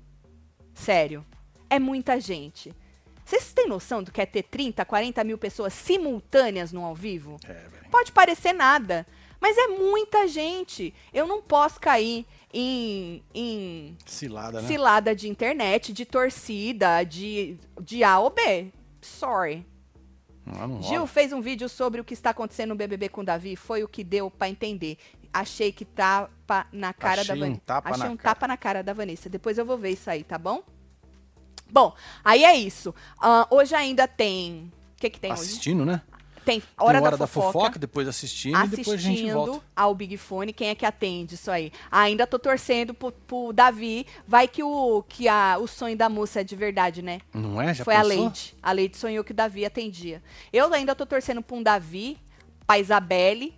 Sério. 0.72 1.26
É 1.68 1.78
muita 1.78 2.20
gente. 2.20 2.74
Vocês 3.24 3.52
têm 3.52 3.68
noção 3.68 4.02
do 4.02 4.10
que 4.10 4.20
é 4.20 4.26
ter 4.26 4.42
30, 4.42 4.84
40 4.84 5.22
mil 5.22 5.38
pessoas 5.38 5.72
simultâneas 5.72 6.72
no 6.72 6.84
ao 6.84 6.94
vivo? 6.94 7.36
É. 7.46 7.62
Pode 7.90 8.10
parecer 8.10 8.52
nada, 8.52 9.06
mas 9.40 9.56
é 9.56 9.68
muita 9.68 10.28
gente. 10.28 10.92
Eu 11.12 11.26
não 11.26 11.40
posso 11.40 11.80
cair 11.80 12.26
em, 12.52 13.22
em 13.34 13.96
Cilada, 14.06 14.60
né? 14.60 14.68
cilada 14.68 15.14
de 15.14 15.28
internet, 15.28 15.92
de 15.92 16.04
torcida, 16.04 17.02
de, 17.04 17.56
de 17.80 18.04
A 18.04 18.18
ou 18.18 18.30
B. 18.30 18.72
Sorry. 19.00 19.66
Não, 20.44 20.66
não 20.68 20.82
Gil 20.82 21.06
fez 21.06 21.32
um 21.32 21.40
vídeo 21.40 21.68
sobre 21.68 22.00
o 22.00 22.04
que 22.04 22.14
está 22.14 22.30
acontecendo 22.30 22.70
no 22.70 22.74
BBB 22.76 23.08
com 23.08 23.20
o 23.20 23.24
Davi. 23.24 23.56
Foi 23.56 23.82
o 23.82 23.88
que 23.88 24.02
deu 24.02 24.30
pra 24.30 24.48
entender. 24.48 24.98
Achei 25.32 25.70
que 25.70 25.84
tapa 25.84 26.66
na 26.72 26.92
cara 26.92 27.20
Achei 27.20 27.34
da 27.34 27.34
um 27.34 27.40
Vanessa. 27.40 27.62
tapa 27.64 27.90
Achei 27.90 28.08
um 28.08 28.16
cara. 28.16 28.34
tapa 28.34 28.48
na 28.48 28.56
cara 28.56 28.82
da 28.82 28.92
Vanessa. 28.92 29.28
Depois 29.28 29.58
eu 29.58 29.64
vou 29.64 29.78
ver 29.78 29.90
isso 29.90 30.10
aí, 30.10 30.24
tá 30.24 30.36
bom? 30.36 30.62
Bom, 31.70 31.94
aí 32.24 32.42
é 32.42 32.56
isso. 32.56 32.92
Ah, 33.20 33.46
hoje 33.50 33.74
ainda 33.74 34.08
tem. 34.08 34.72
O 34.92 35.00
que, 35.00 35.08
que 35.08 35.20
tem 35.20 35.32
hoje? 35.32 35.42
Assistindo, 35.42 35.84
né? 35.86 36.02
Tem 36.44 36.62
Hora, 36.78 36.98
Tem 36.98 37.06
hora 37.06 37.16
da, 37.16 37.26
fofoca. 37.26 37.78
depois 37.78 38.08
assistindo 38.08 38.58
e 38.64 38.68
depois 38.68 38.88
a 38.88 38.96
gente 38.96 39.30
volta. 39.30 39.50
Assistindo 39.50 39.64
ao 39.76 39.94
Big 39.94 40.16
Fone, 40.16 40.52
quem 40.52 40.68
é 40.68 40.74
que 40.74 40.86
atende 40.86 41.34
isso 41.34 41.50
aí? 41.50 41.70
Ainda 41.90 42.26
tô 42.26 42.38
torcendo 42.38 42.94
pro, 42.94 43.12
pro 43.12 43.52
Davi. 43.52 44.06
Vai 44.26 44.48
que 44.48 44.62
o 44.62 45.02
que 45.08 45.28
a, 45.28 45.58
o 45.60 45.66
sonho 45.66 45.96
da 45.96 46.08
moça 46.08 46.40
é 46.40 46.44
de 46.44 46.56
verdade, 46.56 47.02
né? 47.02 47.20
Não 47.34 47.60
é? 47.60 47.74
Já 47.74 47.84
Foi 47.84 47.94
a 47.94 48.02
pensou? 48.02 48.22
Leite. 48.24 48.56
A 48.62 48.72
Leite 48.72 48.96
sonhou 48.96 49.22
que 49.22 49.32
o 49.32 49.34
Davi 49.34 49.64
atendia. 49.64 50.22
Eu 50.52 50.72
ainda 50.72 50.94
tô 50.94 51.04
torcendo 51.04 51.42
pra 51.42 51.56
um 51.56 51.62
Davi, 51.62 52.18
pra 52.66 52.78
Isabelle, 52.78 53.54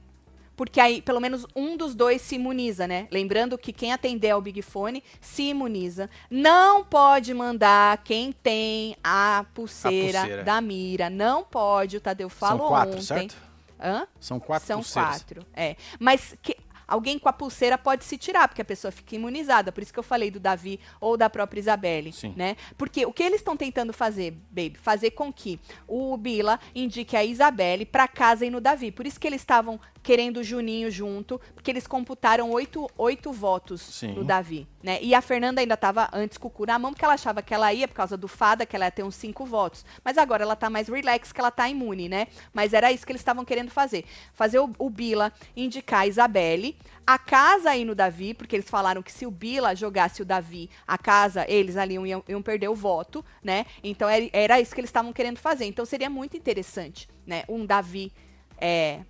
porque 0.63 0.79
aí 0.79 1.03
pelo 1.03 1.19
menos 1.19 1.45
um 1.57 1.77
dos 1.77 1.93
dois 1.93 2.23
se 2.23 2.37
imuniza, 2.37 2.87
né? 2.87 3.09
Lembrando 3.11 3.59
que 3.59 3.73
quem 3.73 3.93
atender 3.93 4.31
ao 4.31 4.41
Big 4.41 4.63
Fone 4.63 5.03
se 5.21 5.49
imuniza. 5.49 6.09
Não 6.31 6.85
pode 6.85 7.35
mandar 7.35 7.99
quem 8.05 8.31
tem 8.31 8.97
a 9.03 9.45
pulseira, 9.53 10.21
pulseira. 10.21 10.45
da 10.45 10.61
mira. 10.61 11.11
Não 11.11 11.43
pode, 11.43 11.97
o 11.97 12.01
Tadeu 12.01 12.29
falou 12.29 12.61
São 12.61 12.69
quatro, 12.69 12.93
ontem. 12.93 13.03
certo? 13.03 13.37
Hã? 13.81 14.07
São 14.21 14.39
quatro 14.39 14.67
São 14.69 14.77
pulseiras. 14.79 15.11
quatro, 15.17 15.47
é. 15.53 15.75
Mas 15.99 16.37
que, 16.41 16.57
alguém 16.87 17.19
com 17.19 17.29
a 17.29 17.33
pulseira 17.33 17.77
pode 17.79 18.05
se 18.05 18.17
tirar, 18.17 18.49
porque 18.49 18.63
a 18.63 18.65
pessoa 18.65 18.91
fica 18.91 19.15
imunizada. 19.15 19.73
Por 19.73 19.83
isso 19.83 19.93
que 19.93 19.99
eu 19.99 20.03
falei 20.03 20.31
do 20.31 20.41
Davi 20.41 20.81
ou 21.01 21.17
da 21.17 21.29
própria 21.31 21.61
Isabelle, 21.61 22.13
Sim. 22.13 22.35
né? 22.37 22.57
Porque 22.77 23.05
o 23.07 23.13
que 23.13 23.23
eles 23.23 23.41
estão 23.41 23.57
tentando 23.57 23.93
fazer, 23.93 24.33
baby, 24.51 24.77
fazer 24.81 25.13
com 25.13 25.33
que 25.33 25.61
o 25.87 26.17
Bila 26.17 26.59
indique 26.75 27.17
a 27.17 27.25
Isabelle 27.25 27.85
pra 27.85 28.07
casa 28.09 28.45
e 28.45 28.51
no 28.51 28.61
Davi. 28.61 28.91
Por 28.91 29.07
isso 29.07 29.19
que 29.19 29.27
eles 29.27 29.41
estavam 29.41 29.81
querendo 30.03 30.39
o 30.39 30.45
Juninho 30.45 30.91
junto, 30.91 31.41
porque 31.55 31.71
eles 31.71 31.87
computaram 31.87 32.51
oito, 32.51 32.91
oito 32.99 33.33
votos 33.33 33.81
Sim. 33.81 34.15
no 34.15 34.25
Davi, 34.25 34.67
né? 34.83 34.99
E 35.01 35.15
a 35.15 35.23
Fernanda 35.23 35.61
ainda 35.61 35.75
estava 35.75 36.09
antes 36.13 36.37
com 36.37 36.49
o 36.49 36.51
cu 36.51 36.67
na 36.67 36.79
mão, 36.79 36.93
porque 36.93 37.05
ela 37.05 37.15
achava 37.15 37.41
que 37.41 37.55
ela 37.55 37.73
ia 37.73 37.87
por 37.87 37.95
causa 37.95 38.17
do 38.17 38.27
fada, 38.27 38.67
que 38.67 38.75
ela 38.75 38.87
ia 38.87 38.91
ter 38.91 39.05
uns 39.05 39.15
cinco 39.15 39.45
votos. 39.47 39.85
Mas 40.05 40.19
agora 40.19 40.43
ela 40.43 40.57
tá 40.57 40.69
mais 40.69 40.89
relax, 40.89 41.33
que 41.33 41.41
ela 41.41 41.51
tá 41.51 41.69
imune, 41.69 42.09
né? 42.09 42.27
Mas 42.53 42.75
era 42.75 42.91
isso 42.91 43.07
que 43.07 43.13
eles 43.13 43.21
estavam 43.21 43.45
querendo 43.45 43.71
fazer. 43.71 44.05
Fazer 44.33 44.59
o, 44.59 44.71
o 44.79 44.91
Bila 44.91 45.33
indicar 45.57 46.01
a 46.01 46.07
Isabelle, 46.07 46.72
a 47.07 47.19
casa 47.19 47.71
aí 47.71 47.85
no 47.85 47.95
Davi, 47.95 48.35
porque 48.35 48.57
eles 48.57 48.69
falaram 48.69 49.03
que 49.03 49.13
se 49.13 49.27
o 49.27 49.31
Bila 49.31 49.75
jogasse 49.75 50.23
o 50.23 50.25
Davi, 50.25 50.71
a 50.87 50.97
casa, 50.97 51.45
eles 51.49 51.77
ali 51.77 51.95
iam, 51.95 52.23
iam 52.29 52.43
perder 52.43 52.69
o 52.69 52.75
voto, 52.75 53.25
né? 53.43 53.67
Então 53.83 54.09
era, 54.09 54.29
era 54.33 54.61
isso 54.61 54.75
que 54.75 54.81
eles 54.81 54.89
estavam 54.89 55.13
querendo 55.13 55.39
fazer. 55.39 55.65
Então 55.65 55.85
seria 55.85 56.09
muito 56.09 56.37
interessante, 56.37 57.09
né? 57.27 57.45
Um 57.49 57.67
Davi 57.67 58.13
é, 58.59 59.01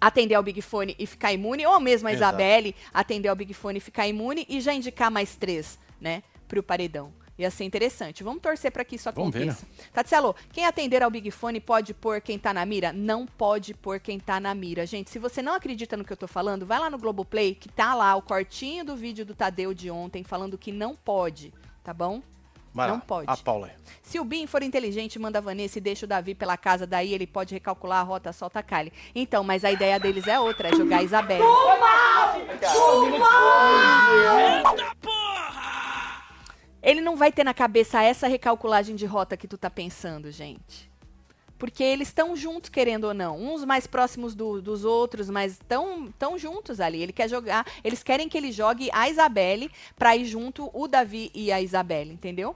atender 0.00 0.34
ao 0.34 0.42
Big 0.42 0.60
Fone 0.60 0.94
e 0.98 1.06
ficar 1.06 1.32
imune, 1.32 1.66
ou 1.66 1.80
mesmo 1.80 2.08
a 2.08 2.12
Exato. 2.12 2.34
Isabelle 2.34 2.74
atender 2.92 3.28
ao 3.28 3.36
Big 3.36 3.54
Fone 3.54 3.78
e 3.78 3.80
ficar 3.80 4.06
imune 4.06 4.44
e 4.48 4.60
já 4.60 4.74
indicar 4.74 5.10
mais 5.10 5.34
três, 5.34 5.78
né, 5.98 6.22
pro 6.46 6.62
paredão. 6.62 7.10
Ia 7.36 7.50
ser 7.50 7.64
interessante. 7.64 8.22
Vamos 8.22 8.40
torcer 8.40 8.70
para 8.70 8.84
que 8.84 8.94
isso 8.96 9.08
né? 9.08 9.12
aconteça. 9.12 9.66
Tatielo, 9.92 10.36
quem 10.52 10.64
atender 10.64 11.02
ao 11.02 11.10
Big 11.10 11.30
Fone 11.30 11.60
pode 11.60 11.92
pôr 11.92 12.20
quem 12.20 12.38
tá 12.38 12.54
na 12.54 12.64
mira? 12.64 12.92
Não 12.92 13.26
pode 13.26 13.74
pôr 13.74 13.98
quem 13.98 14.20
tá 14.20 14.38
na 14.38 14.54
mira. 14.54 14.86
Gente, 14.86 15.10
se 15.10 15.18
você 15.18 15.42
não 15.42 15.54
acredita 15.54 15.96
no 15.96 16.04
que 16.04 16.12
eu 16.12 16.16
tô 16.16 16.28
falando, 16.28 16.64
vai 16.64 16.78
lá 16.78 16.88
no 16.88 16.98
Globoplay, 16.98 17.54
que 17.54 17.68
tá 17.68 17.94
lá 17.94 18.14
o 18.14 18.22
cortinho 18.22 18.84
do 18.84 18.94
vídeo 18.94 19.24
do 19.24 19.34
Tadeu 19.34 19.74
de 19.74 19.90
ontem 19.90 20.22
falando 20.22 20.56
que 20.56 20.70
não 20.70 20.94
pode, 20.94 21.52
tá 21.82 21.92
bom? 21.92 22.22
Vai 22.74 22.88
Não 22.88 22.96
lá, 22.96 23.00
pode. 23.00 23.30
A 23.30 23.36
Paula 23.36 23.68
aí. 23.68 23.72
Se 24.02 24.18
o 24.18 24.24
Bin 24.24 24.48
for 24.48 24.60
inteligente, 24.60 25.16
manda 25.16 25.38
a 25.38 25.40
Vanessa 25.40 25.78
e 25.78 25.80
deixa 25.80 26.06
o 26.06 26.08
Davi 26.08 26.34
pela 26.34 26.56
casa, 26.56 26.84
daí 26.84 27.14
ele 27.14 27.26
pode 27.26 27.54
recalcular 27.54 28.00
a 28.00 28.02
rota, 28.02 28.32
solta 28.32 28.58
a 28.58 28.62
Kali. 28.64 28.92
Então, 29.14 29.44
mas 29.44 29.64
a 29.64 29.70
ideia 29.70 29.98
deles 30.00 30.26
é 30.26 30.40
outra, 30.40 30.68
é 30.68 30.72
jogar 30.74 30.98
a 30.98 31.02
Isabelle. 31.04 31.44
Ele 36.84 37.00
não 37.00 37.16
vai 37.16 37.32
ter 37.32 37.42
na 37.42 37.54
cabeça 37.54 38.02
essa 38.02 38.28
recalculagem 38.28 38.94
de 38.94 39.06
rota 39.06 39.36
que 39.36 39.48
tu 39.48 39.56
tá 39.58 39.70
pensando, 39.70 40.30
gente. 40.30 40.92
Porque 41.58 41.82
eles 41.82 42.08
estão 42.08 42.36
juntos, 42.36 42.68
querendo 42.68 43.04
ou 43.04 43.14
não. 43.14 43.38
Uns 43.40 43.64
mais 43.64 43.86
próximos 43.86 44.34
do- 44.34 44.60
dos 44.60 44.84
outros, 44.84 45.30
mas 45.30 45.52
estão 45.52 46.12
tão 46.18 46.36
juntos 46.38 46.80
ali. 46.80 47.00
Ele 47.02 47.12
quer 47.12 47.28
jogar. 47.28 47.64
Eles 47.82 48.02
querem 48.02 48.28
que 48.28 48.36
ele 48.36 48.52
jogue 48.52 48.90
a 48.92 49.08
Isabelle 49.08 49.70
pra 49.96 50.14
ir 50.14 50.26
junto 50.26 50.68
o 50.74 50.86
Davi 50.86 51.30
e 51.34 51.50
a 51.50 51.62
Isabelle, 51.62 52.12
entendeu? 52.12 52.54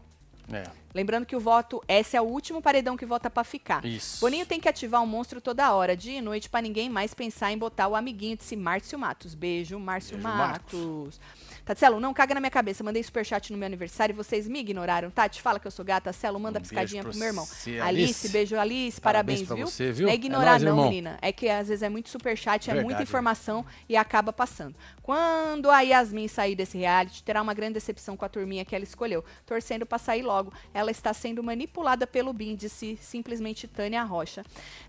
É, 0.52 0.64
Lembrando 0.94 1.26
que 1.26 1.36
o 1.36 1.40
voto, 1.40 1.82
esse 1.86 2.16
é 2.16 2.20
o 2.20 2.24
último 2.24 2.62
paredão 2.62 2.96
que 2.96 3.04
vota 3.06 3.28
pra 3.30 3.44
ficar. 3.44 3.84
isso. 3.84 4.18
Boninho 4.20 4.46
tem 4.46 4.58
que 4.58 4.68
ativar 4.68 5.02
o 5.02 5.06
monstro 5.06 5.40
toda 5.40 5.72
hora, 5.74 5.94
dia 5.94 6.18
e 6.18 6.22
noite, 6.22 6.48
pra 6.48 6.62
ninguém 6.62 6.88
mais 6.88 7.12
pensar 7.12 7.52
em 7.52 7.58
botar 7.58 7.86
o 7.88 7.94
amiguinho 7.94 8.36
de 8.36 8.42
si, 8.44 8.56
Márcio 8.56 8.98
Matos. 8.98 9.34
Beijo, 9.34 9.78
Márcio 9.78 10.16
Beijo, 10.16 10.28
Matos. 10.28 11.20
Tatselo, 11.68 12.00
não 12.00 12.14
caga 12.14 12.32
na 12.32 12.40
minha 12.40 12.50
cabeça. 12.50 12.82
Mandei 12.82 13.02
superchat 13.02 13.52
no 13.52 13.58
meu 13.58 13.66
aniversário 13.66 14.14
e 14.14 14.16
vocês 14.16 14.48
me 14.48 14.60
ignoraram. 14.60 15.10
Tati, 15.10 15.42
fala 15.42 15.60
que 15.60 15.66
eu 15.66 15.70
sou 15.70 15.84
gata. 15.84 16.10
Celo, 16.14 16.40
manda 16.40 16.58
Um 16.58 16.62
piscadinha 16.62 17.02
pro 17.02 17.10
pra 17.10 17.18
meu 17.18 17.28
irmão. 17.28 17.44
Alice, 17.44 17.78
Alice. 17.82 18.28
beijo, 18.30 18.56
Alice. 18.58 18.98
Parabéns 18.98 19.42
Parabéns, 19.42 19.58
viu? 19.58 19.66
você, 19.66 19.92
viu? 19.92 20.06
Não 20.06 20.10
é 20.10 20.14
É 20.14 20.16
ignorar, 20.16 20.50
nóis, 20.52 20.62
não, 20.62 20.70
irmão. 20.72 20.88
menina. 20.88 21.18
É 21.20 21.30
que 21.30 21.46
às 21.46 21.68
vezes 21.68 21.82
é 21.82 21.90
muito 21.90 22.08
superchat, 22.08 22.70
é 22.70 22.72
muita 22.72 22.86
Verdade. 22.88 23.02
informação 23.02 23.66
e 23.86 23.98
acaba 23.98 24.32
passando. 24.32 24.74
Quando 25.02 25.70
a 25.70 25.82
Yasmin 25.82 26.26
sair 26.26 26.54
desse 26.54 26.78
reality, 26.78 27.22
terá 27.22 27.42
uma 27.42 27.52
grande 27.52 27.74
decepção 27.74 28.16
com 28.16 28.24
a 28.24 28.30
turminha 28.30 28.64
que 28.64 28.74
ela 28.74 28.84
escolheu. 28.84 29.22
Torcendo 29.44 29.84
pra 29.84 29.98
sair 29.98 30.22
logo. 30.22 30.50
Ela 30.72 30.90
está 30.90 31.12
sendo 31.12 31.42
manipulada 31.42 32.06
pelo 32.06 32.32
Bin, 32.32 32.56
disse 32.56 32.98
simplesmente 33.02 33.68
Tânia 33.68 34.02
Rocha. 34.04 34.42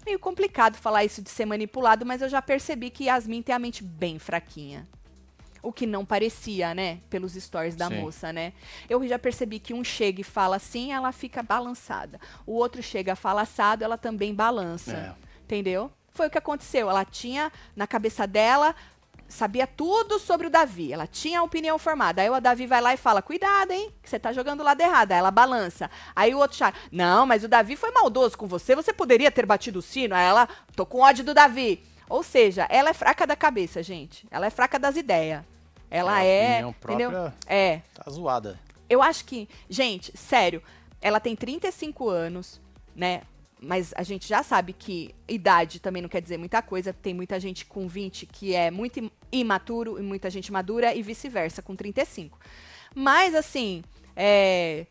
Meio 0.05 0.17
complicado 0.17 0.77
falar 0.77 1.03
isso 1.03 1.21
de 1.21 1.29
ser 1.29 1.45
manipulado, 1.45 2.05
mas 2.05 2.21
eu 2.21 2.29
já 2.29 2.41
percebi 2.41 2.89
que 2.89 3.03
Yasmin 3.05 3.41
tem 3.41 3.53
a 3.53 3.59
mente 3.59 3.83
bem 3.83 4.17
fraquinha. 4.17 4.87
O 5.61 5.71
que 5.71 5.85
não 5.85 6.05
parecia, 6.05 6.73
né? 6.73 6.99
Pelos 7.09 7.33
stories 7.33 7.75
da 7.75 7.87
Sim. 7.87 8.01
moça, 8.01 8.31
né? 8.31 8.53
Eu 8.89 9.05
já 9.07 9.19
percebi 9.19 9.59
que 9.59 9.73
um 9.73 9.83
chega 9.83 10.21
e 10.21 10.23
fala 10.23 10.55
assim, 10.55 10.91
ela 10.91 11.11
fica 11.11 11.43
balançada. 11.43 12.19
O 12.45 12.53
outro 12.53 12.81
chega 12.81 13.13
e 13.13 13.15
fala 13.15 13.41
assado, 13.41 13.83
ela 13.83 13.97
também 13.97 14.33
balança. 14.33 15.15
É. 15.17 15.41
Entendeu? 15.43 15.91
Foi 16.11 16.27
o 16.27 16.29
que 16.29 16.37
aconteceu. 16.37 16.89
Ela 16.89 17.05
tinha 17.05 17.51
na 17.75 17.87
cabeça 17.87 18.25
dela, 18.27 18.75
sabia 19.29 19.67
tudo 19.67 20.19
sobre 20.19 20.47
o 20.47 20.49
Davi. 20.49 20.91
Ela 20.91 21.07
tinha 21.07 21.39
a 21.39 21.43
opinião 21.43 21.77
formada. 21.77 22.21
Aí 22.21 22.29
o 22.29 22.39
Davi 22.41 22.65
vai 22.65 22.81
lá 22.81 22.93
e 22.93 22.97
fala: 22.97 23.21
Cuidado, 23.21 23.71
hein? 23.71 23.93
Que 24.01 24.09
você 24.09 24.19
tá 24.19 24.33
jogando 24.33 24.61
o 24.61 24.63
lado 24.63 24.81
errado. 24.81 25.11
Aí 25.11 25.19
ela 25.19 25.31
balança. 25.31 25.89
Aí 26.15 26.33
o 26.33 26.39
outro 26.39 26.57
chá, 26.57 26.73
não, 26.91 27.25
mas 27.25 27.43
o 27.43 27.47
Davi 27.47 27.75
foi 27.75 27.91
maldoso 27.91 28.37
com 28.37 28.47
você. 28.47 28.75
Você 28.75 28.91
poderia 28.91 29.31
ter 29.31 29.45
batido 29.45 29.79
o 29.79 29.81
sino. 29.81 30.15
Aí 30.15 30.25
ela, 30.25 30.49
tô 30.75 30.85
com 30.85 30.99
ódio 30.99 31.23
do 31.23 31.33
Davi. 31.33 31.83
Ou 32.09 32.23
seja, 32.23 32.65
ela 32.69 32.89
é 32.89 32.93
fraca 32.93 33.25
da 33.27 33.35
cabeça, 33.35 33.81
gente. 33.83 34.25
Ela 34.31 34.47
é 34.47 34.49
fraca 34.49 34.77
das 34.79 34.95
ideias. 34.97 35.43
Ela 35.91 36.23
É, 36.23 36.27
é. 36.27 36.61
entendeu? 36.61 37.31
É. 37.47 37.81
Tá 37.93 38.09
zoada. 38.11 38.59
Eu 38.89 39.01
acho 39.01 39.23
que, 39.25 39.47
gente, 39.69 40.11
sério, 40.17 40.61
ela 41.01 41.19
tem 41.19 41.35
35 41.35 42.09
anos, 42.09 42.59
né? 42.95 43.21
mas 43.61 43.93
a 43.97 44.03
gente 44.03 44.25
já 44.25 44.41
sabe 44.41 44.71
que 44.71 45.13
idade 45.27 45.81
também 45.81 46.01
não 46.01 46.07
quer 46.07 46.21
dizer 46.21 46.37
muita 46.37 46.61
coisa. 46.61 46.93
Tem 46.93 47.13
muita 47.13 47.37
gente 47.41 47.65
com 47.65 47.87
20 47.89 48.25
que 48.25 48.55
é 48.55 48.71
muito 48.71 48.99
im- 49.01 49.11
imaturo 49.33 49.99
e 49.99 50.01
muita 50.01 50.29
gente 50.29 50.49
madura 50.49 50.95
e 50.95 51.01
vice-versa, 51.01 51.61
com 51.61 51.75
35. 51.75 52.39
Mas, 52.95 53.35
assim, 53.35 53.83
é, 54.15 54.85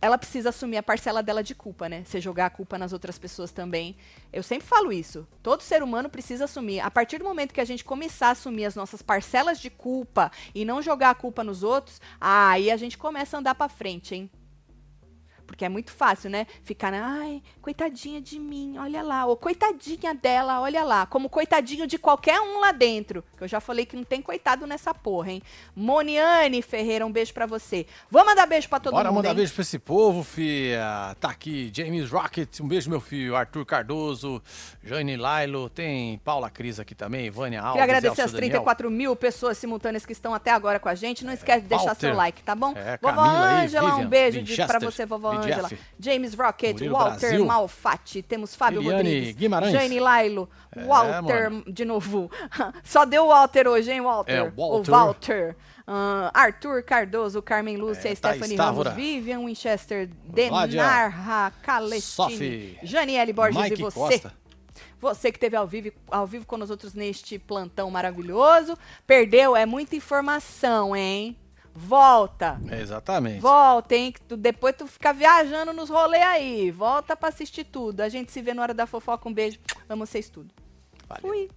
ela 0.00 0.16
precisa 0.16 0.50
assumir 0.50 0.76
a 0.76 0.82
parcela 0.82 1.22
dela 1.22 1.42
de 1.42 1.54
culpa, 1.54 1.88
né? 1.88 2.04
Você 2.04 2.20
jogar 2.20 2.46
a 2.46 2.50
culpa 2.50 2.78
nas 2.78 2.92
outras 2.92 3.18
pessoas 3.18 3.50
também. 3.50 3.96
Eu 4.32 4.42
sempre 4.42 4.66
falo 4.66 4.92
isso. 4.92 5.26
Todo 5.42 5.62
ser 5.62 5.82
humano 5.82 6.08
precisa 6.08 6.44
assumir. 6.44 6.80
A 6.80 6.90
partir 6.90 7.18
do 7.18 7.24
momento 7.24 7.52
que 7.52 7.60
a 7.60 7.64
gente 7.64 7.84
começar 7.84 8.28
a 8.28 8.30
assumir 8.32 8.64
as 8.64 8.76
nossas 8.76 9.02
parcelas 9.02 9.58
de 9.58 9.70
culpa 9.70 10.30
e 10.54 10.64
não 10.64 10.80
jogar 10.80 11.10
a 11.10 11.14
culpa 11.14 11.42
nos 11.42 11.62
outros, 11.62 12.00
aí 12.20 12.70
a 12.70 12.76
gente 12.76 12.96
começa 12.96 13.36
a 13.36 13.40
andar 13.40 13.54
pra 13.54 13.68
frente, 13.68 14.14
hein? 14.14 14.30
Porque 15.48 15.64
é 15.64 15.68
muito 15.68 15.90
fácil, 15.90 16.28
né? 16.28 16.46
Ficar, 16.62 16.92
ai, 16.92 17.42
coitadinha 17.62 18.20
de 18.20 18.38
mim, 18.38 18.76
olha 18.78 19.02
lá. 19.02 19.24
Ou 19.24 19.34
coitadinha 19.34 20.14
dela, 20.14 20.60
olha 20.60 20.84
lá. 20.84 21.06
Como 21.06 21.28
coitadinho 21.30 21.86
de 21.86 21.98
qualquer 21.98 22.38
um 22.38 22.60
lá 22.60 22.70
dentro. 22.70 23.24
Que 23.36 23.44
eu 23.44 23.48
já 23.48 23.58
falei 23.58 23.86
que 23.86 23.96
não 23.96 24.04
tem 24.04 24.20
coitado 24.20 24.66
nessa 24.66 24.92
porra, 24.92 25.32
hein? 25.32 25.42
Moniane 25.74 26.60
Ferreira, 26.60 27.06
um 27.06 27.10
beijo 27.10 27.32
pra 27.32 27.46
você. 27.46 27.86
Vou 28.10 28.24
mandar 28.26 28.44
beijo 28.46 28.68
pra 28.68 28.78
todo 28.78 28.92
Bora 28.92 29.08
mundo, 29.08 29.16
mandar 29.16 29.30
hein? 29.30 29.36
beijo 29.36 29.54
pra 29.54 29.62
esse 29.62 29.78
povo, 29.78 30.22
fia. 30.22 31.16
Tá 31.18 31.30
aqui, 31.30 31.72
James 31.74 32.10
Rocket, 32.10 32.60
um 32.60 32.68
beijo, 32.68 32.90
meu 32.90 33.00
filho. 33.00 33.34
Arthur 33.34 33.64
Cardoso, 33.64 34.42
Jane 34.84 35.16
Lailo, 35.16 35.70
tem 35.70 36.18
Paula 36.18 36.50
Cris 36.50 36.78
aqui 36.78 36.94
também, 36.94 37.30
Vânia 37.30 37.62
Alves. 37.62 37.72
Queria 37.72 37.84
agradecer 37.84 38.20
Elcio 38.20 38.24
as 38.24 38.32
Daniel. 38.32 38.50
34 38.50 38.90
mil 38.90 39.16
pessoas 39.16 39.56
simultâneas 39.56 40.04
que 40.04 40.12
estão 40.12 40.34
até 40.34 40.50
agora 40.50 40.78
com 40.78 40.90
a 40.90 40.94
gente. 40.94 41.24
Não 41.24 41.32
esquece 41.32 41.62
de 41.62 41.68
deixar 41.68 41.86
Walter. 41.86 42.00
seu 42.00 42.14
like, 42.14 42.42
tá 42.42 42.54
bom? 42.54 42.74
É, 42.76 42.98
vovó 43.00 43.14
Camila 43.16 43.48
aí, 43.48 43.64
Ângela, 43.64 43.96
um 43.96 44.06
beijo 44.06 44.38
Winchester, 44.40 44.80
você, 44.80 45.06
vovó 45.06 45.37
Ângela. 45.38 45.68
Jeff. 45.68 45.82
James 45.98 46.34
Rocket, 46.34 46.74
Murilo 46.74 46.94
Walter 46.94 47.18
Brasil. 47.20 47.46
Malfatti. 47.46 48.22
Temos 48.22 48.54
Fábio 48.54 48.80
Liliane 48.80 49.02
Rodrigues. 49.02 49.36
Guimarães. 49.36 49.72
Jane 49.72 50.00
Lailo. 50.00 50.48
É, 50.74 50.84
Walter, 50.84 51.50
mano. 51.50 51.64
de 51.72 51.84
novo. 51.84 52.30
Só 52.84 53.04
deu 53.04 53.26
Walter 53.28 53.66
hoje, 53.68 53.90
hein, 53.92 54.00
Walter? 54.00 54.32
É, 54.32 54.42
O 54.42 54.52
Walter. 54.56 54.90
Walter. 54.90 55.56
Ah, 55.86 56.30
Arthur 56.34 56.82
Cardoso, 56.82 57.40
Carmen 57.40 57.76
Lúcia, 57.78 58.10
É, 58.10 58.14
Stephanie. 58.14 58.56
Ramos, 58.56 58.88
Vivian 58.92 59.40
Winchester. 59.44 60.08
Denarra, 60.24 61.50
Calestini. 61.62 62.78
Janiele 62.82 63.32
Borges 63.32 63.60
Mike 63.62 63.80
e 63.80 63.82
você. 63.82 63.98
Costa. 63.98 64.32
Você 65.00 65.30
que 65.30 65.36
esteve 65.36 65.54
ao 65.56 65.66
vivo, 65.66 65.92
ao 66.10 66.26
vivo 66.26 66.44
com 66.44 66.56
nós 66.56 66.70
outros 66.70 66.92
neste 66.92 67.38
plantão 67.38 67.90
maravilhoso. 67.90 68.76
Perdeu, 69.06 69.54
é 69.56 69.64
muita 69.64 69.94
informação, 69.96 70.94
hein? 70.94 71.36
volta. 71.78 72.60
É 72.70 72.80
exatamente. 72.80 73.40
Volta, 73.40 73.94
hein? 73.94 74.12
Tu, 74.26 74.36
depois 74.36 74.74
tu 74.76 74.86
fica 74.86 75.12
viajando 75.12 75.72
nos 75.72 75.88
rolês 75.88 76.22
aí. 76.22 76.70
Volta 76.70 77.16
pra 77.16 77.28
assistir 77.28 77.64
tudo. 77.64 78.00
A 78.00 78.08
gente 78.08 78.32
se 78.32 78.42
vê 78.42 78.52
na 78.52 78.62
hora 78.62 78.74
da 78.74 78.86
fofoca. 78.86 79.28
Um 79.28 79.32
beijo. 79.32 79.58
Amo 79.88 80.04
vocês 80.04 80.28
tudo. 80.28 80.52
Valeu. 81.08 81.22
Fui. 81.22 81.48